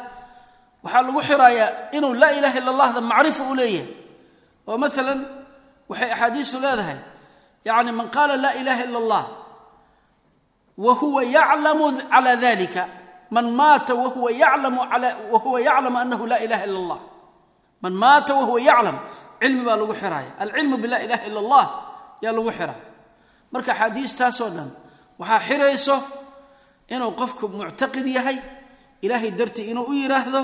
waxaa 0.84 1.02
lagu 1.08 1.22
xirayaa 1.30 1.70
inuu 1.98 2.14
laa 2.22 2.34
ilaha 2.40 2.56
illa 2.60 2.72
allahda 2.76 3.02
macrifo 3.12 3.44
u 3.52 3.56
leeyahay. 3.60 3.90
Oo 4.68 4.76
maalan 4.82 5.20
waxay 5.90 6.10
axaadiistu 6.16 6.58
leedahay 6.64 7.00
yacni 7.68 7.92
man 7.98 8.08
qaala 8.16 8.36
laa 8.44 8.54
ilaha 8.62 8.82
illa 8.88 8.98
allah 9.04 9.24
wa 10.86 10.94
huwa 11.00 11.22
yaclamu 11.36 11.86
cala 12.12 12.32
dalika 12.46 12.84
man 13.32 13.52
maata 13.52 13.96
wahuwa 13.96 14.32
yaclamu 15.62 15.98
anahu 15.98 16.28
laa 16.28 16.40
ilaha 16.40 16.64
illa 16.66 16.80
allah 16.80 17.00
man 17.82 17.94
maata 17.94 18.34
wahuwa 18.36 18.62
yaclam 18.62 18.98
cilmi 19.40 19.66
baa 19.66 19.78
lagu 19.78 19.94
xiraaya 19.94 20.32
alcilmu 20.40 20.78
bilaa 20.78 21.00
ilaha 21.00 21.24
illa 21.28 21.40
allah 21.40 21.66
yaa 22.22 22.32
lagu 22.32 22.52
xiraa 22.52 22.80
marka 23.52 23.72
axaadiistaasoo 23.72 24.50
dhan 24.50 24.70
waxaa 25.20 25.40
xirayso 25.48 25.98
inuu 26.88 27.12
qofku 27.12 27.48
muctaqid 27.48 28.08
yahay 28.08 28.38
ilaahay 29.02 29.32
dartii 29.32 29.70
inuu 29.72 29.86
u 29.92 29.94
yidhaahdo 29.94 30.42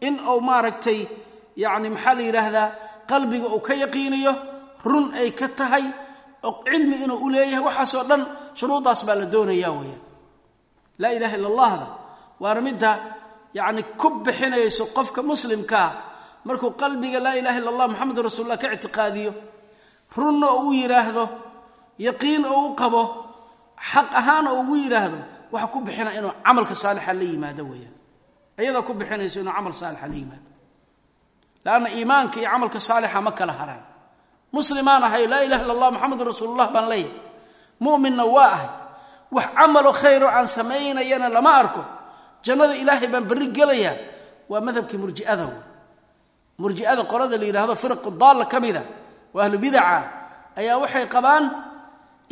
in 0.00 0.20
uu 0.20 0.40
maaragtay 0.40 1.06
yacni 1.56 1.90
maxaa 1.90 2.14
la 2.50 2.64
qalbiga 3.06 3.48
uu 3.48 3.60
ka 3.60 3.74
yaqiiniyo 3.74 4.34
run 4.84 5.12
ay 5.14 5.30
ka 5.30 5.48
tahay 5.48 5.84
cilmi 6.64 6.96
inuu 7.04 7.18
u 7.20 7.30
leeyahay 7.30 7.64
waxaasoo 7.64 8.04
dhan 8.08 8.22
shuruudaas 8.54 9.04
baa 9.06 9.14
la 9.20 9.26
doonaya 9.26 9.70
weya 9.72 9.98
laa 10.98 11.12
ilaha 11.12 11.36
illa 11.36 11.48
allahda 11.48 11.86
waana 12.44 12.60
midda 12.66 12.90
yacni 13.58 13.82
ku 14.00 14.08
bixinayso 14.24 14.84
qofka 14.96 15.20
muslimkaa 15.30 15.90
markuu 16.46 16.70
qalbiga 16.82 17.18
laa 17.24 17.36
ilaha 17.40 17.56
illa 17.60 17.70
allah 17.72 17.86
moxamedun 17.92 18.24
rasuulullah 18.28 18.58
ka 18.62 18.68
ictiqaadiyo 18.76 19.32
runna 20.16 20.46
oo 20.56 20.68
u 20.68 20.72
yidhaahdo 20.80 21.24
yaqiin 22.06 22.42
oo 22.54 22.62
u 22.68 22.74
qabo 22.80 23.02
xaq 23.90 24.08
ahaan 24.20 24.46
oo 24.50 24.56
ugu 24.62 24.74
yidhaahdo 24.84 25.18
waxa 25.54 25.68
ku 25.72 25.78
bixina 25.86 26.10
inuu 26.18 26.32
camalka 26.46 26.74
saalixa 26.82 27.12
la 27.18 27.24
yimaado 27.32 27.62
weeyaan. 27.70 27.94
Iyadoo 28.60 28.82
ku 28.88 28.92
bixinayso 29.00 29.36
inuu 29.42 29.54
camal 29.56 29.72
saalixa 29.80 30.06
la 30.10 30.14
yimaado. 30.20 30.48
Laanna 31.64 31.88
iimaanka 31.96 32.36
iyo 32.40 32.48
camalka 32.52 32.78
saalixa 32.88 33.20
ma 33.26 33.32
kala 33.38 33.52
haraan. 33.60 33.84
Muslimaan 34.56 35.02
ahay 35.08 35.24
laa 35.32 35.42
ilaha 35.46 35.62
illa 35.64 35.72
allah 35.76 35.90
moxamedun 35.94 36.26
rasuulullah 36.30 36.68
baan 36.74 36.86
leeyahay. 36.92 37.12
Muminna 37.84 38.24
waa 38.34 38.50
ahay. 38.56 38.68
Wax 39.36 39.46
camalo 39.58 39.90
khayro 40.00 40.26
aan 40.36 40.46
samaynayana 40.56 41.28
lama 41.36 41.50
arko 41.62 41.82
jannada 42.46 42.74
ilaahay 42.82 43.08
baan 43.12 43.24
berri 43.30 43.46
gelayaa 43.56 43.96
waa 44.50 44.60
madhabkii 44.66 44.98
murjiada 45.02 45.44
wey 45.50 45.58
murjiada 46.60 47.02
qolada 47.12 47.36
la 47.40 47.44
yidhahdo 47.48 47.74
firqu 47.82 48.08
daalla 48.20 48.44
ka 48.52 48.58
mida 48.64 48.82
oo 49.34 49.40
ahlu 49.44 49.58
bidaca 49.64 49.98
ayaa 50.60 50.76
waxay 50.82 51.06
qabaan 51.14 51.44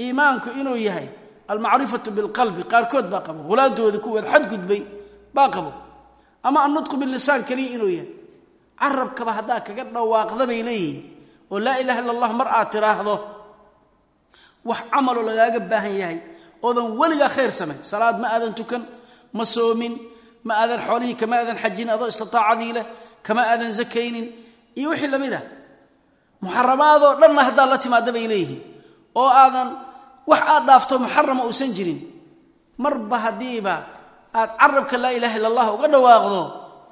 iimaanku 0.03 0.49
inuu 0.61 0.77
yahay 0.89 1.09
almacrifatu 1.53 2.09
bilqalbi 2.17 2.63
qaarkood 2.73 3.07
baa 3.13 3.23
qabo 3.27 3.41
hulaadooda 3.49 3.99
kuweed 4.05 4.27
xadgudbay 4.33 4.83
baa 5.37 5.49
qabo. 5.55 5.71
Ama 6.47 6.59
annutqu 6.67 6.95
bilisaan 7.01 7.43
keliya 7.49 7.71
inuu 7.77 7.91
yahay. 7.99 8.11
Carabkaba 8.81 9.33
haddaa 9.39 9.61
kaga 9.67 9.85
dhawaaqda 9.95 10.45
bay 10.51 10.61
leeyihiin 10.69 11.03
oo 11.53 11.59
laa 11.65 11.77
ilaha 11.83 11.99
illa 12.03 12.13
allah 12.17 12.31
mar 12.39 12.49
aad 12.59 12.69
tiraahdo 12.75 13.15
wax 14.69 14.81
camaloo 14.93 15.23
lagaaga 15.29 15.61
baahan 15.71 15.95
yahay 16.03 16.19
oodan 16.67 16.87
weligaa 17.01 17.31
khayr 17.37 17.53
samayn 17.59 17.79
salaad 17.91 18.17
ma 18.23 18.27
aadan 18.35 18.55
tukan 18.59 18.83
ma 19.37 19.45
soomin 19.55 19.95
ma 20.47 20.53
aadan 20.63 20.81
xoolihii 20.89 21.17
kama 21.21 21.37
aadan 21.41 21.59
xajin 21.63 21.89
adoo 21.95 22.09
istiaacadii 22.13 22.73
leh 22.77 22.87
kama 23.27 23.43
aadan 23.53 23.73
zakaynin. 23.81 24.27
Iyo 24.79 24.89
wixii 24.93 25.11
la 25.13 25.19
mid 25.23 25.35
ah 25.39 25.45
muxaramaadoo 26.43 27.15
dhanna 27.21 27.43
haddaad 27.49 27.69
la 27.73 27.79
timaada 27.85 28.11
bay 28.17 28.27
leeyihiin. 28.33 28.61
Oo 29.21 29.29
aadan 29.43 29.69
wax 30.31 30.41
aad 30.55 30.65
dhaafto 30.69 30.95
muxarama 31.05 31.43
uusan 31.49 31.71
jirin 31.77 32.01
marba 32.83 33.17
haddiiba 33.25 33.75
aad 34.41 34.51
carabka 34.61 34.97
laa 35.03 35.13
ilaha 35.19 35.37
illa 35.39 35.49
allah 35.53 35.67
uga 35.77 35.89
dhawaaqdo 35.95 36.41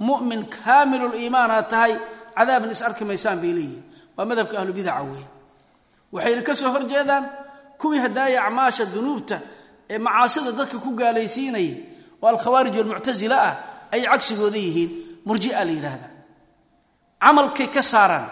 mu'min 0.09 0.41
kaamiluliimaan 0.55 1.51
aad 1.59 1.69
tahay 1.73 1.93
cadaabna 2.37 2.73
is 2.77 2.83
arki 2.89 3.05
maysaan 3.11 3.39
bay 3.43 3.53
leeyihiin. 3.57 3.83
Waa 4.17 4.25
madhabka 4.31 4.55
ahlubidaca 4.61 5.03
weeye. 5.09 5.27
Waxayna 6.15 6.43
ka 6.49 6.53
soo 6.61 6.71
horjeedaan 6.75 7.25
kuwii 7.81 8.01
hadaaya 8.05 8.39
acmaasha 8.47 8.85
dunuubta 8.95 9.37
ee 9.93 9.99
macaasida 10.07 10.51
dadka 10.59 10.77
ku 10.85 10.91
gaalaysiinayay 11.01 11.73
oo 12.23 12.29
alkhawaarij 12.33 12.75
walmuctasila 12.79 13.37
ah 13.49 13.55
ay 13.95 14.03
cagsigooda 14.11 14.59
yihiin. 14.67 14.91
Murjia 15.27 15.65
la 15.65 15.73
yidhaahda 15.77 16.09
camalkay 17.23 17.69
ka 17.75 17.83
saaraan. 17.83 18.27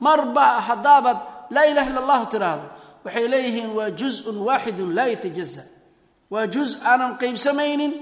Marba 0.00 0.60
haddaabaad 0.68 1.18
laa 1.54 1.64
ilaha 1.70 1.88
illa 1.90 2.00
allahu 2.04 2.24
tiraahdo. 2.32 2.66
Waxay 3.04 3.26
leeyihiin 3.32 3.70
waa 3.78 3.90
juzun 4.00 4.36
waaxidun 4.46 4.90
laa 4.96 5.08
yatajaza 5.12 5.62
waa 6.32 6.46
juz 6.54 6.70
aanan 6.90 7.12
qaybsamaynin 7.20 7.92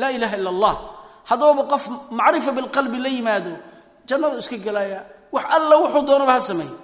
laa 0.00 0.10
ilaha 0.16 0.34
illa 0.38 0.50
allah 0.54 0.74
hadduuba 1.30 1.62
qof 1.72 1.84
macrifa 2.18 2.50
bilqalbi 2.56 2.98
la 3.04 3.08
yimaado 3.16 3.52
jannadu 4.08 4.36
iska 4.42 4.56
gelaya 4.66 5.00
wax 5.34 5.44
alla 5.56 5.74
wuxuu 5.82 6.02
doonaba 6.08 6.32
ha 6.36 6.40
sameeyo. 6.50 6.76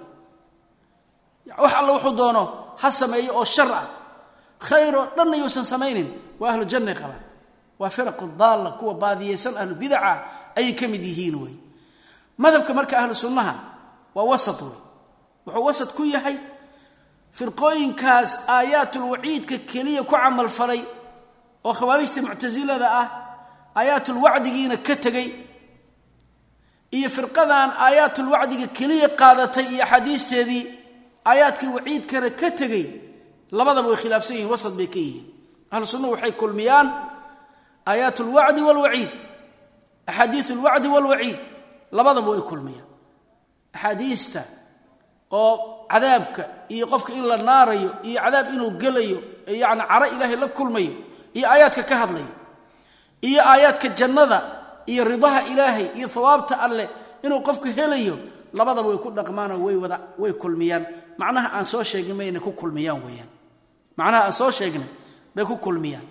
Wax 1.63 1.73
alla 1.79 1.91
wuxuu 1.95 2.15
doono 2.19 2.43
ha 2.81 2.87
sameeyo 2.91 3.31
oo 3.39 3.45
shar 3.55 3.71
ah. 3.81 3.85
Khayr 4.67 4.93
oo 4.99 5.05
dhanna 5.17 5.35
yuusan 5.41 5.65
samaynin 5.71 6.07
waa 6.39 6.49
ahlu 6.53 6.65
jannay 6.71 6.95
qabaan 7.01 7.21
waa 7.81 7.89
firaqu 7.95 8.25
daalla 8.41 8.69
kuwa 8.79 8.93
baadiyeysan 9.03 9.53
ahlu 9.61 9.75
bidaca 9.81 10.11
ayay 10.59 10.73
ka 10.79 10.85
mid 10.93 11.01
yihiin 11.09 11.35
wey 11.43 11.53
madhabka 12.43 12.71
marka 12.77 12.95
ahlu 13.01 13.15
sunnaha 13.23 13.53
waa 14.15 14.25
wasat 14.31 14.59
wey 14.61 14.75
wuxuu 15.45 15.65
wasat 15.67 15.89
ku 15.97 16.03
yahay 16.15 16.37
firqooyinkaas 17.37 18.31
aayaatulwaciidka 18.55 19.57
keliya 19.71 20.03
ku 20.03 20.13
camalfalay 20.15 20.81
oo 21.67 21.73
khawaarijta 21.79 22.19
muctasilada 22.25 22.87
ah 23.01 23.07
aayaatulwacdigiina 23.79 24.77
ka 24.87 24.95
tegey 24.95 25.27
iyo 26.97 27.09
firqadan 27.09 27.69
aayaatulwacdiga 27.85 28.67
keliya 28.77 29.09
qaadatay 29.21 29.65
iyo 29.73 29.83
axaadiisteedii 29.85 30.63
aayaadkii 31.25 31.69
waciidkana 31.75 32.29
ka 32.39 32.47
tegey 32.59 32.85
labadaba 33.57 33.87
way 33.89 33.97
khilaafsan 34.03 34.35
yihiin 34.37 34.51
wasad 34.53 34.73
bay 34.79 34.87
ka 34.87 34.99
yihiin. 34.99 35.25
Ahlu 35.71 35.85
sunnahu 35.91 36.11
waxay 36.15 36.31
kulmiyaan 36.41 36.87
aayaat 37.91 38.17
alwacdi 38.23 38.61
walwaciid. 38.67 39.11
Axaadiis 40.07 40.47
alwacdi 40.55 40.87
walwaciid. 40.95 41.37
Labadaba 41.91 42.29
way 42.31 42.41
kulmiyaan. 42.49 42.87
Axaadiista 43.73 44.41
oo 45.31 45.85
cadaabka 45.91 46.43
iyo 46.69 46.85
qofka 46.87 47.13
in 47.13 47.23
la 47.31 47.37
naarayo 47.37 47.91
iyo 48.03 48.19
cadaab 48.21 48.47
inuu 48.53 48.71
gelayo 48.81 49.19
yani 49.47 49.81
caro 49.89 50.05
ilaahay 50.15 50.35
la 50.35 50.47
kulmayo 50.47 50.93
iyo 51.33 51.45
aayaadka 51.51 51.83
ka 51.89 51.95
hadlayo 52.01 52.31
iyo 53.21 53.41
aayaadka 53.51 53.87
jannada 53.99 54.39
iyo 54.91 55.03
ridaha 55.03 55.39
ilaahay 55.51 55.87
iyo 55.97 56.07
hawaabta 56.07 56.59
alleh 56.59 56.87
inuu 57.23 57.39
qofka 57.47 57.69
helayo 57.77 58.17
labadaba 58.53 58.87
way 58.89 58.97
ku 58.97 59.09
dhaqmaanoo 59.11 59.63
way 60.19 60.33
kulmiyaan. 60.33 60.85
Macnaha 61.17 61.47
aan 61.57 61.65
soo 61.65 61.83
sheegnay 61.83 62.13
mayna 62.19 62.39
ku 62.39 62.51
kulmiyaan 62.51 62.99
weeyaan. 63.05 63.29
Macnaha 63.97 64.23
aan 64.27 64.33
soo 64.39 64.51
sheegnay 64.51 64.87
bay 65.35 65.45
ku 65.45 65.55
kulmiyaan 65.57 66.03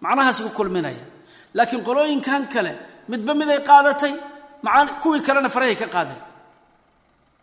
macnahaas 0.00 0.40
ku 0.44 0.50
kulminaya. 0.58 1.04
Laakiin 1.54 1.84
qolooyinkan 1.84 2.48
kale 2.52 2.72
midba 3.08 3.34
miday 3.34 3.60
qaadatay 3.64 4.14
kuwii 5.02 5.22
kalena 5.26 5.48
farahay 5.48 5.76
ka 5.76 5.86
qaadeen. 5.86 6.22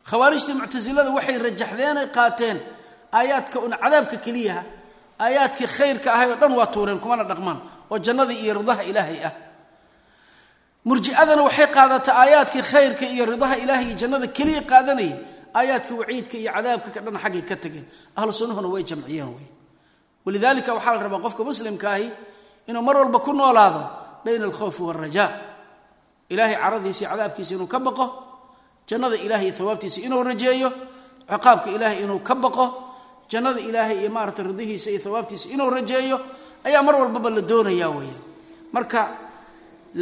Khawaarijtii 0.09 0.53
muctasilada 0.59 1.11
waxay 1.11 1.37
rajaxdeenay 1.39 2.07
qaateen 2.11 2.57
aayaadka 3.13 3.59
un 3.59 3.71
cadaabka 3.71 4.17
keliyaha 4.25 4.63
aayaadkii 5.19 5.67
khayrka 5.67 6.09
ahay 6.13 6.29
oo 6.31 6.35
dhan 6.41 6.53
waa 6.59 6.67
tuureen 6.67 6.99
kumana 6.99 7.23
dhaqmaan 7.23 7.59
oo 7.91 7.97
jannadii 8.05 8.39
iyo 8.43 8.53
ridaha 8.59 8.83
ilaahay 8.83 9.19
ah. 9.23 9.33
Murji'adana 10.85 11.41
waxay 11.47 11.67
qaadatay 11.67 12.15
aayaadkii 12.23 12.61
khayrka 12.61 13.05
iyo 13.05 13.25
ridaha 13.25 13.55
ilaahay 13.63 13.85
iyo 13.87 13.95
jannada 14.01 14.27
keliya 14.27 14.61
qaadanayay 14.71 15.15
aayaadka 15.55 15.93
waciidka 15.95 16.35
iyo 16.37 16.51
cadaabka 16.51 16.89
ka 16.91 16.99
dhan 17.05 17.17
xaggay 17.23 17.43
ka 17.49 17.55
tageen. 17.55 17.85
Ahlu 18.17 18.69
way 18.73 18.83
jamciyeen 18.83 19.29
wey 19.35 19.47
walidaalika 20.25 20.73
waxaa 20.73 20.95
la 20.95 21.03
rabaa 21.07 21.23
qofka 21.25 21.43
muslimka 21.43 21.87
ahi 21.95 22.11
inuu 22.69 22.81
mar 22.87 22.95
walba 22.97 23.19
ku 23.19 23.31
noolaado 23.33 23.81
bayna 24.25 24.45
alkhawfi 24.49 24.81
waalrajaa 24.87 25.29
ilaahay 26.29 26.55
caradiisa 26.55 27.01
iyo 27.05 27.09
cadaabkiisa 27.11 27.51
inuu 27.55 27.67
ka 27.73 27.79
baqo 27.79 28.05
jannada 28.87 29.15
ilahay 29.25 29.47
iyo 29.51 29.57
hawaabtiisa 29.59 29.99
inuu 30.07 30.23
rajeeyo 30.23 30.69
ciqaabka 31.29 31.69
ilaahay 31.75 31.99
inuu 32.03 32.19
ka 32.27 32.35
baqo 32.35 32.65
jannada 33.31 33.59
ilaahay 33.69 33.97
iyo 34.01 34.09
maarata 34.15 34.43
ridihiisa 34.43 34.89
iyo 34.91 35.01
hawaabtiisa 35.07 35.45
inuu 35.53 35.69
rajeeyo 35.69 36.17
ayaa 36.67 36.83
mar 36.87 36.95
walbaba 37.01 37.29
la 37.29 37.41
doonaya 37.41 37.87
weya 37.89 38.17
marka 38.75 39.01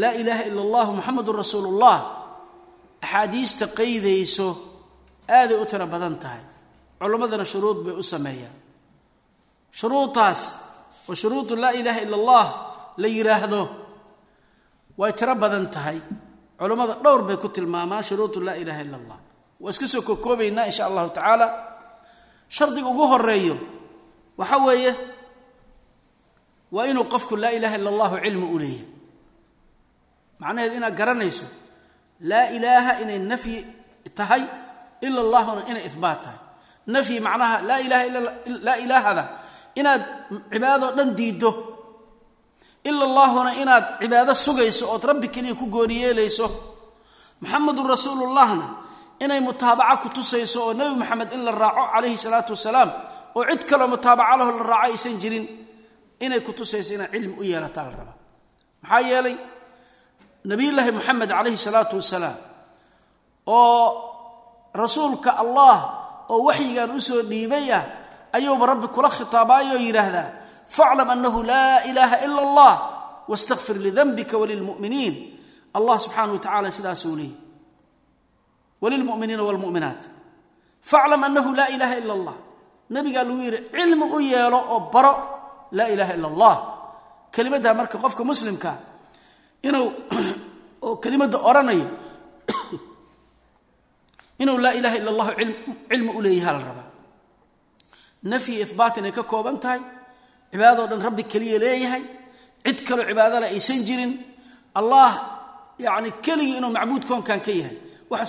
laa 0.01 0.13
ilaaha 0.21 0.43
ila 0.49 0.61
allahu 0.65 0.91
muxamedun 1.01 1.35
rasuulullah 1.41 1.95
axaadiista 3.01 3.65
qaydayso 3.79 4.47
aaday 5.37 5.57
u 5.57 5.65
tiro 5.65 5.85
badan 5.93 6.15
tahay. 6.21 6.43
Culimmadana 7.01 7.45
shuruud 7.51 7.77
bay 7.85 7.95
u 7.97 8.03
sameeyaan. 8.03 8.53
Shuruudaas 9.71 10.41
oo 11.09 11.15
shuruudu 11.21 11.55
laa 11.63 11.73
ilaaha 11.79 11.99
ila 12.05 12.15
allah 12.21 12.45
la 13.01 13.07
yidhaahdo 13.15 13.61
way 14.99 15.11
tiro 15.19 15.35
badan 15.35 15.65
tahay. 15.75 15.99
Culammada 16.59 16.93
dhowr 17.03 17.21
bay 17.27 17.37
ku 17.43 17.47
tilmaamaan 17.55 18.03
shuruudu 18.09 18.39
laa 18.47 18.57
ilaaha 18.61 18.81
ila 18.85 18.97
allah. 19.01 19.17
Waa 19.61 19.71
iska 19.73 19.87
soo 19.93 20.01
kokoobaynaa 20.09 20.65
insha 20.69 20.83
allahu 20.89 21.09
tacaala. 21.15 21.47
Shardiga 22.55 22.87
ugu 22.91 23.05
horeeyo 23.11 23.55
waxa 24.37 24.57
weeye 24.65 24.91
waa 26.71 26.85
inuu 26.91 27.05
qofku 27.13 27.35
laa 27.43 27.53
ilaha 27.57 27.75
ila 27.79 27.89
allahu 27.93 28.15
cilmi 28.23 28.45
u 28.45 28.57
leeyahay. 28.59 28.87
Macnaheedu 30.41 30.75
inaad 30.79 30.95
garanayso 30.99 31.45
laa 32.29 32.47
ilaaha 32.57 32.91
inay 33.03 33.19
nafyi 33.31 33.57
tahay 34.17 34.43
ila 35.05 35.19
allahuna 35.25 35.61
inay 35.71 35.83
ihbaat 35.89 36.19
tahay. 36.23 36.39
Nafyi 36.93 37.17
macnaha 37.27 37.55
laa 37.69 37.79
ilaha 37.85 38.03
laa 38.65 38.77
ilaahada 38.85 39.23
inaad 39.79 40.03
cibaadadoo 40.51 40.91
dhan 40.97 41.09
diiddo. 41.19 41.51
Ila 42.89 43.03
allaahuna 43.09 43.51
inaad 43.61 43.85
cibaado 44.01 44.33
sugayso 44.45 44.85
ood 44.93 45.03
rabbi 45.09 45.27
keliya 45.33 45.55
ku 45.59 45.65
gooni 45.75 45.95
yeelayso. 46.03 46.47
Muxamedun 47.41 47.87
rasuulullahna 47.93 48.65
inay 49.23 49.39
mutaabaca 49.47 49.95
ku 50.01 50.07
tusayso 50.15 50.57
oo 50.65 50.73
nebi 50.73 50.93
moxamed 51.01 51.29
in 51.35 51.41
la 51.45 51.51
raaco 51.51 51.83
calayhi 51.93 52.17
salaatu 52.25 52.51
wasalaam 52.57 52.89
oo 53.37 53.43
cid 53.49 53.63
kaloo 53.69 53.87
mutaabaca 53.93 54.33
laho 54.39 54.51
la 54.59 54.63
raaco 54.71 54.85
aysan 54.93 55.15
jirin 55.21 55.45
inay 56.25 56.41
ku 56.45 56.51
tusayso 56.57 56.91
inaad 56.97 57.11
cilmi 57.13 57.35
u 57.37 57.43
yeelataa 57.51 57.85
la 57.85 57.91
rabaa. 57.99 58.17
Maxaa 58.81 59.01
yeelay 59.09 59.35
nabiyullaahi 60.49 60.91
moxamed 60.97 61.29
calayhi 61.29 61.57
salaatu 61.67 61.95
wasalaam 62.01 62.37
oo 63.45 63.85
rasuulka 64.81 65.31
allah 65.43 65.77
oo 66.33 66.39
waxyigan 66.49 66.89
u 66.97 67.01
soo 67.01 67.21
dhiibay 67.29 67.67
ah 67.77 67.83
ayuuba 68.33 68.65
rabbi 68.65 68.87
kula 68.87 69.09
khitaabaayoo 69.09 69.79
yidhaahdaa 69.79 70.29
faclam 70.67 71.09
annahu 71.09 71.43
laa 71.43 71.83
ilaaha 71.89 72.23
ila 72.25 72.41
allah 72.47 72.73
wastakfir 73.27 73.77
lidanbika 73.77 74.37
walilmu'miniin 74.37 75.13
allah 75.73 75.95
subxaana 75.99 76.33
wa 76.33 76.39
tacala 76.39 76.71
sidaasuu 76.71 77.15
leeyay 77.15 77.51
walilmuminiina 78.81 79.43
wlmuminaat 79.43 80.01
faclam 80.81 81.23
annahu 81.23 81.55
laa 81.55 81.69
ilaaha 81.75 81.95
ila 81.97 82.13
allah. 82.13 82.35
Nabigaa 82.89 83.23
lagu 83.23 83.39
yidhi 83.39 83.59
cilmi 83.71 84.05
u 84.15 84.19
yeelo 84.19 84.59
oo 84.73 84.79
baro 84.93 85.13
laa 85.71 85.87
ilaaha 85.87 86.13
ila 86.13 86.27
allah. 86.27 86.55
Kelimaddaa 87.31 87.73
marka 87.73 87.97
qofka 87.97 88.23
muslimka 88.23 88.75
inuu 89.63 89.87
oo 90.85 90.95
kelimadda 90.95 91.37
odhanayo 91.37 91.87
inuu 94.43 94.57
laa 94.57 94.73
ilaha 94.73 94.95
ila 94.97 95.09
allahu 95.11 95.31
cilmi 95.89 96.11
u 96.17 96.21
leeyaha 96.21 96.51
la 96.53 96.59
rabaa 96.59 96.90
nafyi 98.23 98.61
ihbaat 98.65 98.97
inay 98.97 99.11
ka 99.11 99.23
kooban 99.23 99.57
tahay. 99.63 99.81
Cibaadadoo 100.51 100.87
dhan 100.91 101.01
rabbi 101.07 101.23
keliya 101.31 101.57
leeyahay. 101.63 102.03
Cid 102.65 102.77
kaloo 102.87 103.05
cibaadala 103.09 103.45
aysan 103.53 103.81
jirin. 103.87 104.13
Allah 104.79 105.11
yani 105.79 106.09
keligii 106.25 106.57
inuu 106.59 106.71
macbuud 106.77 107.03
koonkan 107.09 107.39
ka 107.45 107.51
yahay. 107.51 107.77
Wax 108.09 108.21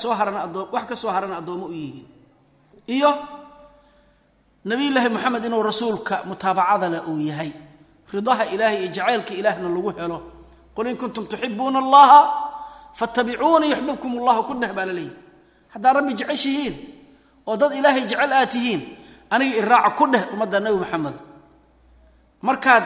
ka 0.88 0.94
soo 0.96 1.10
harana 1.10 1.36
addoommo 1.40 1.66
u 1.66 1.72
yihiin. 1.74 2.06
Iyo 2.86 3.10
nabiyullaahi 4.64 5.08
moxamed 5.14 5.44
inuu 5.44 5.62
rasuulka 5.62 6.22
mutaabacada 6.28 6.88
leh 6.92 7.02
uu 7.10 7.20
yahay. 7.30 7.50
Ridaha 8.12 8.44
ilaahay 8.54 8.78
iyo 8.84 8.88
jacaylka 8.96 9.32
ilaahna 9.34 9.68
lagu 9.68 9.90
helo. 9.98 10.18
Qul 10.74 10.86
in 10.88 10.96
kuntum 10.96 11.24
tuxibuuna 11.30 11.78
allaha 11.84 12.20
fattabicuuni 12.98 13.66
yuxbibkum 13.72 14.12
allahu 14.20 14.40
ku 14.48 14.52
dheh 14.60 14.72
baa 14.76 14.86
la 14.88 14.92
leeyahy 14.92 15.16
haddaad 15.72 15.94
rabbi 15.96 16.12
jeceshihiin 16.18 16.74
oo 17.48 17.56
dad 17.60 17.72
ilaahay 17.78 18.04
jecel 18.10 18.32
aad 18.32 18.48
tihiin 18.52 18.80
aniga 19.34 19.54
iraaca 19.62 19.90
ku 19.98 20.04
dheh 20.12 20.24
ummadda 20.34 20.58
nabi 20.64 20.76
moxamed 20.82 21.16
markaad 22.48 22.84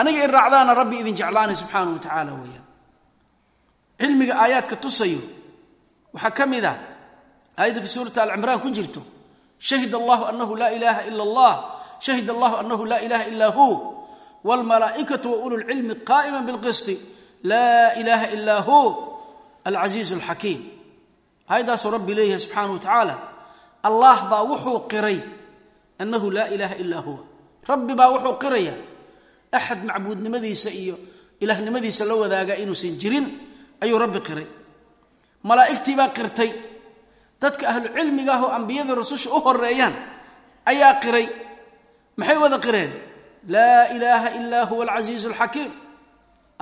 aniga 0.00 0.20
iraacdaana 0.28 0.72
rabbi 0.80 0.96
idin 1.02 1.14
jeclaanay 1.20 1.56
subxaana 1.62 1.90
wa 1.94 1.98
tacaala 2.04 2.32
weeyaan. 2.40 2.66
Cilmiga 4.00 4.34
aayaadka 4.42 4.76
tusayo 4.84 5.20
waxaa 6.14 6.32
ka 6.38 6.44
mid 6.52 6.64
ah 6.72 6.76
aayadda 7.60 7.80
fi 7.84 7.88
suurati 7.94 8.18
alcimraan 8.24 8.60
ku 8.64 8.68
jirto 8.76 9.00
shahid 9.68 9.92
allahu 10.00 10.22
anahu 10.32 10.52
laa 10.60 10.70
ilaaha 10.76 11.00
ila 11.10 11.22
allah 11.28 11.52
shahid 12.06 12.26
allahu 12.34 12.54
anahu 12.62 12.82
laa 12.90 13.00
ilaha 13.06 13.24
ila 13.32 13.46
hu 13.56 13.66
wlmalaaikatu 14.48 15.26
wa 15.32 15.36
ulu 15.44 15.54
lcilmi 15.62 15.94
qaa'ima 16.10 16.40
bilqisti 16.48 16.94
laa 17.50 17.92
ilaha 18.00 18.26
ila 18.36 18.54
hu 18.68 18.78
alcasiizu 19.68 20.14
alxakiim 20.18 20.60
aayaddaasuu 21.52 21.90
rabbi 21.96 22.12
leeyahay 22.18 22.40
subxaana 22.44 22.72
wa 22.72 22.78
tacaala 22.80 23.14
allah 23.88 24.16
baa 24.30 24.42
wuxuu 24.50 24.78
qiray 24.92 25.18
annahu 26.02 26.26
laa 26.36 26.48
ilaaha 26.54 26.76
ilaa 26.84 27.02
huwa 27.06 27.22
rabbi 27.70 27.92
baa 27.98 28.08
wuxuu 28.14 28.34
qiraya 28.42 28.74
axad 29.58 29.80
macbuudnimadiisa 29.88 30.70
iyo 30.82 30.96
ilaahnimadiisa 31.42 32.02
la 32.10 32.14
wadaaga 32.22 32.54
inuusan 32.62 32.94
jirin 33.02 33.26
ayuu 33.84 33.98
rabbi 34.04 34.20
qiray 34.28 34.48
malaa'igtii 35.48 35.96
baa 36.00 36.08
qirtay 36.18 36.50
dadka 37.42 37.64
ahlucilmiga 37.72 38.32
ah 38.36 38.42
oo 38.44 38.50
ambiyada 38.58 38.92
rasusha 39.00 39.28
u 39.36 39.38
horeeyaan 39.46 39.94
ayaa 40.70 40.92
qiray 41.04 41.26
maxay 42.18 42.36
wada 42.44 42.58
qireen 42.66 42.90
laa 43.54 43.82
ilaaha 43.96 44.28
ilaa 44.40 44.64
huwa 44.70 44.82
alcasiizu 44.86 45.26
alxakiim 45.32 45.70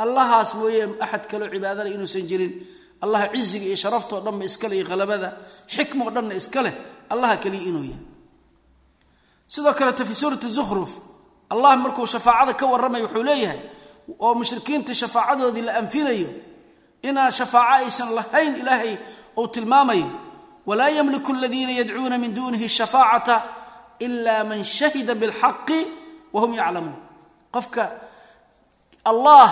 allahaas 0.03 0.51
mooye 0.59 0.83
axad 1.05 1.25
kaloo 1.31 1.49
cibaadale 1.55 1.89
inuusan 1.97 2.25
jirin 2.31 2.53
allaha 3.05 3.27
ciziga 3.35 3.67
iyo 3.71 3.77
sharaftoo 3.83 4.21
dhanba 4.27 4.45
iska 4.51 4.67
leh 4.71 4.77
iyo 4.79 4.87
khalabada 4.91 5.29
xikmoo 5.75 6.11
dhanna 6.15 6.35
iska 6.41 6.61
leh 6.67 6.75
allaha 7.13 7.35
keliya 7.43 7.65
inuu 7.71 7.85
yahay 7.91 8.03
sidoo 9.55 9.73
kaleta 9.79 10.05
fi 10.09 10.15
suurati 10.21 10.49
zukhruf 10.57 10.93
allah 11.53 11.71
markuu 11.85 12.07
shafaacada 12.15 12.53
ka 12.61 12.65
warramay 12.73 13.03
wuxuu 13.07 13.23
leeyahay 13.29 13.61
oo 14.25 14.33
mushrikiinta 14.39 14.93
shafaacadoodii 15.01 15.63
la 15.69 15.73
anfinayo 15.81 16.29
inaan 17.09 17.33
shafaaco 17.39 17.75
aysan 17.85 18.11
lahayn 18.19 18.53
ilaahay 18.63 18.93
uu 19.41 19.47
tilmaamayo. 19.55 20.09
Walaa 20.69 20.89
yamliku 20.99 21.31
aladiina 21.33 21.73
yadcuuna 21.81 22.17
min 22.23 22.35
duunihi 22.37 22.69
shafaacata 22.79 23.37
ila 24.07 24.45
man 24.45 24.61
shahida 24.65 25.15
bilxaqi 25.21 25.79
wahum 26.35 26.53
yaclamuun. 26.61 26.97
Qofka 27.55 27.85
allah 29.11 29.47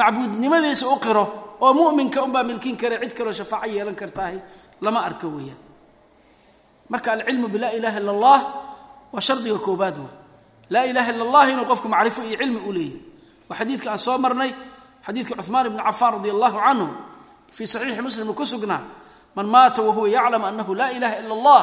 macbuudnimadiisa 0.00 0.86
u 0.88 0.96
qiro 1.04 1.24
oo 1.64 1.72
muminka 1.78 2.18
unbaa 2.26 2.42
milkin 2.50 2.76
kare 2.80 2.96
cid 3.02 3.12
kaloo 3.18 3.32
shafaaco 3.40 3.66
yeelan 3.74 3.94
kartaahay 4.00 4.38
lama 4.84 5.00
arko 5.08 5.26
weeyaan. 5.36 5.58
Marka 6.92 7.08
alcilmu 7.12 7.48
bilaa 7.54 7.72
ilaha 7.78 7.98
illa 8.00 8.12
allah 8.16 8.38
waa 9.12 9.20
shardiga 9.26 9.58
koobaad 9.66 9.96
wey 10.02 10.12
laa 10.72 10.84
ilaha 10.90 11.08
illa 11.12 11.24
allah 11.26 11.44
inuu 11.52 11.66
qofku 11.70 11.88
macrifo 11.94 12.20
iyo 12.28 12.36
cilmi 12.40 12.60
u 12.68 12.72
leeyahy 12.72 13.00
waa 13.48 13.56
xadiidka 13.60 13.88
aan 13.92 13.98
soo 14.06 14.18
marnay 14.24 14.50
xadiidka 15.06 15.34
cuثmaan 15.38 15.66
ibni 15.68 15.82
cafaan 15.88 16.12
radi 16.18 16.30
allahu 16.34 16.56
canhu 16.64 16.86
fii 17.56 17.66
saxiixi 17.72 18.02
muslim 18.06 18.28
ku 18.38 18.44
sugnaa 18.52 18.82
man 19.36 19.46
maata 19.54 19.80
wahuwa 19.86 20.08
yaclam 20.16 20.42
anahu 20.50 20.72
laa 20.80 20.90
ilaha 20.96 21.14
ila 21.22 21.34
allah 21.38 21.62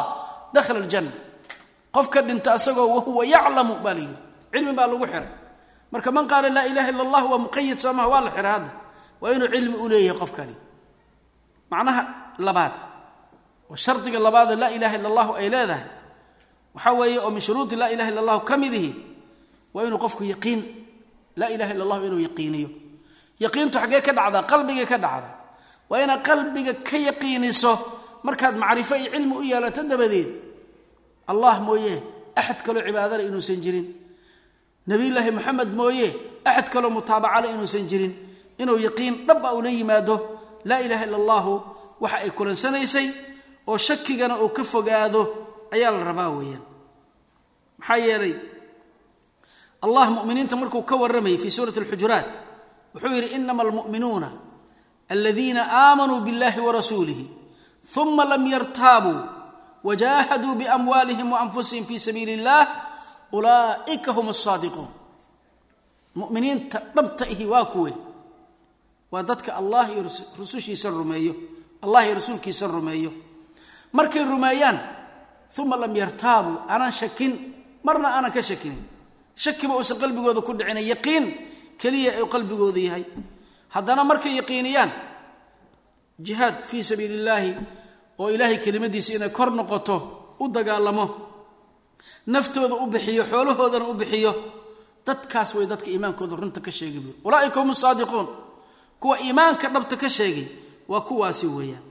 dakhala 0.56 0.80
اljanna 0.84 1.12
qofka 1.96 2.20
dhinta 2.28 2.50
asagoo 2.58 2.88
wahuwa 2.96 3.24
yaclamu 3.34 3.74
baa 3.84 3.94
la 3.98 4.02
yidhi. 4.06 4.18
Cilmi 4.54 4.74
baa 4.78 4.88
lagu 4.92 5.06
xiray. 5.12 5.30
Marka 5.94 6.10
man 6.16 6.26
qaala 6.32 6.50
laa 6.58 6.66
ilaha 6.72 6.90
illa 6.92 7.04
allah 7.08 7.24
waa 7.32 7.42
muqayad 7.46 7.78
soomaha 7.84 8.08
waa 8.14 8.22
la 8.26 8.32
xiray 8.36 8.52
hadda. 8.56 8.72
Waa 9.22 9.32
inuu 9.36 9.50
cilmi 9.54 9.76
u 9.78 9.86
leeyahay 9.92 10.18
qofkani. 10.22 10.56
Macnaha 11.72 12.02
labaad. 12.46 12.74
Oo 13.70 13.76
shardiga 13.84 14.20
labaadee 14.26 14.56
laa 14.62 14.72
ilaha 14.78 14.94
illa 14.98 15.08
allahu 15.12 15.32
ay 15.42 15.48
leedahay 15.54 15.86
waxaa 16.76 16.94
weeye 17.00 17.20
oo 17.20 17.30
min 17.32 17.42
shuruudi 17.42 17.76
laa 17.76 17.90
ilaha 17.96 18.10
illa 18.12 18.22
allahu 18.24 18.42
ka 18.50 18.58
midihi 18.58 18.92
waa 19.74 19.84
inuu 19.88 19.98
qofku 20.06 20.24
yaqiin. 20.24 20.62
Laa 21.40 21.50
ilaha 21.56 21.72
illa 21.74 21.84
allahu 21.86 22.04
inuu 22.08 22.22
yaqiiniyo. 22.28 22.70
Yaqiintu 23.44 23.78
xaggee 23.80 24.02
ka 24.02 24.12
dhacdaa 24.18 24.44
qalbigay 24.52 24.86
ka 24.86 24.98
dhacdaa 24.98 25.34
waa 25.90 26.00
inaad 26.04 26.22
qalbiga 26.28 26.74
ka 26.88 26.98
yaqiiniso 26.98 27.74
markaad 28.24 28.56
macrifo 28.58 28.96
iyo 28.96 29.10
cilmi 29.14 29.34
u 29.38 29.44
yeelato 29.44 29.82
dabadeed 29.92 30.30
allah 31.32 31.56
mooye 31.68 31.96
axad 32.36 32.60
kaloo 32.66 32.82
cibaadale 32.88 33.24
inuusan 33.30 33.60
jirin. 33.64 33.86
Nabiyulaahi 34.88 35.32
moxamed 35.32 35.70
mooye 35.80 36.08
axad 36.46 36.68
kaloo 36.74 36.90
mutaabacale 36.96 37.48
inuusan 37.56 37.86
jirin. 37.90 38.14
Inuu 38.62 38.78
yaqiin 38.88 39.26
dhab 39.28 39.46
a 39.46 39.52
ula 39.58 39.70
yimaado 39.70 40.16
laa 40.66 40.80
ilaha 40.86 41.04
illa 41.06 41.18
allahu 41.22 41.54
waxa 42.04 42.18
ay 42.24 42.30
kulansanaysay 42.38 43.08
oo 43.68 43.78
shakigana 43.78 44.36
uu 44.44 44.50
ka 44.50 44.64
fogaado 44.64 45.22
ayaa 45.76 45.92
la 45.96 46.02
rabaa 46.10 46.30
weeyaan. 46.38 46.64
Maxaa 47.80 47.98
yeelay 48.08 48.34
allah 49.86 50.06
muminiinta 50.16 50.56
markuu 50.62 50.82
ka 50.90 50.96
warramayay 51.02 51.38
fii 51.44 51.52
suurati 51.58 51.80
alxujuraat 51.84 52.28
wuxuu 52.96 53.12
yidhi 53.18 53.30
inama 53.38 53.62
almu'minuuna 53.66 54.30
aladiina 55.14 55.62
aamanuu 55.82 56.20
biاllahi 56.26 56.60
warasuulihi 56.68 57.26
uma 58.02 58.24
lam 58.32 58.44
yartaabuu 58.54 59.20
wajahaduu 59.88 60.54
biamwaalihim 60.60 61.28
waanfusihim 61.36 61.84
fi 61.90 61.96
sabiili 62.00 62.34
اllah 62.40 62.62
ulaa'ika 63.38 64.12
hum 64.18 64.28
asaadiquun 64.36 64.88
muminiinta 66.16 66.78
dhabta 66.96 67.26
ihi 67.34 67.46
waa 67.46 67.66
kuwe. 67.74 67.94
Waa 69.12 69.24
dadka 69.24 69.56
allah 69.60 69.90
iyo 69.94 70.02
rusushiisa 70.40 70.90
rumeeyo 70.90 71.34
allah 71.84 72.06
iyo 72.06 72.14
rasuulkiisa 72.16 72.68
rumeeyo. 72.68 73.12
Markay 73.94 74.24
rumeeyaan 74.26 74.78
uma 75.62 75.76
lam 75.78 75.94
yartaabuu 76.02 76.56
aanan 76.72 76.92
shakin 76.92 77.32
marna 77.86 78.08
aanan 78.16 78.32
ka 78.36 78.42
shakinin. 78.42 78.82
Shakiba 79.44 79.74
uusan 79.78 79.98
qalbigooda 80.02 80.42
ku 80.48 80.52
dhicina 80.58 80.80
yaqiin 80.94 81.26
keliya 81.82 82.12
uu 82.24 82.28
qalbigooda 82.34 82.80
yahay. 82.88 83.04
Haddana 83.74 84.04
markay 84.10 84.34
yaqiiniyaan 84.40 84.92
jihaad 86.26 86.56
fii 86.70 86.84
sabiili 86.90 87.16
illaahi 87.20 87.52
oo 88.22 88.30
ilaahay 88.36 88.58
kelimadiisa 88.66 89.12
inay 89.18 89.30
kor 89.38 89.50
noqoto 89.60 89.96
u 90.40 90.48
dagaalamo. 90.56 91.06
Naftooda 92.34 92.76
u 92.76 92.86
bixiyo 92.94 93.24
xoolahoodana 93.32 93.86
u 93.86 93.94
bixiyo. 93.94 94.32
Dadkaas 95.06 95.50
way 95.56 95.66
dadka 95.72 95.90
iimaankooda 95.94 96.36
runta 96.42 96.60
ka 96.66 96.72
sheegay 96.72 97.00
buuri 97.04 97.18
ulaaika 97.28 97.60
hum 97.62 97.74
saadiquun. 97.84 98.28
Kuwa 99.02 99.16
iimaanka 99.26 99.68
dhabta 99.74 99.96
ka 99.98 100.10
sheegay 100.10 100.48
waa 100.88 101.02
kuwaasi 101.08 101.48
weeyaan. 101.48 101.84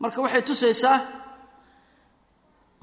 Marka 0.00 0.18
waxay 0.24 0.42
tusaysaa 0.48 0.96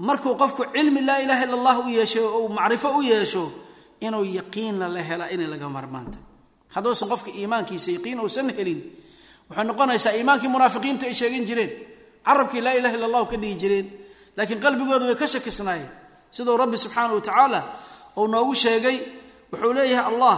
markuu 0.08 0.34
qofku 0.41 0.64
cilmi 0.74 1.02
laa 1.08 1.20
ilaha 1.26 1.43
illa 1.45 1.56
allah 1.60 1.78
u 1.86 1.89
yeesho 1.97 2.22
ou 2.38 2.43
macrifo 2.58 2.89
u 2.97 3.02
yeesho 3.12 3.43
inuu 4.06 4.26
yaqiinna 4.39 4.86
la 4.95 5.02
helaa 5.10 5.30
inay 5.36 5.47
laga 5.54 5.68
marmaanta 5.78 6.20
hadduusan 6.74 7.08
qofka 7.12 7.30
iimaankiisa 7.39 7.89
yaqiin 7.97 8.20
uusan 8.24 8.47
helin 8.58 8.80
waxay 9.49 9.66
noqonaysaa 9.70 10.14
iimaankii 10.18 10.49
munaafiqiintu 10.56 11.04
ay 11.10 11.14
sheegan 11.20 11.45
jireen. 11.49 11.72
Carabkii 12.28 12.62
laa 12.66 12.74
ilaha 12.80 12.93
illa 12.95 13.06
allahu 13.10 13.26
ka 13.32 13.38
dhihi 13.41 13.56
jireen. 13.62 13.88
Laakiin 14.38 14.60
qalbigooda 14.64 15.06
way 15.10 15.16
ka 15.22 15.28
shakisnaayeen. 15.34 15.89
Siduu 16.36 16.56
rabbi 16.62 16.78
subxaana 16.84 17.14
wa 17.18 17.22
tacaala 17.28 17.60
uu 18.20 18.28
noogu 18.34 18.54
sheegay 18.64 18.97
wuxuu 19.52 19.74
leeyahay 19.78 20.06
allah 20.14 20.38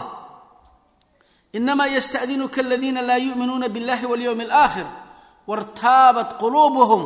inamaa 1.58 1.88
yastadinuka 1.96 2.62
aladiina 2.66 3.02
laa 3.10 3.18
yuminuuna 3.28 3.68
biاllahi 3.74 4.06
walyowmi 4.12 4.44
alaakhir 4.50 4.88
wartaabat 5.50 6.30
quluubuhum 6.42 7.02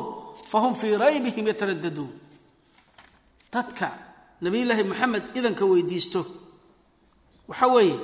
fahum 0.52 0.74
fii 0.82 0.96
raybihim 1.04 1.46
yataradaduun 1.52 2.12
dadka 3.54 3.88
nabiyulaahi 4.42 4.84
moxamed 4.84 5.24
idanka 5.40 5.66
weydiisto. 5.72 6.22
Waxa 7.48 7.68
weeye 7.68 7.98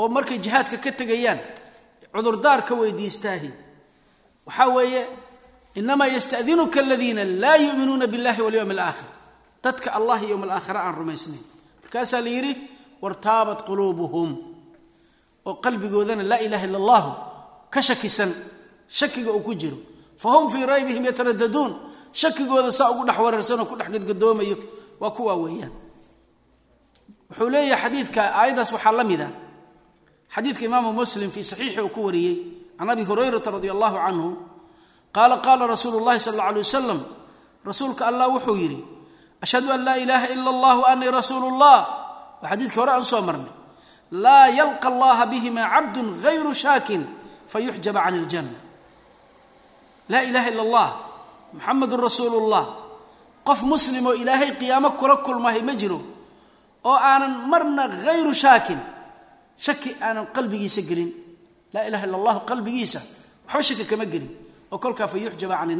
oo 0.00 0.08
markay 0.08 0.38
jihaadka 0.44 0.76
ka 0.84 0.90
tegayaan 0.92 1.40
cudurdaar 2.14 2.60
ka 2.68 2.74
weydiistaahi. 2.74 3.50
Waxaa 4.46 4.68
weeye 4.76 5.02
inamaa 5.74 6.06
yastadinuka 6.16 6.80
aladiina 6.80 7.24
laa 7.24 7.56
yuminuuna 7.56 8.06
biاllahi 8.06 8.42
walyowmi 8.42 8.74
alaakhir 8.74 9.08
dadka 9.64 9.88
allah 9.98 10.18
yowm 10.30 10.42
alaakhira 10.42 10.80
aan 10.86 10.94
rumaysnayn. 10.94 11.44
Markaasaa 11.82 12.20
la 12.24 12.30
yidhi 12.36 12.52
wartaabat 13.02 13.62
quluubuhum. 13.68 14.30
Oo 15.46 15.54
qalbigoodana 15.64 16.22
laa 16.30 16.40
ilaha 16.46 16.64
illa 16.66 16.78
allahu 16.82 17.10
ka 17.70 17.80
shakisan 17.82 18.32
shakiga 18.88 19.30
uu 19.32 19.40
ku 19.44 19.54
jiro. 19.54 19.76
Fahum 20.16 20.50
fii 20.52 20.66
raybihim 20.66 21.04
yataradaduun 21.04 21.72
shakigooda 22.12 22.72
saa 22.72 22.90
ugu 22.92 23.04
dhex 23.08 23.18
wareersanoo 23.24 23.66
ku 23.70 23.74
dhex 23.78 23.88
gadgadoomayo 23.94 24.56
waa 25.00 25.10
kuwaa 25.16 25.36
weeyaan 25.42 25.72
wuxuu 27.30 27.48
leeyahay 27.54 27.80
xadiidka 27.82 28.20
aayaddaas 28.40 28.70
waxaa 28.76 28.92
la 28.98 29.04
mid 29.10 29.20
a 29.20 29.28
xadiidka 30.34 30.62
imaamu 30.68 30.90
muslim 31.00 31.30
fii 31.34 31.44
saxiixi 31.50 31.80
uu 31.80 31.88
ku 31.96 32.00
wariyey 32.06 32.36
can 32.78 32.88
abi 32.90 33.04
hurayrata 33.08 33.50
radi 33.54 33.68
allahu 33.74 33.96
canhu 34.04 34.28
qaala 35.16 35.36
qaala 35.46 35.64
rasuulu 35.72 35.98
llahi 36.06 36.20
sal 36.26 36.34
alla 36.34 36.44
alay 36.50 36.62
wasalam 36.66 37.00
rasuulka 37.68 38.02
allah 38.10 38.26
wuxuu 38.34 38.56
yidhi 38.62 38.80
ashhadu 39.44 39.68
an 39.74 39.80
laa 39.86 39.96
ilaaha 40.04 40.26
ila 40.34 40.48
allah 40.54 40.76
anii 40.92 41.10
rasuulu 41.18 41.48
llah 41.60 41.78
waa 42.42 42.48
xadiidkii 42.50 42.78
hore 42.80 42.90
aan 42.92 43.02
u 43.02 43.04
soo 43.12 43.22
marnay. 43.28 43.52
Laa 44.24 44.46
yalqa 44.58 44.86
allaha 44.92 45.24
bihima 45.32 45.62
cabdun 45.72 46.08
gayru 46.24 46.50
shaakin 46.62 47.02
fayuxjaba 47.52 48.00
can 48.04 48.14
iljanna 48.20 48.58
laa 50.12 50.22
ilaha 50.28 50.48
ila 50.52 50.62
allah 50.66 50.88
muxamedun 51.54 52.00
rasuulu 52.06 52.38
llah 52.52 52.66
qof 53.48 53.60
muslimoo 53.72 54.14
ilaahay 54.22 54.50
qiyaamo 54.60 54.90
kula 55.00 55.16
kulmahay 55.26 55.62
ma 55.68 55.72
jiro 55.80 55.98
oo 56.84 56.96
aanan 57.10 57.32
marna 57.50 57.82
hayru 58.04 58.32
shaakin 58.42 58.78
shaki 59.66 59.90
aanan 60.06 60.26
qalbigiisa 60.36 60.82
gelin. 60.88 61.10
Laa 61.74 61.84
ilaha 61.88 62.04
illa 62.06 62.16
allahu 62.20 62.40
qalbigiisa 62.50 63.00
waxba 63.46 63.62
shaki 63.68 63.84
kama 63.90 64.04
gelin. 64.12 64.30
Oo 64.72 64.78
kolkaa 64.84 65.08
fayuxjaba 65.12 65.54
can 65.60 65.70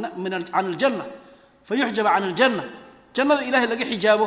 iljanna 2.30 2.64
jannada 3.14 3.42
ilahay 3.48 3.66
laga 3.72 3.84
xijaabo 3.90 4.26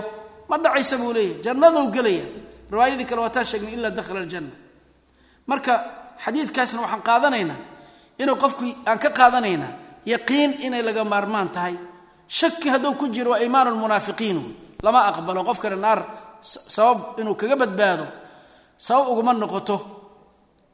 ma 0.50 0.56
dhacaysa 0.64 0.96
buu 1.02 1.14
leeyahy 1.14 1.42
jannadou 1.46 1.86
gelaya. 1.96 2.26
Riwaayadii 2.72 3.06
kale 3.10 3.22
waataan 3.26 3.46
sheegnay 3.46 3.74
ilaa 3.78 3.94
dakhala 3.98 4.20
aljanna. 4.26 4.54
Marka 5.50 5.74
xadiidkaasna 6.24 6.80
waxaan 6.84 7.02
qaadanaynaa 7.10 7.60
inuu 8.22 8.36
qofku 8.44 8.64
aan 8.90 9.00
ka 9.04 9.10
qaadanaynaa 9.20 9.72
yaqiin 10.06 10.52
inay 10.66 10.82
laga 10.82 11.04
maarmaan 11.04 11.50
tahay. 11.56 11.76
Shaki 12.28 12.70
hadduu 12.70 12.94
ku 13.00 13.08
jiro 13.14 13.32
waa 13.32 13.40
iimaan 13.44 13.68
lama 14.84 15.00
aqbalo 15.10 15.42
qofkana 15.50 15.76
naar 15.76 16.00
sabab 16.42 17.20
inuu 17.20 17.36
kaga 17.36 17.56
badbaado 17.56 18.06
sabab 18.78 19.08
uguma 19.12 19.34
noqoto. 19.34 19.78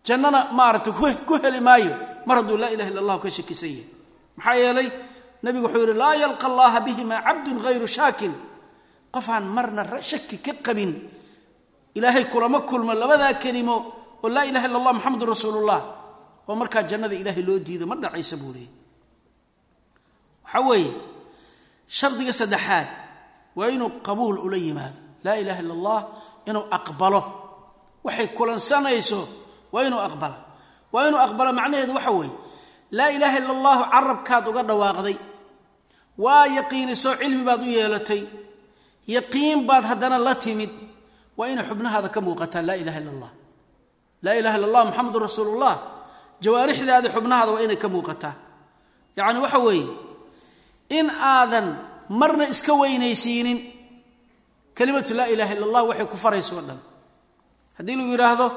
Jannana 0.05 0.49
maaragtay 0.51 0.93
ku 1.27 1.33
heli 1.43 1.59
maayo 1.61 1.91
mar 2.25 2.37
hadduu 2.41 2.57
laa 2.57 2.69
ilaha 2.73 2.89
illa 2.89 3.01
allahu 3.03 3.19
ka 3.23 3.29
shakisan 3.29 3.69
yahay. 3.69 3.85
Maxaa 4.37 4.55
yeelay 4.61 4.87
nabigu 5.43 5.65
wuxuu 5.67 5.81
yidhi 5.83 5.93
laa 6.01 6.15
yalqa 6.23 6.45
allaha 6.51 6.79
bihima 6.85 7.15
cabdun 7.21 7.57
hayru 7.65 7.87
shaakin 7.87 8.33
qofaan 9.13 9.43
marna 9.55 9.81
shaki 10.01 10.37
ka 10.45 10.53
qabin 10.65 10.91
ilaahay 11.97 12.25
kulama 12.31 12.61
kulmo 12.69 12.93
labadaa 12.93 13.33
kelimo 13.43 13.75
oo 14.23 14.29
laa 14.29 14.45
ilaha 14.49 14.65
illa 14.67 14.77
allah 14.81 14.93
muxamedun 14.97 15.27
rasuulullah 15.33 15.79
oo 16.49 16.55
markaa 16.61 16.83
jannada 16.89 17.15
ilaahay 17.21 17.43
loo 17.47 17.59
diido 17.59 17.85
ma 17.89 17.95
dhacaysa 18.03 18.35
buu 18.41 18.53
leeyay 18.55 18.71
waxaa 20.49 20.67
weeye 20.69 20.91
shardiga 21.97 22.33
saddexaad 22.39 22.87
waa 23.57 23.69
inuu 23.75 23.89
qabuul 24.07 24.37
ula 24.45 24.57
yimaado. 24.57 24.97
Laa 25.23 25.35
ilaha 25.41 25.59
illa 25.63 25.73
allah 25.77 26.01
inuu 26.49 26.65
aqbalo. 26.77 27.21
Waxay 28.05 28.27
kulansanayso 28.37 29.21
waa 29.73 29.83
inuu 29.87 29.99
aqbala. 30.07 30.37
Waa 30.93 31.07
inuu 31.07 31.19
aqbalo 31.25 31.51
macnaheedu 31.59 31.93
waxa 31.97 32.11
weeye 32.17 32.33
laa 32.97 33.09
ilaaha 33.15 33.37
illa 33.41 33.51
allahu 33.57 33.81
carabkaad 33.93 34.45
uga 34.51 34.63
dhawaaqday. 34.69 35.17
Waa 36.23 36.45
yaqiinisoo 36.57 37.15
cilmi 37.19 37.43
baad 37.47 37.61
u 37.61 37.69
yeelatay. 37.77 38.23
Yaqiin 39.15 39.59
baad 39.69 39.83
haddana 39.89 40.17
la 40.27 40.33
timid. 40.43 40.69
Waa 41.37 41.47
inay 41.51 41.65
xubnahaada 41.69 42.09
ka 42.15 42.19
muuqataa 42.25 42.61
laa 42.67 42.75
ilaha 42.81 42.99
illa 43.01 43.11
allah 43.15 43.31
laa 44.25 44.35
ilaha 44.39 44.55
illa 44.57 44.67
allah 44.69 44.83
muxamedun 44.89 45.21
rasuulullah. 45.27 45.75
Jawaarixdaada 46.43 47.07
xubnahaada 47.15 47.51
waa 47.55 47.63
inay 47.65 47.77
ka 47.83 47.87
muuqataa. 47.93 48.35
Yacni 49.17 49.39
waxa 49.45 49.59
weeye 49.65 49.87
in 50.89 51.09
aadan 51.09 51.67
marna 52.09 52.45
iska 52.53 52.73
weynaysiinin. 52.73 53.59
Kelimatu 54.75 55.13
laa 55.13 55.27
ilaha 55.33 55.53
illa 55.53 55.65
allah 55.65 55.83
waxay 55.89 56.07
ku 56.07 56.17
farayso 56.17 56.57
o 56.57 56.61
dhan. 56.67 56.79
Haddii 57.77 57.95
lagu 57.99 58.11
yidhaahdo 58.15 58.47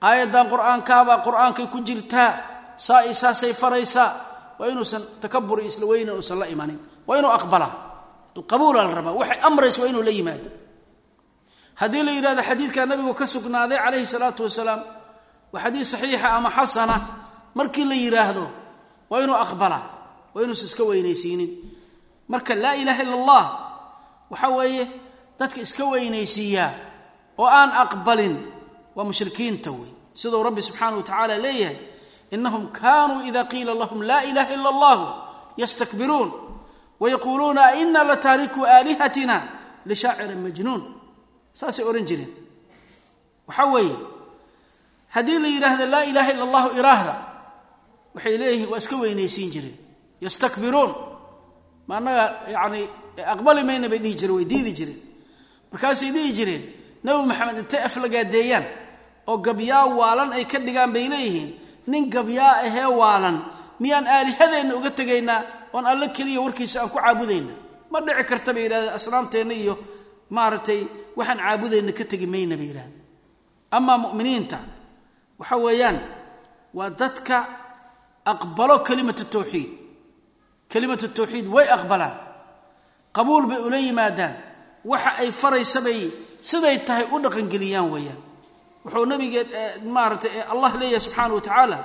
aayaddan 0.00 0.46
qur'aankaabaa 0.52 1.18
qur'aankay 1.26 1.66
ku 1.72 1.78
jirtaa 1.88 2.30
saa 2.76 3.02
i 3.10 3.14
saasay 3.14 3.52
faraysaa 3.52 4.10
waa 4.58 4.68
inuusan 4.72 5.02
takaburi 5.22 5.66
isla 5.70 5.86
weynan 5.86 6.16
uusan 6.18 6.38
la 6.42 6.46
imanin 6.46 6.78
waa 7.06 7.18
inuu 7.18 7.30
aqbalaa 7.38 7.72
alqabuulaa 8.36 8.84
la 8.88 8.92
rabaa 8.98 9.14
waxay 9.20 9.38
amraysa 9.48 9.78
waa 9.82 9.88
inuu 9.92 10.02
la 10.02 10.10
yimaado. 10.18 10.50
Haddii 11.80 12.02
la 12.06 12.12
yidhahdo 12.16 12.42
xadiidkaa 12.48 12.86
nabigu 12.90 13.14
ka 13.14 13.26
sugnaaday 13.26 13.78
calayhi 13.84 14.06
salaatu 14.14 14.42
wasalaam 14.46 14.80
waa 15.52 15.62
xadiid 15.64 15.84
saxiixa 15.92 16.28
ama 16.38 16.50
xasana 16.56 16.96
markii 17.58 17.84
la 17.90 17.94
yidhaahdo 18.04 18.44
waa 19.10 19.20
inuu 19.24 19.36
aqbalaa 19.44 19.84
waa 20.34 20.42
inuusan 20.44 20.66
iska 20.66 20.84
weynaysiinin. 20.84 21.50
Marka 22.28 22.54
laa 22.54 22.74
ilaaha 22.74 23.02
illa 23.02 23.14
allah 23.20 23.44
waxa 24.30 24.48
weeye 24.48 24.84
dadka 25.38 25.60
iska 25.60 25.84
weynaysiiyaa 25.92 26.70
oo 27.38 27.46
aan 27.46 27.70
aqbalin 27.82 28.36
waa 28.96 29.04
mushrikiinta 29.04 29.70
wey 29.70 29.90
siduu 30.14 30.42
rabbi 30.42 30.62
subxaana 30.62 30.96
wa 30.96 31.02
tacaala 31.02 31.36
leeyahay 31.44 31.76
inahum 32.30 32.66
kaanuu 32.72 33.20
ida 33.28 33.44
qiila 33.44 33.74
lahum 33.74 34.00
laa 34.02 34.22
ilaha 34.30 34.54
ila 34.54 34.68
allahu 34.74 35.06
yastakbiruun 35.56 36.30
wayaquuluuna 37.00 37.62
aina 37.66 38.04
lataarikuu 38.04 38.64
aalihatina 38.66 39.36
lishaacirin 39.86 40.38
majnuun. 40.44 40.82
Saasay 41.54 41.84
odhan 41.84 42.06
jireen. 42.08 42.32
Waxaa 43.48 43.66
weeye 43.74 43.96
haddii 45.14 45.38
la 45.38 45.48
yidhaahdo 45.48 45.86
laa 45.86 46.04
ilaaha 46.04 46.30
illa 46.32 46.44
allahu 46.48 46.68
iraahda 46.78 47.14
waxay 48.14 48.36
leeyihiin 48.38 48.68
waa 48.70 48.78
iska 48.78 48.96
weynaysiin 48.96 49.50
jireen 49.54 49.76
yastakbiruun. 50.24 50.92
Ma 51.88 51.94
annaga 51.98 52.24
yani 52.56 52.80
aqbali 53.34 53.62
mayna 53.68 53.86
bay 53.92 53.98
dhihi 54.04 54.14
jireen 54.20 54.36
way 54.38 54.44
diidi 54.52 54.72
jireen. 54.78 55.00
Markaasay 55.72 56.10
dhihi 56.14 56.30
jireen 56.38 56.62
nabi 57.04 57.20
maxamed 57.30 57.58
intay 57.62 57.80
aflagaadeeyaan? 57.88 58.64
Oo 59.30 59.36
gabyaa 59.46 59.84
waalan 59.98 60.30
ay 60.38 60.44
ka 60.52 60.58
dhigaan 60.66 60.90
bay 60.94 61.06
leeyihiin. 61.12 61.50
Nin 61.90 62.04
gabyaa 62.14 62.54
ahee 62.66 62.86
waalan 63.00 63.36
miyaan 63.82 64.06
aalihadeenna 64.16 64.74
uga 64.78 64.90
tegaynaa? 64.98 65.40
Oon 65.74 65.86
alle 65.90 66.06
keliya 66.16 66.40
warkiisa 66.44 66.76
aan 66.82 66.90
ku 66.92 66.98
caabudayna. 66.98 67.52
Ma 67.90 67.98
dhici 68.06 68.24
karta 68.30 68.50
bay 68.54 68.62
yidhahdeen 68.66 68.94
asnaamteenna 68.98 69.54
iyo 69.62 69.74
maaragtay 70.36 70.80
waxaan 71.18 71.38
caabudayna 71.44 71.92
ka 71.98 72.04
tegi 72.10 72.26
mayna 72.26 72.54
bay 72.60 72.68
yidhahdeen. 72.70 73.00
Amaa 73.76 73.98
mu'miniinta 74.04 74.58
waxa 75.40 75.56
weeyaan 75.64 75.98
waa 76.76 76.90
dadka 77.00 77.36
aqbalo 78.32 78.76
kelimatu 78.86 79.24
tawxiid 79.34 79.70
kelimatu 80.72 81.06
tawxiid 81.16 81.46
way 81.54 81.66
aqbalaan 81.76 82.14
qabuul 83.16 83.44
bay 83.50 83.60
ula 83.66 83.78
yimaadaan 83.86 84.34
waxa 84.90 85.10
ay 85.22 85.30
faraysabay 85.40 86.00
siday 86.50 86.76
tahay 86.86 87.04
u 87.14 87.20
dhaqangeliyaan 87.24 87.88
weeyaan. 87.94 88.20
Wuxuu 88.84 89.06
nabigee 89.12 89.44
maaratay 89.94 90.32
allah 90.52 90.70
leeyahay 90.80 91.00
subxaana 91.06 91.34
wa 91.36 91.40
tacaala 91.46 91.78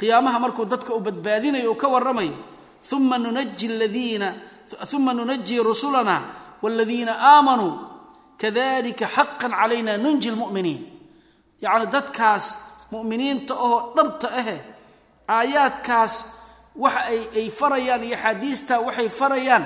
qiyaamaha 0.00 0.38
markuu 0.44 0.64
dadka 0.72 0.90
u 0.94 1.00
badbaadinayo 1.06 1.70
uu 1.72 1.78
ka 1.82 1.88
warramayo 1.94 2.34
uma 2.96 3.16
nunaji 3.24 3.68
ladiina 3.80 4.28
uma 4.96 5.12
nunaji 5.18 5.56
rusulana 5.68 6.16
waladiina 6.62 7.12
aamanuu 7.32 7.72
kadalika 8.40 9.06
xaqan 9.16 9.50
calayna 9.60 9.92
nunji 10.04 10.28
lmu'miniin 10.34 10.80
yacni 11.64 11.86
dadkaas 11.94 12.46
mu'miniinta 12.92 13.54
oo 13.68 13.78
dhabta 13.96 14.28
ahe 14.40 14.56
aayaadkaas 15.36 16.14
waxa 16.76 17.00
ay 17.10 17.20
ay 17.38 17.46
farayaan 17.50 18.02
iyo 18.04 18.16
axaadiista 18.16 18.74
waxay 18.86 19.08
farayaan 19.08 19.64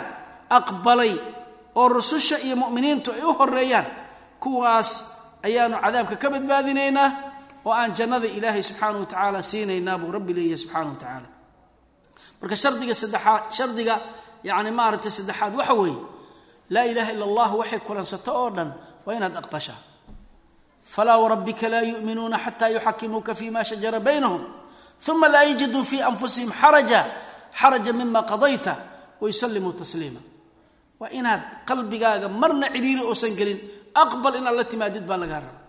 aqbalay 0.51 1.13
oo 1.75 1.89
rususha 1.89 2.39
iyo 2.47 2.57
mu'miniintu 2.57 3.13
ay 3.13 3.23
u 3.23 3.33
horeeyaan 3.39 3.87
kuwaas 4.43 4.91
ayaanu 5.47 5.77
cadaabka 5.85 6.17
ka 6.23 6.29
badbaadinaynaa 6.35 7.09
oo 7.65 7.73
aan 7.73 7.93
jannada 7.99 8.27
ilaahay 8.27 8.63
subxaana 8.63 8.99
wa 8.99 9.07
tacaala 9.07 9.41
siinaynaa 9.43 9.99
buu 10.01 10.13
rabbi 10.17 10.33
leeyahay 10.37 10.59
subxaana 10.63 10.91
wa 10.91 10.97
tacaala 11.01 11.29
marka 12.41 12.57
shardiga 12.63 12.95
saddexaad 13.03 13.43
shardiga 13.57 13.95
yacni 14.49 14.71
maaragtay 14.79 15.11
saddexaad 15.19 15.53
waxa 15.61 15.75
weeye 15.81 15.99
laa 16.75 16.85
ilaaha 16.91 17.13
ila 17.17 17.25
allah 17.31 17.51
waxay 17.61 17.81
kulansato 17.87 18.31
oo 18.41 18.51
dhan 18.57 18.71
waa 19.07 19.15
inaad 19.19 19.37
aqbashaa. 19.43 19.77
Falaa 20.95 21.19
warabbika 21.23 21.69
laa 21.73 21.81
yu'minuuna 21.91 22.39
xataa 22.45 22.69
yuxakimuuka 22.77 23.33
fima 23.35 23.61
shajara 23.65 24.01
baynahum 24.01 24.43
uma 25.11 25.29
laa 25.29 25.45
yajiduu 25.51 25.85
fii 25.91 26.01
anfusihim 26.11 26.51
xaraja 26.61 27.01
xaraja 27.61 27.93
mima 27.93 28.23
qadayta 28.31 28.73
wayusallimuu 29.21 29.73
tasliima 29.81 30.21
waa 31.01 31.11
inaad 31.19 31.43
qalbigaaga 31.69 32.29
marna 32.29 32.67
cidhiiri 32.75 33.03
oosan 33.11 33.33
gelin 33.39 33.59
aqbal 34.03 34.35
inaad 34.41 34.57
la 34.61 34.65
timaadid 34.65 35.05
baa 35.11 35.17
lagaa 35.23 35.41
raba 35.45 35.61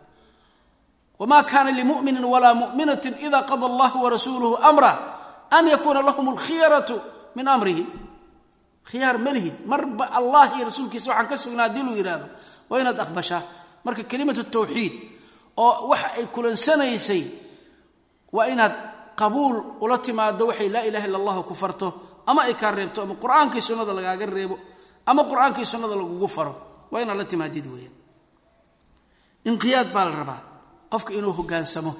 wma 1.19 1.43
kana 1.51 1.71
limuminin 1.71 2.23
walaa 2.33 2.53
muminatin 2.61 3.13
ida 3.25 3.39
qada 3.49 3.65
allahu 3.71 3.97
warasuuluhu 4.03 4.55
amra 4.69 4.91
an 5.57 5.65
yakuuna 5.73 6.01
lahum 6.01 6.25
alkhiyaratu 6.33 6.95
min 7.35 7.47
amrihim 7.55 7.87
khiyaar 8.89 9.17
ma 9.25 9.31
lihid 9.35 9.53
marba 9.71 10.05
allah 10.19 10.45
iyo 10.55 10.65
rasuulkiisa 10.69 11.07
waxaan 11.11 11.27
ka 11.31 11.35
sugnaa 11.43 11.65
haddii 11.67 11.83
luu 11.87 11.95
yidhaahdo 11.99 12.27
waa 12.69 12.79
inaad 12.81 12.99
aqbashaa 13.05 13.41
marka 13.85 14.03
kelimatu 14.11 14.43
tawxiid 14.55 14.93
oo 15.57 15.87
waxa 15.91 16.07
ay 16.19 16.25
kulansanaysay 16.35 17.23
waa 18.35 18.47
inaad 18.53 18.73
qabuul 19.19 19.57
ula 19.83 19.97
timaado 19.97 20.43
waxay 20.49 20.69
laa 20.69 20.83
ilaha 20.89 21.05
illa 21.07 21.17
allahu 21.21 21.41
ku 21.49 21.53
farto 21.55 21.87
ama 22.27 22.41
ay 22.47 22.53
kaa 22.61 22.71
reebto 22.71 23.01
ama 23.05 23.15
qur'aankii 23.23 23.61
sunnada 23.67 23.93
lagaaga 23.97 24.25
reebo 24.25 24.55
ama 25.05 25.21
qur'aankii 25.29 25.65
sunnada 25.71 25.95
lagugu 25.95 26.27
faro 26.27 26.53
waa 26.91 27.01
inaad 27.03 27.17
la 27.17 27.25
timaadid 27.25 27.65
weeyaan. 27.73 27.93
Inqiyaad 29.49 29.89
baa 29.93 30.05
la 30.05 30.11
rabaa 30.21 30.41
qofka 30.91 31.11
inuu 31.13 31.33
hogaansamo 31.39 31.91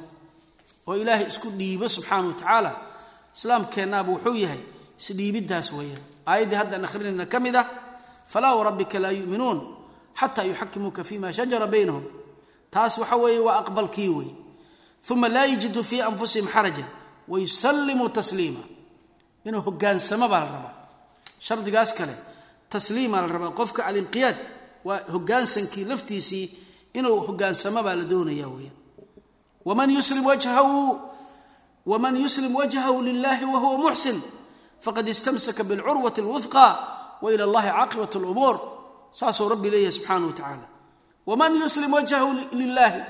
oo 0.88 0.96
ilaahay 1.02 1.28
isku 1.32 1.48
dhiibo 1.60 1.86
subxaana 1.96 2.28
wa 2.28 2.34
tacaala 2.40 2.72
islaamkeennaaba 3.36 4.10
wuxuu 4.14 4.36
yahay 4.44 4.62
isdhiibiddaas 5.02 5.68
weeyaan. 5.78 6.04
Aayaddii 6.32 6.56
haddaan 6.62 6.86
akhrinayna 6.88 7.26
ka 7.34 7.40
mid 7.46 7.56
ah 7.56 7.66
falaa 8.32 8.56
warabbika 8.60 8.98
laa 9.04 9.12
yu'minuun 9.20 9.60
xataa 10.20 10.44
yuxakimuuka 10.50 11.02
fima 11.10 11.28
shajara 11.38 11.68
baynahum. 11.74 12.04
Taas 12.74 12.98
waxa 13.02 13.16
weeye 13.24 13.40
waa 13.48 13.58
aqbalkii 13.62 14.10
wey 14.18 14.30
uma 15.12 15.28
laa 15.36 15.46
yajiduu 15.52 15.84
fii 15.90 16.02
anfusihim 16.02 16.48
xarajan 16.54 16.86
wayusallimuu 17.29 18.09
tasliima 18.09 18.61
inuu 19.45 19.61
hogaansamo 19.61 20.29
baa 20.29 20.41
la 20.45 20.51
rabaa 20.57 20.75
shardigaas 21.39 21.95
kale 21.95 22.15
tasliimaa 22.69 23.21
la 23.21 23.27
rabaa 23.35 23.51
qofka 23.61 23.87
alinqiyaad 23.87 24.37
waa 24.85 25.01
hogaansankii 25.13 25.85
laftiisii 25.85 26.45
inuu 26.99 27.21
hogaansamo 27.27 27.83
baa 27.83 27.95
la 27.95 28.05
doonaya 28.05 28.49
weyaan 28.49 28.77
waman 29.65 29.91
yuslim 29.91 30.27
wajhahu 30.27 31.01
waman 31.87 32.17
yuslim 32.23 32.55
wajhahu 32.57 33.03
lilahi 33.03 33.45
wahuwa 33.45 33.79
muxsin 33.79 34.19
faqad 34.85 35.09
istamsaka 35.09 35.65
bilcurwati 35.65 36.21
اlwuhqa 36.21 36.65
wa 37.23 37.33
ila 37.33 37.45
اllahi 37.45 37.69
caaqibat 37.77 38.13
اlumuur 38.17 38.57
saasuu 39.19 39.49
rabbi 39.49 39.71
leeyahay 39.71 39.93
subxaana 39.93 40.27
wa 40.27 40.33
tacaala 40.33 40.67
waman 41.27 41.53
yuslim 41.63 41.93
wajhahu 41.93 42.29
lilaahi 42.61 43.01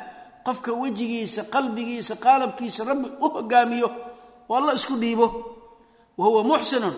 qofka 0.46 0.72
wejigiisa 0.82 1.42
qalbigiisa 1.54 2.14
qaalabkiisa 2.26 2.82
rabbi 2.90 3.08
u 3.20 3.28
hogaamiyo 3.36 3.90
oo 4.50 4.56
alla 4.58 4.74
isku 4.80 4.94
dhiibo. 5.02 5.28
Wa 6.18 6.26
huwa 6.28 6.44
muxsinun 6.44 6.94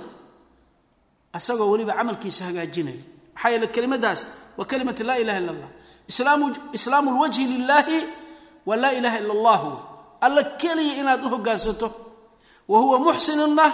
asagoo 1.34 1.70
weliba 1.72 1.94
camalkiisa 2.00 2.42
hagaajinayo 2.48 3.02
maxaa 3.34 3.50
yeele 3.50 3.68
kelimadaas 3.76 4.22
waa 4.58 4.66
kalimat 4.72 5.00
laa 5.08 5.18
ilaha 5.24 5.40
illa 5.40 5.52
allah 5.52 5.70
islaamu 6.74 7.10
lwajhi 7.16 7.46
lilaahi 7.54 8.00
wa 8.66 8.76
laa 8.76 8.92
ilaha 9.00 9.18
ila 9.20 9.34
allah 9.34 9.60
wey 9.68 9.80
alla 10.22 10.44
keliya 10.44 10.96
inaad 11.02 11.26
u 11.26 11.30
hogaansato. 11.30 11.92
Wa 12.68 13.00
muxsinunna 13.00 13.66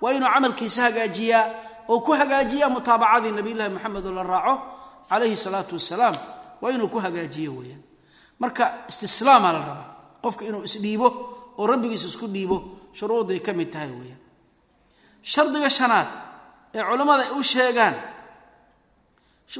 waa 0.00 0.12
inuu 0.12 0.28
camalkiisa 0.34 0.82
hagaajiyaa. 0.82 1.44
Oo 1.88 2.00
ku 2.00 2.12
hagaajiyaa 2.12 2.68
mutaabacadii 2.74 3.30
nabiylahi 3.38 3.70
maxamed 3.74 4.04
la 4.16 4.22
raaco 4.22 4.54
calayhi 5.08 5.36
salaatu 5.36 5.74
wasalaam 5.78 6.14
waa 6.62 6.70
inuu 6.74 6.88
ku 6.88 6.98
hagaajiyo 7.04 7.52
weeyaan 7.58 7.82
marka 8.42 8.64
istislaamaa 8.90 9.52
la 9.56 9.60
rabaa 9.68 9.88
qofka 10.24 10.42
inuu 10.48 10.62
isdhiibo 10.68 11.08
oo 11.58 11.64
rabbigiisa 11.72 12.06
isku 12.12 12.26
dhiibo 12.34 12.56
shuruudday 12.98 13.40
ka 13.46 13.52
mid 13.58 13.70
tahay 13.74 13.90
weeyaan. 13.98 14.20
Shardiga 15.32 15.70
shanaad 15.78 16.08
ee 16.76 16.82
culammada 16.88 17.22
ay 17.26 17.32
u 17.38 17.42
sheegaan 17.52 17.94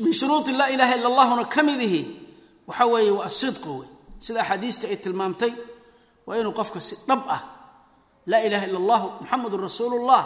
min 0.04 0.12
shuruudi 0.20 0.52
laa 0.60 0.68
ilaaha 0.74 0.94
ila 0.98 1.08
allahuna 1.12 1.44
ka 1.54 1.60
mid 1.68 1.80
ihi 1.88 2.02
waxa 2.68 2.84
weeye 2.92 3.10
waa 3.18 3.26
asidqu 3.30 3.70
wey 3.80 3.88
sida 4.24 4.40
axaadiista 4.42 4.84
ay 4.92 4.96
tilmaamtay 5.04 5.52
waa 6.26 6.36
inuu 6.40 6.52
qofka 6.58 6.80
si 6.88 6.94
dhab 7.08 7.22
ah 7.36 7.42
laa 8.30 8.40
ilaha 8.46 8.64
ila 8.68 8.78
allahu 8.82 9.06
muxamedun 9.22 9.60
rasuulullah 9.68 10.22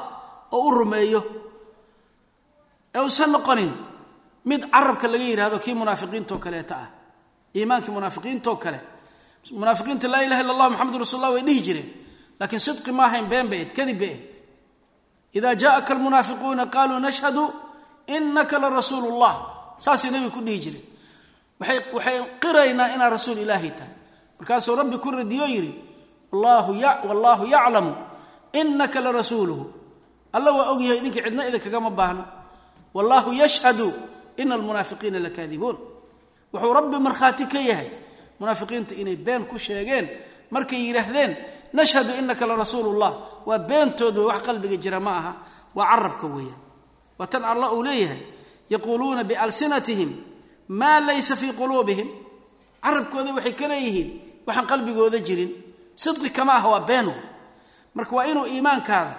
oo 0.56 0.60
u 0.68 0.70
rumeeyo 0.78 1.20
ee 2.94 3.00
uusan 3.04 3.30
noqonin 3.36 3.70
mid 4.50 4.62
carabka 4.74 5.06
laga 5.12 5.24
yidhahdo 5.30 5.56
kii 5.64 5.74
munaafiqiintoo 5.80 6.38
kaleeta 6.44 6.74
ah 6.84 6.88
iimaankii 7.56 7.90
munaafiqiintoo 7.92 8.56
kale. 8.56 8.80
Munaafiqiinta 9.52 10.08
laa 10.08 10.22
ilaha 10.22 10.40
illa 10.42 10.52
allah 10.52 10.68
muxamedun 10.70 11.00
rasulullah 11.00 11.32
way 11.32 11.42
dhihi 11.42 11.60
jireen 11.60 11.88
laakiin 12.40 12.60
sidqi 12.60 12.92
ma 12.92 13.04
ahayn 13.08 13.26
been 13.26 13.48
bay 13.48 13.60
ahed 13.62 13.72
kadib 13.76 13.98
bay 13.98 14.08
ahed 14.12 14.24
ida 15.32 15.54
jaءaka 15.54 15.94
almunaafiquuna 15.94 16.66
qaluu 16.66 16.98
nashhadu 17.00 17.44
inaka 18.06 18.58
la 18.58 18.68
rasuulu 18.70 19.08
llah 19.18 19.36
saasay 19.78 20.10
nebiga 20.10 20.30
ku 20.34 20.40
dhihi 20.40 20.58
jireen. 20.64 20.84
Waxay 21.60 22.18
qiraynaa 22.40 22.94
inaad 22.94 23.12
rasuul 23.12 23.38
ilaahay 23.38 23.70
tahay. 23.70 23.94
Markaasuu 24.38 24.76
rabbi 24.76 24.96
ku 24.98 25.10
radiyo 25.10 25.46
yidhi 25.46 25.72
wallaahu 26.32 27.46
yaclamu 27.46 27.92
inaka 28.52 29.00
la 29.00 29.12
rasuuluhu. 29.12 29.64
Alla 30.32 30.52
waa 30.52 30.70
ogyahay 30.72 30.98
idinka 30.98 31.20
cidna 31.26 31.48
idinkagama 31.48 31.90
baahno 31.90 32.24
wallaahu 32.94 33.32
yashhadu 33.32 33.92
ina 34.36 34.54
almunaafiqiina 34.54 35.18
lakaadibuun 35.18 35.76
wuxuu 36.52 36.72
rabbi 36.78 36.96
markhaati 37.06 37.44
ka 37.52 37.58
yahay. 37.58 37.88
Munaafiqiinta 38.40 38.94
inay 38.94 39.16
been 39.16 39.44
ku 39.46 39.58
sheegeen 39.58 40.06
markay 40.50 40.80
yidhaahdeen 40.88 41.36
nashhadu 41.72 42.12
inaka 42.18 42.46
la 42.46 42.56
rasuulu 42.56 42.98
llah 42.98 43.14
waa 43.46 43.58
beentooda 43.58 44.20
wax 44.28 44.42
qalbiga 44.46 44.76
jira 44.76 45.00
ma 45.00 45.12
aha. 45.18 45.32
Waa 45.74 45.86
carabka 45.90 46.26
weeyaan. 46.26 46.60
Waa 47.18 47.26
tan 47.26 47.44
allah 47.44 47.72
uu 47.72 47.82
leeyahay. 47.82 48.22
Yaquuluuna 48.70 49.24
bialsinatihim 49.24 50.10
maa 50.68 51.00
laysa 51.00 51.36
fii 51.36 51.52
quluubihim. 51.52 52.08
Carabkooda 52.82 53.32
waxay 53.36 53.52
ka 53.60 53.66
leeyihiin 53.68 54.08
waxaan 54.46 54.66
qalbigooda 54.66 55.18
jirin. 55.26 55.50
Sidqi 55.96 56.30
kama 56.30 56.54
ah 56.58 56.64
waa 56.72 56.80
been 56.80 57.12
marka 57.94 58.16
waa 58.16 58.24
inuu 58.30 58.46
iimaankaada 58.46 59.14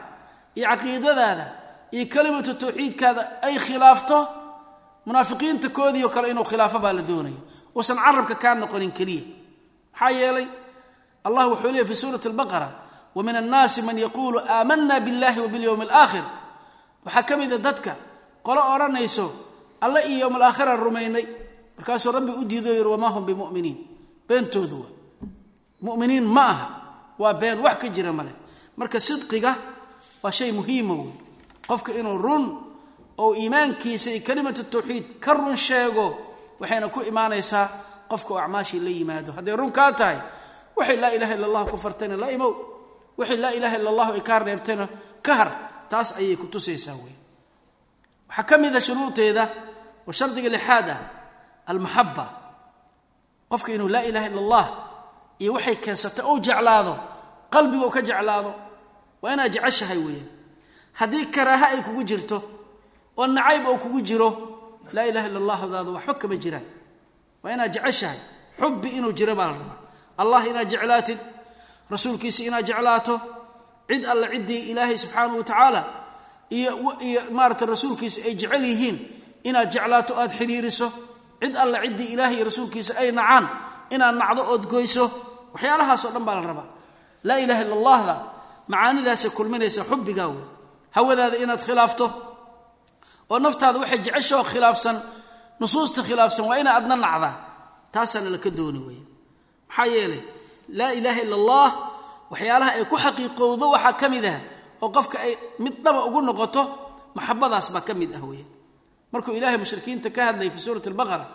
iyo 0.55 0.65
caqiidadaada 0.69 1.45
iyo 1.91 2.05
kelimatu 2.13 2.53
tawxiidkaada 2.61 3.21
ay 3.45 3.55
khilaafto 3.65 4.17
munaafiqiinta 5.05 5.69
koodiio 5.69 6.09
kale 6.09 6.27
inuu 6.31 6.43
khilaafo 6.49 6.79
baa 6.79 6.93
la 6.93 7.01
doonaya. 7.01 7.39
Uusan 7.75 7.97
carabka 7.97 8.35
kaa 8.35 8.55
noqonin 8.55 8.91
keliya. 8.91 9.23
Maxaa 9.93 10.11
yeelay 10.19 10.47
allah 11.23 11.43
wuxuu 11.51 11.71
leeyay 11.71 11.85
fi 11.89 11.95
suurati 11.95 12.27
albaqara 12.27 12.67
wa 13.15 13.23
min 13.23 13.35
annaasi 13.35 13.81
man 13.81 13.97
yaquulu 13.97 14.39
aamana 14.39 14.99
biاllahi 14.99 15.39
wa 15.43 15.47
bilyowmi 15.47 15.83
alaakhir 15.85 16.23
waxaa 17.05 17.23
ka 17.23 17.37
mida 17.37 17.57
dadka 17.57 17.95
qolo 18.43 18.61
odhanayso 18.75 19.25
alle 19.81 19.99
iyo 20.09 20.19
yowm 20.27 20.35
alaakhira 20.35 20.75
rumaynay. 20.75 21.25
Markaasuu 21.77 22.11
rabbi 22.11 22.31
u 22.31 22.43
diido 22.45 22.69
yiri 22.73 22.89
wamaa 22.89 23.09
hum 23.09 23.25
bimuminiin. 23.25 23.77
Beentoodu 24.27 24.77
waa 24.79 24.89
muminiin 25.81 26.25
ma 26.25 26.45
aha 26.49 26.67
waa 27.19 27.33
been 27.33 27.59
wax 27.59 27.77
ka 27.81 27.87
jira 27.89 28.13
male 28.13 28.31
marka 28.77 28.99
sidqiga 28.99 29.55
waa 30.23 30.31
shay 30.31 30.51
muhiima 30.51 30.93
wey 30.93 31.11
qofka 31.67 31.91
inuu 31.99 32.17
run 32.17 32.43
oo 33.23 33.31
iimaankiisa 33.41 34.09
iyo 34.11 34.21
kelimatu 34.27 34.63
tawxiid 34.73 35.05
ka 35.23 35.31
run 35.33 35.57
sheego 35.57 36.05
waxayna 36.59 36.87
ku 36.95 36.99
imaanaysaa 37.11 37.65
qofka 38.11 38.31
oo 38.33 38.39
acmaashii 38.43 38.79
la 38.85 38.89
yimaado. 38.97 39.31
Hadday 39.37 39.55
run 39.61 39.71
kaa 39.77 39.91
tahay 39.99 40.17
waxay 40.77 40.97
laa 41.01 41.11
ilaha 41.17 41.33
illa 41.35 41.45
allah 41.49 41.63
ku 41.71 41.77
fartayna 41.77 42.15
la 42.23 42.27
imow 42.35 42.51
waxay 43.19 43.37
laa 43.43 43.53
ilaha 43.57 43.75
illa 43.77 43.89
allahu 43.93 44.11
ay 44.17 44.21
kaa 44.29 44.39
reebtayna 44.39 44.85
ka 45.25 45.33
har 45.39 45.49
taas 45.91 46.09
ayay 46.19 46.35
ku 46.41 46.45
tusaysaa 46.53 46.95
wey 47.03 47.15
waxaa 48.29 48.43
ka 48.49 48.55
mid 48.57 48.75
a 48.75 48.81
shuruudeeda 48.81 49.43
oo 50.07 50.11
shardiga 50.19 50.49
lixaad 50.55 50.87
ah 50.95 50.99
almaxaba 51.71 52.25
qofka 53.51 53.69
inuu 53.75 53.87
laa 53.93 54.03
ilaha 54.09 54.25
illa 54.29 54.41
allah 54.45 54.65
iyo 55.43 55.51
waxay 55.57 55.75
keensatay 55.83 56.25
ou 56.29 56.39
jeclaado 56.45 56.93
qalbiga 57.53 57.85
u 57.85 57.91
ka 57.95 58.01
jeclaado 58.01 58.51
waa 59.21 59.33
inaad 59.35 59.51
jeceshahay 59.55 59.97
weeyaan 60.05 60.29
haddii 60.99 61.25
karaaha 61.35 61.65
ay 61.75 61.81
kugu 61.85 62.03
jirto 62.09 62.37
oo 63.19 63.27
nacayb 63.27 63.63
oo 63.67 63.77
kugu 63.83 63.99
jiro 64.01 64.29
laa 64.95 65.05
ilaha 65.09 65.27
illa 65.29 65.39
allahdaadu 65.43 65.89
waxba 65.97 66.13
kama 66.21 66.35
jiraan 66.43 66.65
waa 67.43 67.51
inaad 67.55 67.71
jeceshahay. 67.75 68.19
Xubbi 68.59 68.89
inuu 68.97 69.13
jiro 69.17 69.33
baa 69.39 69.47
la 69.51 69.53
rabaa. 69.57 69.77
Allah 70.21 70.41
inaad 70.49 70.69
jeclaatid 70.73 71.19
rasuulkiisa 71.93 72.43
inaad 72.49 72.65
jeclaato 72.69 73.15
cid 73.89 74.03
alle 74.11 74.27
ciddii 74.33 74.61
ilaahay 74.71 74.97
subxaanahu 74.97 75.37
wa 75.37 75.43
tacaala 75.43 75.81
iyo 76.57 76.71
iyo 77.07 77.21
maarata 77.37 77.65
rasuulkiisa 77.65 78.19
ay 78.27 78.33
jecel 78.41 78.63
yihiin 78.69 78.97
inaad 79.49 79.69
jeclaato 79.73 80.13
aad 80.21 80.31
xidhiiriso 80.39 80.87
cid 81.41 81.55
alle 81.63 81.77
ciddii 81.85 82.09
ilaahay 82.13 82.35
iyo 82.37 82.45
rasuulkiisa 82.49 82.91
ay 83.01 83.09
nacaan 83.11 83.45
inaad 83.95 84.15
nacdo 84.21 84.41
ood 84.53 84.63
goyso 84.73 85.05
waxyaalahaasoo 85.53 86.11
dhan 86.15 86.23
baa 86.27 86.35
la 86.39 86.43
rabaa. 86.51 86.67
Laa 87.27 87.39
ilaha 87.43 87.61
illa 87.65 87.75
allahda 87.79 88.15
macaanidaasay 88.71 89.31
kulminaysa 89.37 89.81
xubbigaa 89.89 90.27
wey 90.33 90.43
hawadaada 90.95 91.37
inaad 91.43 91.61
khilaafto 91.67 92.05
oo 93.31 93.37
naftaada 93.45 93.77
waxay 93.83 93.99
jeceshoo 94.05 94.43
khilaafsan 94.51 94.97
nusuusta 95.61 95.99
khilaafsan 96.07 96.45
waa 96.49 96.57
ina 96.61 96.71
adna 96.79 96.95
nacdaa 97.05 97.33
taasaana 97.93 98.29
laka 98.35 98.49
dooni 98.57 98.79
weya 98.87 99.03
maxaa 99.69 99.87
yeelay 99.95 100.21
laa 100.79 100.91
ilaaha 100.99 101.19
illa 101.25 101.35
allah 101.41 101.69
waxyaalaha 102.31 102.71
ay 102.77 102.83
ku 102.91 102.95
xaqiiqowdo 103.05 103.65
waxaa 103.75 103.93
ka 104.01 104.07
mid 104.13 104.25
ah 104.33 104.39
oo 104.83 104.89
qofka 104.95 105.17
ay 105.25 105.33
mid 105.63 105.75
dhaba 105.83 105.99
ugu 106.07 106.19
noqoto 106.27 106.61
maxabadaas 107.17 107.67
baa 107.75 107.83
ka 107.87 107.93
mid 108.01 108.11
ah 108.17 108.23
weya 108.29 108.45
markuu 109.13 109.33
ilaahay 109.37 109.59
mushrikiinta 109.63 110.07
ka 110.15 110.21
hadlayay 110.31 110.51
fi 110.55 110.59
suurati 110.65 110.87
albaqara 110.91 111.25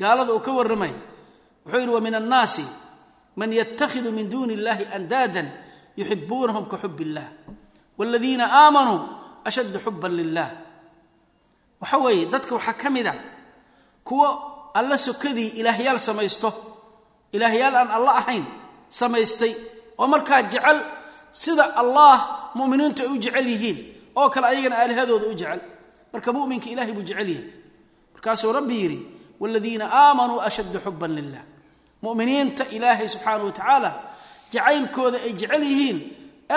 gaalada 0.00 0.30
uu 0.36 0.42
ka 0.46 0.50
warramay 0.58 0.92
wuxuu 1.64 1.80
yidhi 1.80 1.92
wa 1.96 2.00
min 2.06 2.14
annaasi 2.20 2.64
man 3.40 3.50
yatakhidu 3.60 4.08
min 4.16 4.26
duuni 4.32 4.52
illahi 4.58 4.84
andaadan 4.96 5.48
yuxibuunahum 5.98 6.64
ka 6.72 6.76
xub 6.82 6.96
illah 7.04 7.26
waaladiina 7.98 8.44
aamanuu 8.60 9.00
ashaddu 9.48 9.78
xuban 9.84 10.12
lilah 10.20 10.48
waxa 11.84 11.98
weeye 12.04 12.24
dadka 12.32 12.52
waxaa 12.56 12.72
ka 12.82 12.88
mid 12.90 13.06
a 13.06 13.14
kuwo 14.08 14.28
alla 14.78 14.96
sokadii 14.98 15.48
ilaahyaal 15.60 15.98
samaysto 16.08 16.48
ilaahyaal 17.36 17.74
aan 17.80 17.90
alla 17.96 18.12
ahayn 18.24 18.44
samaystay 18.88 19.52
oo 20.00 20.06
markaa 20.14 20.42
jecel 20.52 20.78
sida 21.42 21.64
allah 21.82 22.16
muminiintu 22.58 23.02
ay 23.04 23.08
u 23.12 23.16
jecel 23.24 23.46
yihiin 23.52 23.78
oo 24.16 24.28
kale 24.32 24.46
ayagana 24.46 24.76
aalihadooda 24.82 25.26
u 25.26 25.34
jecel. 25.34 25.60
Marka 26.12 26.30
muminka 26.32 26.68
ilahay 26.70 26.92
buu 26.94 27.02
jecel 27.02 27.28
yahay. 27.28 27.44
Markaasuu 28.14 28.52
rabbi 28.54 28.74
yidhi 28.82 28.98
waaladiina 29.40 29.86
aamanuu 30.00 30.40
ashaddu 30.48 30.78
xuban 30.84 31.10
lilah 31.18 31.42
muminiinta 32.02 32.64
ilaahay 32.76 33.08
subxaanah 33.08 33.44
wa 33.44 33.52
tacaala 33.52 33.90
jacaylkooda 34.54 35.18
ay 35.26 35.32
jecel 35.40 35.62
yihiin 35.70 35.98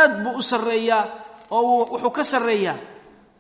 aad 0.02 0.14
buu 0.24 0.38
u 0.38 0.42
sarreeyaa 0.52 1.04
oo 1.50 1.86
wuxuu 1.92 2.12
ka 2.18 2.24
sarreeyaa 2.34 2.78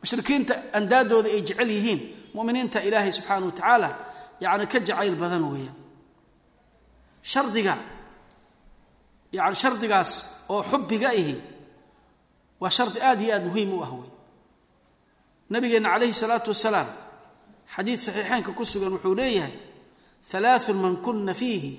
mushrikiinta 0.01 0.53
andaadooda 0.77 1.29
ay 1.35 1.41
jecel 1.47 1.69
yihiin 1.75 1.99
muminiinta 2.35 2.79
ilaahay 2.87 3.11
subxaana 3.17 3.45
wa 3.45 3.51
tacaala 3.57 3.89
yani 4.43 4.65
ka 4.71 4.79
jacayl 4.87 5.15
badan 5.21 5.43
weeyaan 5.51 5.75
shardiga 7.31 7.75
yani 9.37 9.55
shardigaas 9.61 10.11
oo 10.53 10.61
xubbiga 10.71 11.09
ihi 11.21 11.35
waa 12.61 12.69
shardi 12.77 12.99
aad 13.09 13.19
iyo 13.21 13.33
aad 13.35 13.45
muhiim 13.49 13.71
u 13.73 13.83
ah 13.85 13.91
wey 13.99 14.09
nabigeenna 15.49 15.89
calayhi 15.93 16.13
salaatu 16.23 16.49
wasalaam 16.53 16.87
xadiid 17.75 17.99
saxiixeynka 18.05 18.51
ku 18.57 18.63
sugan 18.71 18.91
wuxuu 18.95 19.15
leeyahay 19.19 19.55
halaaثun 20.31 20.77
man 20.83 20.95
kuna 21.05 21.33
fiihi 21.41 21.71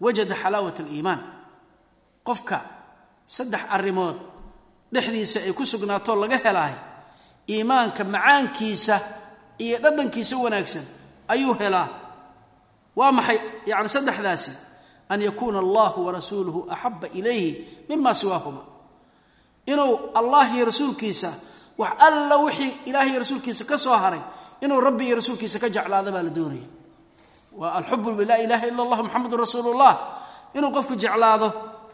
wajada 0.00 0.34
xalaawat 0.42 0.76
aliimaan. 0.80 1.20
Qofka 2.26 2.58
saddex 3.26 3.60
arrimood 3.76 4.16
dhexdiisa 4.94 5.38
ay 5.46 5.52
ku 5.58 5.64
sugnaatoo 5.66 6.16
laga 6.22 6.38
helaahay 6.44 6.76
iimaanka 7.50 8.04
macaankiisa 8.04 8.96
iyo 9.58 9.78
dhadhankiisa 9.78 10.36
wanaagsan 10.36 10.84
ayuu 11.28 11.54
helaa. 11.54 11.88
Waa 12.96 13.12
maxay 13.12 13.38
yani 13.66 13.88
saddexdaasi? 13.88 14.50
An 15.08 15.20
yakuuna 15.22 15.58
allahu 15.58 16.06
warasuuluhu 16.06 16.60
axaba 16.70 17.08
ilayhi 17.08 17.84
mima 17.88 18.14
siwaahuma. 18.14 18.60
Inuu 19.66 20.10
allah 20.14 20.54
iyo 20.54 20.64
rasuulkiisa 20.64 21.30
wax 21.78 21.92
alla 21.98 22.36
wixii 22.36 22.72
ilaah 22.90 23.06
iyo 23.08 23.18
rasuulkiisa 23.18 23.64
ka 23.64 23.78
soo 23.78 23.96
haray 23.96 24.20
inuu 24.60 24.80
rabbi 24.80 25.06
iyo 25.06 25.16
rasuulkiisa 25.16 25.58
ka 25.58 25.68
jeclaado 25.68 26.12
baa 26.12 26.22
la 26.22 26.30
doonaya. 26.30 26.68
Waa 27.58 27.72
alxubu 27.80 28.10
laa 28.24 28.38
ilaha 28.38 28.66
ila 28.66 28.82
allah 28.82 28.98
muxamedun 29.04 29.38
rasuulu 29.40 29.72
llah 29.78 29.94
inuu 30.54 30.70
qofku 30.76 30.94
jeclaado 30.96 31.48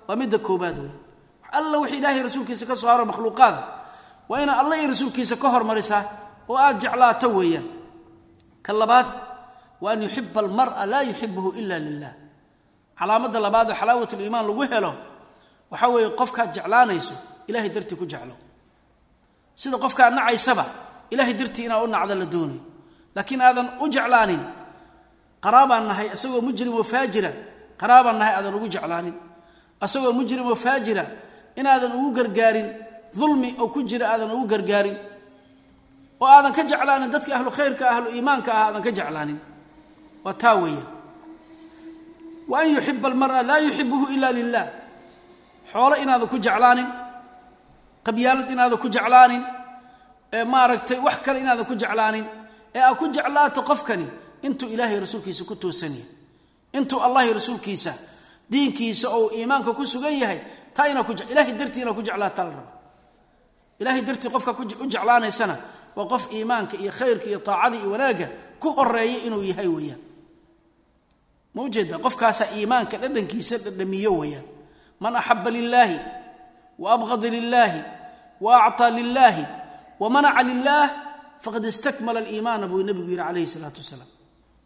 waa 0.09 0.17
midda 0.17 0.39
koobaad 0.39 0.79
wey 0.79 0.91
wax 0.91 1.53
alla 1.53 1.79
wixii 1.79 1.99
ilaah 2.01 2.15
iyo 2.17 2.23
rasuulkiisa 2.27 2.67
ka 2.67 2.77
soo 2.77 2.89
haro 2.89 3.05
makhluuqaada 3.05 3.61
waa 4.29 4.41
inaad 4.43 4.59
alla 4.63 4.75
iyo 4.79 4.89
rasuulkiisa 4.93 5.37
ka 5.43 5.49
hormarisaa 5.55 6.03
oo 6.49 6.57
aad 6.67 6.77
jeclaato 6.83 7.29
weeyaan 7.39 7.67
ka 8.67 8.73
labaad 8.73 9.07
wa 9.83 9.89
an 9.93 10.03
yuxiba 10.03 10.41
almara 10.41 10.87
laa 10.93 11.03
yuxibuhu 11.11 11.49
ila 11.61 11.79
lilah 11.79 12.13
calaamadda 12.99 13.39
labaad 13.47 13.69
oo 13.71 13.77
xalaawat 13.81 14.13
liimaan 14.21 14.47
lagu 14.49 14.63
helo 14.73 14.93
waxaa 15.71 15.89
weeye 15.95 16.11
qofkaad 16.21 16.51
jeclaanayso 16.57 17.15
ilahay 17.49 17.69
dartii 17.75 17.97
ku 18.01 18.07
jeclo. 18.13 18.35
Sida 19.61 19.77
qofkaad 19.85 20.13
nacaysaba 20.19 20.65
ilahay 21.13 21.35
dartii 21.41 21.65
inaad 21.69 21.83
u 21.85 21.87
nacdo 21.95 22.15
la 22.15 22.25
doonayo 22.35 22.63
laakiin 23.15 23.41
aadan 23.49 23.67
u 23.83 23.89
jeclaanin 23.95 24.43
qaraabaan 25.45 25.85
nahay 25.91 26.07
isagoo 26.17 26.41
mujrim 26.47 26.73
oo 26.79 26.83
faajira 26.93 27.31
qaraabaan 27.81 28.19
nahay 28.21 28.35
aadan 28.39 28.55
ugu 28.59 28.69
jeclaanin. 28.75 29.15
Isagoo 29.85 30.13
mujrim 30.19 30.47
oo 30.51 30.55
faajira 30.65 31.05
inaadan 31.61 31.93
ugu 31.99 32.11
gargaarin 32.17 32.69
dulmi 33.19 33.49
oo 33.63 33.69
ku 33.75 33.81
jira 33.91 34.07
aadan 34.13 34.31
ugu 34.37 34.47
gargaarin 34.53 34.97
oo 36.23 36.27
aadan 36.37 36.53
ka 36.57 36.63
jeclaanin 36.71 37.11
dadka 37.15 37.31
ahlu 37.39 37.51
khayrka 37.57 37.85
ahlu 37.95 38.09
iimaanka 38.17 38.51
ah 38.59 38.65
aadan 38.69 38.83
ka 38.87 38.91
jeclaanin. 38.99 39.39
Waa 40.25 40.33
taa 40.43 40.55
weeya 40.63 40.85
wa 42.49 42.57
an 42.61 42.69
yuxiba 42.75 43.09
almara 43.09 43.43
laa 43.43 43.59
yuxibuhu 43.67 44.07
ila 44.15 44.29
lilah 44.39 44.67
xoolo 45.73 45.95
inaadan 46.03 46.29
ku 46.33 46.39
jeclaanin 46.47 46.89
qabyaalad 48.07 48.49
inaadan 48.55 48.79
ku 48.83 48.89
jeclaanin 48.97 49.43
ee 50.37 50.45
maaragtay 50.45 50.99
wax 51.07 51.17
kale 51.25 51.39
inaadan 51.45 51.65
ku 51.71 51.75
jeclaanin 51.83 52.25
ee 52.77 52.81
aad 52.89 52.97
ku 53.01 53.07
jeclaato 53.17 53.61
qofkani 53.71 54.07
intuu 54.47 54.69
ilaahay 54.75 54.99
rasuulkiisa 55.05 55.43
ku 55.49 55.55
toosanyah 55.63 56.05
intuu 56.79 57.01
allahi 57.07 57.33
rasuulkiisa 57.39 57.93
diinkiisa 58.53 59.07
ou 59.17 59.25
iimaanka 59.39 59.73
ku 59.79 59.83
sugan 59.93 60.13
yahay 60.23 60.41
taa 60.77 60.87
inaa 60.93 61.05
ku 61.09 61.13
ilahay 61.33 61.53
dartii 61.61 61.81
inaad 61.83 61.97
ku 61.97 62.03
jeclaataa 62.09 62.45
la 62.45 62.53
raba 62.61 62.73
ilahay 63.81 64.03
dartii 64.09 64.31
qofka 64.35 64.53
u 64.83 64.87
jeclaanaysana 64.93 65.57
waa 65.97 66.07
qof 66.13 66.33
iimaanka 66.33 66.77
iyo 66.83 66.93
khayrka 66.99 67.27
iyo 67.31 67.39
taacada 67.39 67.77
iyo 67.77 67.91
wanaagga 67.95 68.29
ku 68.61 68.69
horreeya 68.77 69.19
inuu 69.27 69.43
yahay 69.43 69.67
weeyaan. 69.77 70.01
Ma 71.55 71.63
ujeeda 71.63 71.99
qofkaasaa 71.99 72.49
iimaanka 72.59 72.97
dhadhankiisa 73.03 73.57
dhadhamiyo 73.65 74.13
weeyaan. 74.21 74.45
Man 75.01 75.17
axaba 75.17 75.51
lilaahi 75.51 75.99
wa 76.79 77.17
lilaahi 77.35 77.81
wa 78.41 78.91
lilaahi 78.91 79.45
wa 80.01 80.43
lilaah 80.43 80.91
faqad 81.45 81.65
istakmala 81.65 82.19
aliimaana 82.21 82.67
buu 82.71 82.83
nebigu 82.83 83.11
yidhi 83.11 83.23
calayhi 83.23 83.47
salaatu 83.47 83.79
wasalaam. 83.83 84.11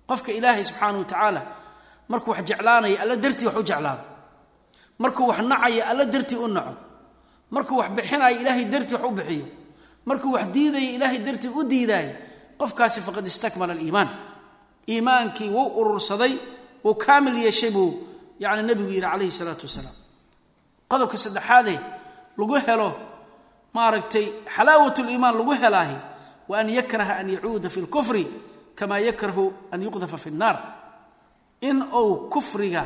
Qofka 0.08 0.30
ilaahay 0.32 0.64
subxaana 0.64 0.98
wa 0.98 1.04
tacaala 1.04 1.42
markuu 2.08 2.30
wax 2.32 2.44
jeclaanaya 2.48 3.00
alla 3.02 3.16
dartii 3.16 3.46
wax 3.46 3.56
u 3.56 3.62
jeclaado. 3.62 4.04
Markuu 4.98 5.26
wax 5.28 5.38
nacaya 5.50 5.82
alla 5.90 6.04
dartii 6.04 6.36
u 6.36 6.48
naco 6.48 6.74
markuu 7.50 7.76
wax 7.80 7.90
bixinayo 7.96 8.36
ilaahay 8.40 8.64
dartii 8.72 8.94
wax 8.94 9.04
u 9.04 9.10
bixiyo. 9.18 9.46
Markuu 10.06 10.32
wax 10.32 10.46
diidaya 10.54 10.90
ilaahay 10.96 11.18
dartii 11.26 11.48
u 11.48 11.62
diidaayo. 11.64 12.12
Qofkaasi 12.58 13.00
faqad 13.00 13.26
istakmala 13.26 13.72
aliimaan. 13.72 14.08
Iimaankii 14.88 15.50
wuu 15.50 15.80
urursaday 15.80 16.34
wuu 16.84 16.94
kaamil 16.94 17.36
yeeshay 17.44 17.70
buu 17.70 17.90
yani 18.40 18.62
nebigu 18.62 18.88
yidhi 18.88 19.00
calayhi 19.10 19.30
salaatu 19.30 19.66
wasalaam. 19.66 19.94
Qodobka 20.90 21.16
saddexaadee 21.18 21.78
lagu 22.38 22.54
helo 22.66 22.90
maaragtay 23.74 24.26
xalaawat 24.56 24.98
liimaan 24.98 25.34
lagu 25.38 25.52
helaahi 25.62 25.96
wa 26.48 26.58
an 26.58 26.68
yakraha 26.70 27.14
an 27.20 27.28
yacuuda 27.30 27.68
fi 27.70 27.80
lkufri 27.80 28.24
kamaa 28.78 28.98
yakrahu 28.98 29.44
an 29.72 29.82
yuqdafa 29.82 30.18
fi 30.18 30.30
nnaar 30.30 30.56
in 31.60 31.82
uu 31.82 32.28
kufriga 32.32 32.84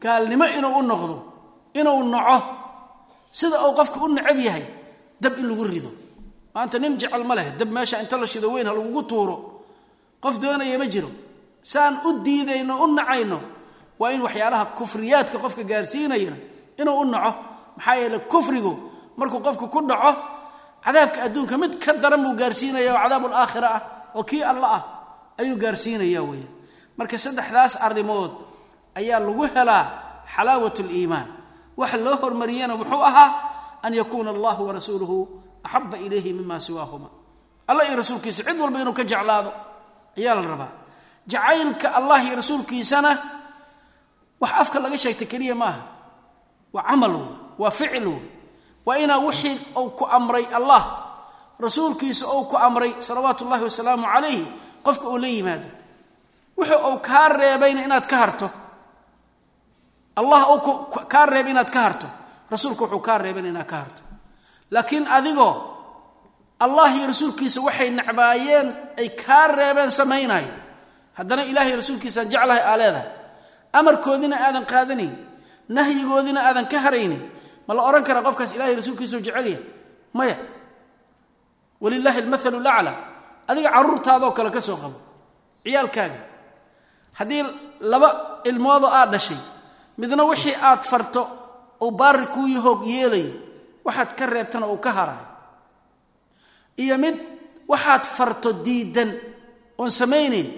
gaalnimo 0.00 0.46
inuu 0.58 0.78
u 0.78 0.82
noqdo 0.82 1.16
inuu 1.74 2.02
naco 2.08 2.38
sida 3.38 3.56
uu 3.66 3.72
qofka 3.78 3.98
u 4.04 4.08
necab 4.16 4.38
yahay 4.46 4.64
dab 5.22 5.34
in 5.40 5.46
lagu 5.50 5.64
rido. 5.72 5.90
Maanta 6.54 6.76
nin 6.82 6.92
jecel 7.00 7.24
ma 7.28 7.34
leh 7.38 7.48
dab 7.58 7.68
meesha 7.74 7.96
inta 8.02 8.16
la 8.20 8.26
shido 8.32 8.48
weyn 8.54 8.66
ha 8.68 8.72
lagugu 8.78 9.02
tuuro. 9.10 9.36
Qof 10.22 10.34
doonaya 10.42 10.76
ma 10.78 10.86
jiro. 10.92 11.08
Saan 11.72 11.94
u 12.06 12.20
diidayno 12.24 12.74
u 12.84 12.86
nacayno 12.96 13.38
waa 14.00 14.10
in 14.14 14.20
waxyaalaha 14.26 14.64
kufriyaadka 14.78 15.38
qofka 15.44 15.62
gaarsiinayana 15.70 16.36
inuu 16.80 17.00
u 17.00 17.04
naco. 17.12 17.32
Maxaa 17.76 17.96
yeele 18.00 18.18
kufrigu 18.32 18.72
markuu 19.16 19.40
qofku 19.46 19.66
ku 19.72 19.80
dhaco 19.90 20.12
cadaabka 20.84 21.18
adduunka 21.26 21.56
mid 21.62 21.72
ka 21.84 21.92
daran 22.02 22.20
buu 22.24 22.34
gaarsiinaya 22.40 22.90
oo 22.94 23.00
cadaab 23.04 23.24
alaakhira 23.30 23.68
ah 23.76 23.82
oo 24.18 24.24
kii 24.30 24.42
alla 24.50 24.68
ah 24.76 24.82
ayuu 25.40 25.56
gaarsiinaya 25.62 26.20
weya 26.28 26.48
marka 26.98 27.16
saddexdaas 27.24 27.74
arrimood 27.86 28.32
ayaa 28.98 29.18
lagu 29.24 29.42
helaa 29.54 29.84
xalaawat 30.34 30.76
liimaan 30.90 31.28
waxa 31.76 31.96
loo 31.96 32.16
hormariyana 32.22 32.76
muxuu 32.76 33.02
ahaa 33.04 33.30
an 33.82 33.92
yakuuna 33.94 34.30
allahu 34.30 34.66
warasuuluhu 34.68 35.16
axaba 35.64 35.96
ilayhi 35.98 36.32
mima 36.32 36.60
siwaahuma. 36.60 37.08
Allah 37.68 37.84
iyo 37.88 37.96
rasuulkiisa 38.02 38.42
cid 38.46 38.58
walba 38.60 38.78
inuu 38.82 38.92
ka 38.94 39.04
jeclaado 39.04 39.50
ayaa 40.18 40.34
la 40.34 40.42
rabaa. 40.42 40.72
Jacaylka 41.26 41.94
allah 41.98 42.18
iyo 42.26 42.34
rasuulkiisana 42.36 43.10
wax 44.42 44.52
afka 44.62 44.78
laga 44.82 44.98
sheegta 44.98 45.24
keliya 45.26 45.54
maaha. 45.54 45.82
Waa 46.72 46.82
camal 46.88 47.12
wey 47.14 47.26
waa 47.58 47.70
ficil 47.70 48.06
wey 48.06 48.22
waa 48.86 48.98
inaa 48.98 49.18
wixii 49.22 49.58
uu 49.78 49.90
ku 49.98 50.04
amray 50.06 50.46
allah 50.58 50.82
rasuulkiisa 51.60 52.26
ou 52.26 52.44
ku 52.50 52.56
amray 52.58 52.90
salawaatu 52.98 53.44
ullahi 53.46 53.62
wasalaamu 53.64 54.02
calayhi 54.06 54.42
qofka 54.82 55.06
uu 55.08 55.18
la 55.18 55.28
yimaado. 55.28 55.68
Wuxuu 56.58 56.80
uu 56.90 56.98
kaa 56.98 57.28
reebayna 57.28 57.84
inaad 57.86 58.06
ka 58.10 58.16
harto 58.16 58.50
allah 60.16 60.40
kaa 61.12 61.26
reebay 61.26 61.52
inaad 61.52 61.70
ka 61.70 61.80
harto. 61.80 62.06
Rasuulku 62.50 62.84
wuxuu 62.84 63.00
kaa 63.00 63.18
reebayna 63.18 63.48
inaad 63.48 63.66
ka 63.66 63.76
harto. 63.76 64.02
Laakiin 64.70 65.06
adigoo 65.08 65.54
allah 66.60 66.88
iyo 66.96 67.06
rasuulkiisa 67.12 67.60
waxay 67.66 67.90
nacbaayeen 67.90 68.68
ay 69.00 69.08
kaa 69.08 69.46
reebeen 69.48 69.90
samaynayo. 69.90 70.52
Haddana 71.18 71.42
ilahay 71.44 71.76
rasuulkiisaan 71.76 72.28
jeclahay 72.32 72.62
aa 72.70 72.76
leedahay. 72.80 73.08
Amarkoodina 73.72 74.36
aadan 74.46 74.64
qaadanayn 74.72 75.12
nahyigoodina 75.68 76.40
aadan 76.48 76.66
ka 76.72 76.78
haraynin 76.84 77.22
ma 77.66 77.72
la 77.76 77.82
odhan 77.88 78.04
karaa 78.04 78.22
qofkaas 78.26 78.52
ilahay 78.56 78.74
rasuulkiisau 78.76 79.20
jecelyahay? 79.20 79.56
Maya. 80.12 80.36
Walilaahi 81.80 82.18
almathalu 82.22 82.60
lacla 82.60 82.92
adiga 83.48 83.70
caruurtaadoo 83.74 84.30
kale 84.36 84.50
ka 84.50 84.60
soo 84.60 84.76
qabo. 84.76 84.98
Ciyaalkaaga. 85.64 86.20
Haddii 87.18 87.42
laba 87.80 88.08
ilmoodoo 88.44 88.90
aad 88.92 89.10
dhashay 89.12 89.36
midna 89.98 90.24
wixii 90.30 90.54
aad 90.68 90.82
farto 90.90 91.22
uu 91.84 91.90
baari 91.90 92.26
kuu 92.34 92.46
yahoog 92.56 92.80
yeelayo 92.86 93.32
waxaad 93.84 94.10
ka 94.18 94.26
reebtana 94.26 94.66
uu 94.72 94.78
ka 94.84 94.90
haraayo 94.92 95.26
iyo 96.82 96.98
mid 96.98 97.16
waxaad 97.68 98.04
farto 98.16 98.52
diidan 98.64 99.10
oon 99.78 99.90
samaynayn 99.90 100.48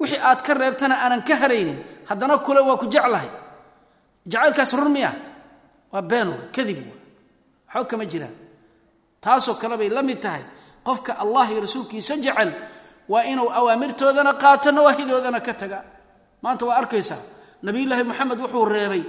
wixii 0.00 0.20
aad 0.28 0.40
ka 0.46 0.54
reebtana 0.54 0.94
aanan 1.04 1.22
ka 1.28 1.34
haraynin 1.36 1.78
haddana 2.08 2.38
kule 2.38 2.60
waa 2.60 2.76
ku 2.76 2.86
jeclahay. 2.86 3.28
Jacaylkaas 4.26 4.72
run 4.78 4.90
miya? 4.92 5.10
Waa 5.92 6.02
been 6.02 6.28
wa 6.28 6.38
kadib 6.54 6.78
wa 6.86 6.94
waxba 7.74 7.88
kama 7.90 8.04
jiraan. 8.06 8.34
Taasoo 9.20 9.54
kale 9.60 9.76
bay 9.76 9.88
la 9.88 10.02
mid 10.02 10.20
tahay 10.20 10.42
qofka 10.86 11.12
allah 11.22 11.46
iyo 11.50 11.60
rasuulkiisa 11.66 12.16
jecel 12.24 12.50
waa 13.08 13.22
inuu 13.24 13.50
awaamirtoodana 13.58 14.32
qaato 14.42 14.70
nawaahidoodana 14.72 15.40
ka 15.40 15.54
taga. 15.54 15.78
Maanta 16.42 16.66
waa 16.66 16.76
arkaysaa 16.82 17.18
nabiyullaahi 17.62 18.02
moxamed 18.10 18.38
wuxuu 18.40 18.64
reebay 18.74 19.02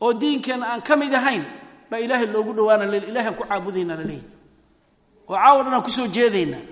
oo 0.00 0.12
diinkeenna 0.20 0.66
aan 0.72 0.82
ka 0.82 0.96
mid 0.96 1.14
ahayn 1.14 1.44
baa 1.90 1.98
ilaahay 2.04 2.26
loogu 2.26 2.52
dhawaana 2.56 2.84
ilahan 3.10 3.34
ku 3.38 3.44
caabudayna 3.48 3.94
la 3.98 4.04
leeyahy 4.04 4.26
oo 5.28 5.34
caawa 5.36 5.62
dhan 5.64 5.74
aan 5.74 5.82
ku 5.86 5.90
soo 5.90 6.06
jeedaynaa. 6.06 6.62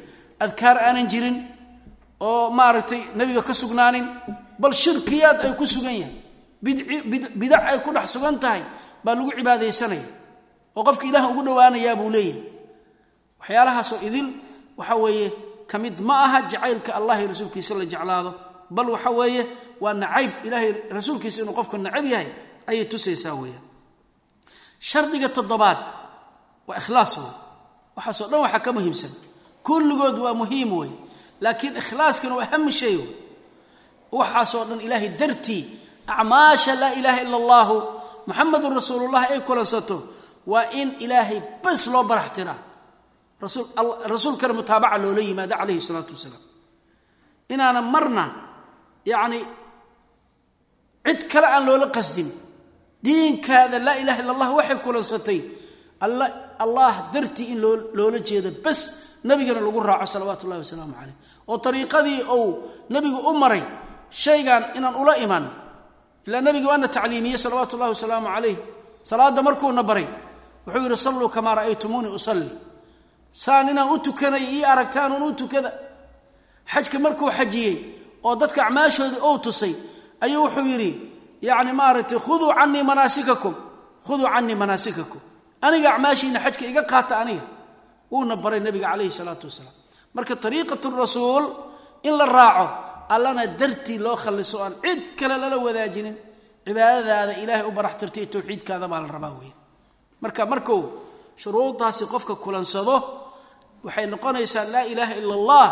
Adkaar 0.40 0.76
aanan 0.78 1.08
jirin 1.08 1.36
oo 2.20 2.50
maaragtay 2.50 3.00
nebiga 3.16 3.42
ka 3.42 3.54
sugnaanin 3.54 4.04
bal 4.60 4.72
shirkiyaad 4.72 5.38
ay 5.44 5.52
ku 5.58 5.66
sugan 5.66 5.96
yahay. 6.02 6.14
Bidac 7.40 7.62
ay 7.70 7.78
ku 7.84 7.90
dhex 7.92 8.12
sugan 8.16 8.36
tahay 8.40 8.62
baa 9.04 9.14
lagu 9.16 9.32
cibaadaysanaya. 9.36 10.06
Oo 10.76 10.84
qofka 10.84 11.04
ilaah 11.08 11.24
ugu 11.32 11.42
dhowaanayaa 11.46 11.96
buu 12.00 12.10
leeyahay. 12.12 12.42
Waxyaalahaasoo 13.40 14.00
idil 14.08 14.28
waxa 14.76 14.94
weeye 14.96 15.28
ka 15.70 15.76
mid 15.78 15.96
ma 16.00 16.14
aha 16.24 16.38
jacaylka 16.50 16.90
allah 16.98 17.16
rasuulkiisa 17.30 17.74
la 17.80 17.84
jeclaado 17.84 18.30
bal 18.70 18.88
waxa 18.94 19.10
weeye 19.18 19.42
waa 19.80 19.94
nacayb 20.02 20.32
ilaahay 20.46 20.70
rasuulkiisa 20.96 21.38
inuu 21.42 21.54
qofku 21.58 21.76
nacab 21.78 22.04
yahay 22.12 22.28
ayay 22.70 22.84
tusaysaa 22.92 23.34
weeyaan 23.40 23.64
shardiga 24.88 25.28
toddobaad 25.36 25.78
waa 26.68 26.76
ikhlaas 26.80 27.12
wey 27.18 27.30
waxaasoo 27.96 28.28
dhan 28.30 28.40
waxaa 28.44 28.60
ka 28.66 28.70
muhiimsan. 28.76 29.12
Kulligood 29.66 30.18
waa 30.24 30.34
muhiim 30.40 30.70
wey 30.78 30.90
laakiin 31.40 31.76
ikhlaaskana 31.82 32.34
waa 32.38 32.46
aham 32.48 32.64
shay 32.80 32.96
wey 33.00 33.08
waxaasoo 34.18 34.64
dhan 34.68 34.80
ilaahay 34.86 35.10
dartii 35.20 35.62
acmaasha 36.06 36.72
laa 36.80 36.92
ilaaha 36.98 37.20
ila 37.26 37.36
allahu 37.42 37.74
muxamadun 38.26 38.72
rasuulullahi 38.78 39.26
ay 39.34 39.40
kulansato 39.48 39.96
waa 40.46 40.70
in 40.80 40.88
ilaahay 41.04 41.38
bas 41.64 41.86
loo 41.92 42.04
barax 42.10 42.28
tiraa 42.36 42.58
rasuulkana 44.12 44.52
mutaabaca 44.58 44.98
loola 45.02 45.20
yimaado 45.20 45.56
calayhi 45.56 45.80
salaatu 45.80 46.12
wasalaam. 46.16 46.42
Inaana 47.48 47.82
marna 47.82 48.24
yacni 49.10 49.40
cid 51.06 51.20
kale 51.32 51.46
aan 51.54 51.64
loola 51.68 51.86
qasdin. 51.96 52.28
Diinkaada 53.04 53.78
laa 53.86 53.96
ilaha 54.02 54.18
illa 54.22 54.32
allah 54.34 54.50
waxay 54.58 54.78
kulansatay. 54.84 55.40
Allah 56.64 56.94
dartii 57.12 57.48
in 57.52 57.58
loola 57.98 58.18
jeedo 58.28 58.50
bas 58.64 58.80
nabigana 59.28 59.60
lagu 59.66 59.80
raaco 59.88 60.06
salawaatu 60.14 60.42
ullahi 60.46 60.62
wasalaamu 60.64 60.94
caleyh 60.98 61.16
oo 61.48 61.58
ariiqadii 61.68 62.20
uu 62.36 62.50
nabigu 62.94 63.18
u 63.30 63.32
maray 63.42 63.62
shaygan 64.10 64.62
inaan 64.76 64.94
ula 65.02 65.14
iman 65.24 65.44
ilaa 66.26 66.40
nabiga 66.46 66.68
waana 66.70 66.88
tacliimiyey 66.96 67.38
salawaatu 67.44 67.72
ullahi 67.76 67.92
wasalaamu 67.96 68.28
calayh. 68.34 68.56
Salaadda 69.10 69.40
markuuna 69.46 69.82
baray 69.82 70.06
wuxuu 70.66 70.82
yidhi 70.84 70.96
salluu 70.96 71.28
kamaa 71.28 71.54
ra'aytumuunii 71.58 72.12
usalli. 72.18 72.50
Saan 73.32 73.68
inaan 73.72 73.88
u 73.94 73.98
tukanay 73.98 74.44
ii 74.54 74.64
aragtaanuun 74.72 75.22
u 75.22 75.32
tukada. 75.40 75.70
Xajka 76.72 76.98
markuu 76.98 77.30
xajiyey 77.38 77.74
oo 78.26 78.34
dadka 78.40 78.60
acmaashoodii 78.66 79.20
ou 79.28 79.34
tusay 79.44 79.74
ayuu 80.24 80.42
wuxuu 80.44 80.66
yidhi 80.72 80.90
yacni 81.48 81.72
maaragtay 81.80 82.18
khuduu 82.26 82.50
canii 82.58 82.82
manaasikakum 82.90 83.54
khuduu 84.06 84.26
canii 84.34 84.54
manaasikakum. 84.62 85.20
Aniga 85.66 85.88
acmaashiina 85.94 86.38
xajka 86.44 86.64
iga 86.70 86.82
qaata 86.92 87.14
aniga. 87.22 87.44
Wuuna 88.12 88.34
baray 88.42 88.60
nabiga 88.66 88.86
calayhi 88.92 89.12
salaatu 89.18 89.44
wasalaam. 89.48 89.74
Marka 90.14 90.34
ariiqatu 90.48 90.86
rasuul 91.02 91.44
in 92.08 92.14
la 92.20 92.26
raaco 92.36 92.66
allana 93.14 93.42
dartii 93.60 93.98
loo 94.04 94.16
khalliso 94.22 94.56
aan 94.64 94.74
cid 94.84 95.00
kale 95.18 95.34
lala 95.42 95.56
wadaajinin 95.66 96.16
cibaadadaada 96.66 97.32
ilaahay 97.42 97.64
u 97.68 97.72
baraxtirta 97.78 98.18
iyo 98.20 98.28
towxiidkaada 98.34 98.86
baa 98.92 99.00
la 99.04 99.08
rabaa 99.16 99.32
weya 99.40 99.54
marka 100.22 100.42
markuu 100.52 100.80
shuruudaasi 101.42 102.04
qofka 102.12 102.34
kulansado 102.44 102.96
waxay 103.86 104.06
noqonaysaa 104.12 104.64
laa 104.74 104.84
ilaaha 104.92 105.14
ila 105.20 105.34
allah 105.40 105.66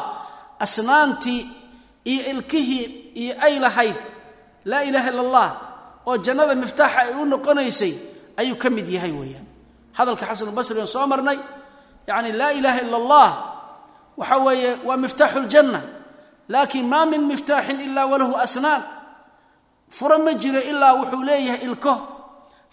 asnaantii 0.64 1.40
iyo 2.10 2.22
ilkihii 2.32 2.84
iyo 3.22 3.34
ay 3.46 3.54
lahayd 3.64 3.96
laa 4.70 4.82
ilaaha 4.88 5.08
illa 5.10 5.20
allah 5.26 5.48
oo 6.06 6.16
jannada 6.26 6.54
miftaaxa 6.62 6.98
ay 7.02 7.10
u 7.20 7.24
noqonaysay 7.32 7.92
ayuu 8.40 8.56
ka 8.62 8.68
mid 8.70 8.88
yahay 8.96 9.12
weeyaan. 9.20 9.46
Hadalka 9.98 10.26
xasanubasri 10.30 10.80
aan 10.80 10.86
soo 10.94 11.06
marnay 11.12 11.38
yacni 12.08 12.32
laa 12.40 12.52
ilaaha 12.58 12.80
ila 12.86 12.96
allah 13.02 13.28
waxa 14.20 14.36
weeye 14.46 14.70
waa 14.86 14.96
miftaaxu 15.04 15.38
ljanna 15.48 15.80
laakiin 16.52 16.86
maa 16.92 17.06
min 17.12 17.22
miftaaxin 17.30 17.80
ilaa 17.86 18.06
walahu 18.12 18.34
asnaan 18.44 18.82
fura 19.96 20.18
ma 20.24 20.32
jiro 20.42 20.60
ilaa 20.70 20.92
wuxuu 21.00 21.22
leeyahay 21.28 21.62
ilko. 21.68 21.94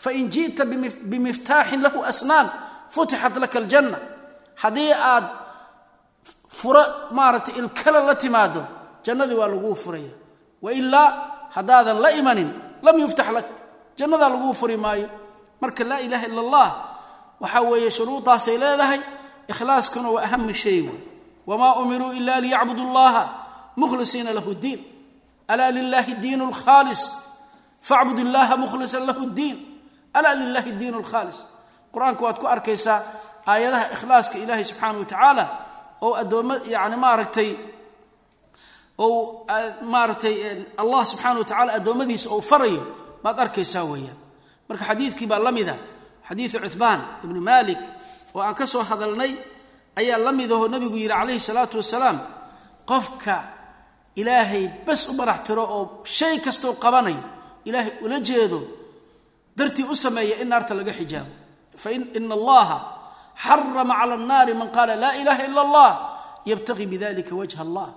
Fain 0.03 0.25
ji'ta 0.33 0.63
bimiftaaxin 1.11 1.79
lahu 1.85 1.99
asnaan 2.11 2.47
futixat 2.93 3.35
laka 3.43 3.57
aljanna. 3.61 3.97
Haddii 4.61 4.91
aad 5.11 5.25
fura 6.59 6.83
maaragtay 7.17 7.55
ilkala 7.61 7.99
la 8.09 8.15
timaado 8.23 8.61
jannadii 9.05 9.35
waa 9.41 9.47
laguu 9.53 9.75
furaya. 9.75 10.13
Wailaa 10.61 11.07
haddaadan 11.55 11.97
la 12.03 12.09
imanin 12.19 12.49
lam 12.85 12.95
yuftax 12.99 13.29
lak. 13.35 13.45
Jannadaa 13.97 14.29
laguu 14.33 14.53
furi 14.53 14.77
maayo. 14.77 15.09
Marka 15.61 15.83
laa 15.83 15.99
ilaaha 16.05 16.25
ila 16.27 16.41
allah 16.45 16.67
waxaa 17.41 17.61
weeye 17.69 17.91
shuruudaasay 17.97 18.57
leedahay 18.61 18.99
ikhlaaskuna 19.51 20.09
waa 20.15 20.23
ahami 20.27 20.53
shay 20.53 20.79
wey 20.87 20.99
wamaa 21.47 21.73
umiruu 21.81 22.11
ila 22.19 22.39
liyacbudu 22.43 22.81
allaha 22.87 23.23
mukhlisiina 23.77 24.33
lahu 24.33 24.53
diin. 24.63 24.79
Alaa 25.47 25.71
lilahi 25.71 26.13
diin 26.23 26.41
lkhaalis 26.49 27.01
facbud 27.81 28.19
illaha 28.19 28.57
mukhlisan 28.57 29.03
lahu 29.09 29.25
diin. 29.37 29.57
Alaa 30.13 30.33
lilahi 30.41 30.71
diin 30.79 30.95
lkhaalis 31.01 31.37
qur'aanka 31.93 32.21
waad 32.25 32.37
ku 32.41 32.47
arkaysaa 32.47 32.99
aayadaha 33.51 33.85
ikhlaaska 33.95 34.35
ilaahay 34.43 34.63
subxaana 34.69 34.97
wa 34.99 35.05
tacaala 35.05 35.45
oo 36.05 36.13
addoomma 36.21 36.55
yani 36.73 36.95
maaragtay 37.03 37.49
ou 38.97 39.45
maaragtay 39.93 40.35
allah 40.81 41.01
subxaana 41.11 41.39
wa 41.39 41.45
tacala 41.45 41.71
addoommadiisa 41.79 42.27
ou 42.35 42.41
farayo 42.41 42.83
baad 43.23 43.39
arkaysaa 43.39 43.83
weeyaan. 43.91 44.17
Marka 44.69 44.83
xadiidkii 44.89 45.27
baa 45.31 45.39
la 45.39 45.51
mida 45.51 45.75
xadiidu 46.27 46.57
cutbaan 46.65 46.99
ibni 47.23 47.39
malik 47.39 47.77
oo 48.35 48.41
aan 48.41 48.55
ka 48.59 48.65
soo 48.67 48.83
hadalnay 48.89 49.31
ayaa 49.99 50.17
la 50.25 50.31
midahoo 50.31 50.67
nabigu 50.73 50.95
yidhi 50.97 51.13
calayhi 51.13 51.39
salaatu 51.39 51.75
wasalaam 51.81 52.17
qofka 52.89 53.35
ilaahay 54.15 54.65
bas 54.87 55.01
u 55.09 55.17
barax 55.19 55.39
tiro 55.47 55.63
oo 55.75 55.83
shay 56.17 56.35
kastou 56.45 56.73
qabanayo 56.83 57.23
ilaahay 57.67 57.93
ula 58.05 58.17
jeedo 58.19 58.59
dartii 59.57 59.83
u 59.83 59.95
sameeya 59.95 60.35
in 60.41 60.47
naarta 60.51 60.73
laga 60.79 60.93
xijaabo. 60.99 61.31
Faina 61.83 62.33
allaha 62.39 62.77
xarama 63.43 63.93
cala 63.99 64.13
annaari 64.19 64.53
man 64.59 64.69
qaala 64.75 64.93
laa 65.03 65.15
ilaha 65.21 65.41
ila 65.49 65.61
allah 65.65 65.91
yabtaqii 66.49 66.85
bidalika 66.93 67.33
wajha 67.39 67.61
allah 67.65 67.87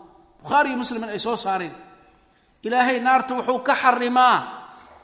bukhaariyo 0.45 0.77
muslimin 0.83 1.09
ay 1.09 1.19
soo 1.27 1.37
saareen. 1.37 1.73
Ilaahay 2.67 3.01
naarta 3.01 3.33
wuxuu 3.41 3.59
ka 3.67 3.75
xarimaa 3.83 4.37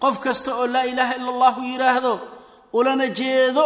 qof 0.02 0.16
kasta 0.24 0.50
oo 0.60 0.66
laa 0.74 0.84
ilaaha 0.92 1.14
ila 1.20 1.30
allahu 1.34 1.60
yidhaahdo 1.70 2.12
ulana 2.78 3.06
jeedo 3.18 3.64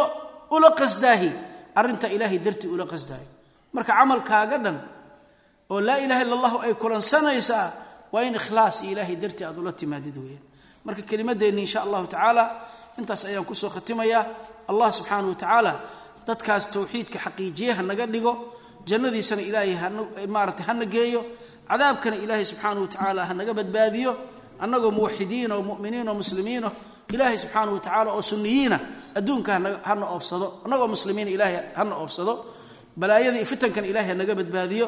ula 0.55 0.71
qasdaahi. 0.81 1.31
Arrinta 1.79 2.07
ilaahay 2.15 2.39
dartii 2.47 2.71
ula 2.75 2.87
qasdaahi. 2.93 3.27
Marka 3.75 3.93
camalkaaga 3.99 4.59
dhan 4.65 4.79
oo 5.73 5.81
laa 5.87 5.99
ilaha 6.05 6.21
illa 6.25 6.35
allahu 6.39 6.59
ay 6.67 6.75
kulansanaysaa 6.83 7.67
waa 8.13 8.23
in 8.29 8.35
ikhlaas 8.41 8.77
iyo 8.83 8.93
ilaahay 8.95 9.17
dartii 9.23 9.45
aad 9.49 9.59
ula 9.63 9.73
timaadid 9.81 10.17
weeyaan. 10.23 10.43
Marka 10.87 11.03
kelimadeenni 11.11 11.61
insha 11.67 11.83
allahu 11.87 12.07
tacaala 12.13 12.45
intaas 12.99 13.23
ayaan 13.31 13.45
ku 13.49 13.55
soo 13.55 13.71
khatimayaa 13.75 14.25
allah 14.71 14.89
subxaana 14.97 15.27
wa 15.29 15.35
tacaala 15.43 15.73
dadkaas 16.27 16.65
towxiidka 16.75 17.19
xaqiijiye 17.25 17.71
ha 17.79 17.83
naga 17.83 18.07
dhigo. 18.15 18.33
Jannadiisana 18.89 19.43
ilaahay 19.49 19.75
hamaarata 19.83 20.63
hana 20.69 20.85
geeyo 20.95 21.21
cadaabkana 21.71 22.17
ilaahay 22.25 22.45
subxaana 22.51 22.79
wa 22.83 22.89
tacaala 22.93 23.21
ha 23.29 23.33
naga 23.39 23.53
badbaadiyo 23.59 24.13
annagoo 24.65 24.91
muwaxidiin 24.99 25.51
oo 25.57 25.63
muminiin 25.69 26.09
oo 26.11 26.15
muslimiino 26.23 26.69
ilaahay 27.15 27.39
subxaana 27.43 27.71
wa 27.77 27.81
tacala 27.87 28.11
oo 28.17 28.23
sunniyiina 28.31 28.79
adduunka 29.19 29.51
hana 29.89 30.07
oofsado. 30.15 30.47
Annagoo 30.65 30.89
muslimiina 30.95 31.31
ilaahay 31.37 31.57
hana 31.79 31.95
oofsado. 32.03 32.33
Balaayada 33.01 33.37
iyo 33.41 33.47
fitankan 33.53 33.85
ilahay 33.91 34.09
ha 34.11 34.15
naga 34.21 34.35
badbaadiyo. 34.41 34.87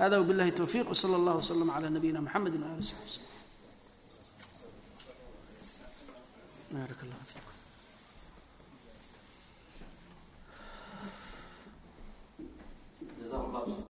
Hada 0.00 0.16
wbillahi 0.22 0.52
towfiiq 0.58 0.86
wsala 0.94 1.14
allah 1.20 1.34
wslama 1.40 1.72
cala 1.74 1.88
nabiyina 1.96 2.20
mxamedi 2.26 2.56
waali 2.62 2.84
saxbi 2.90 3.06
wslm 3.12 3.26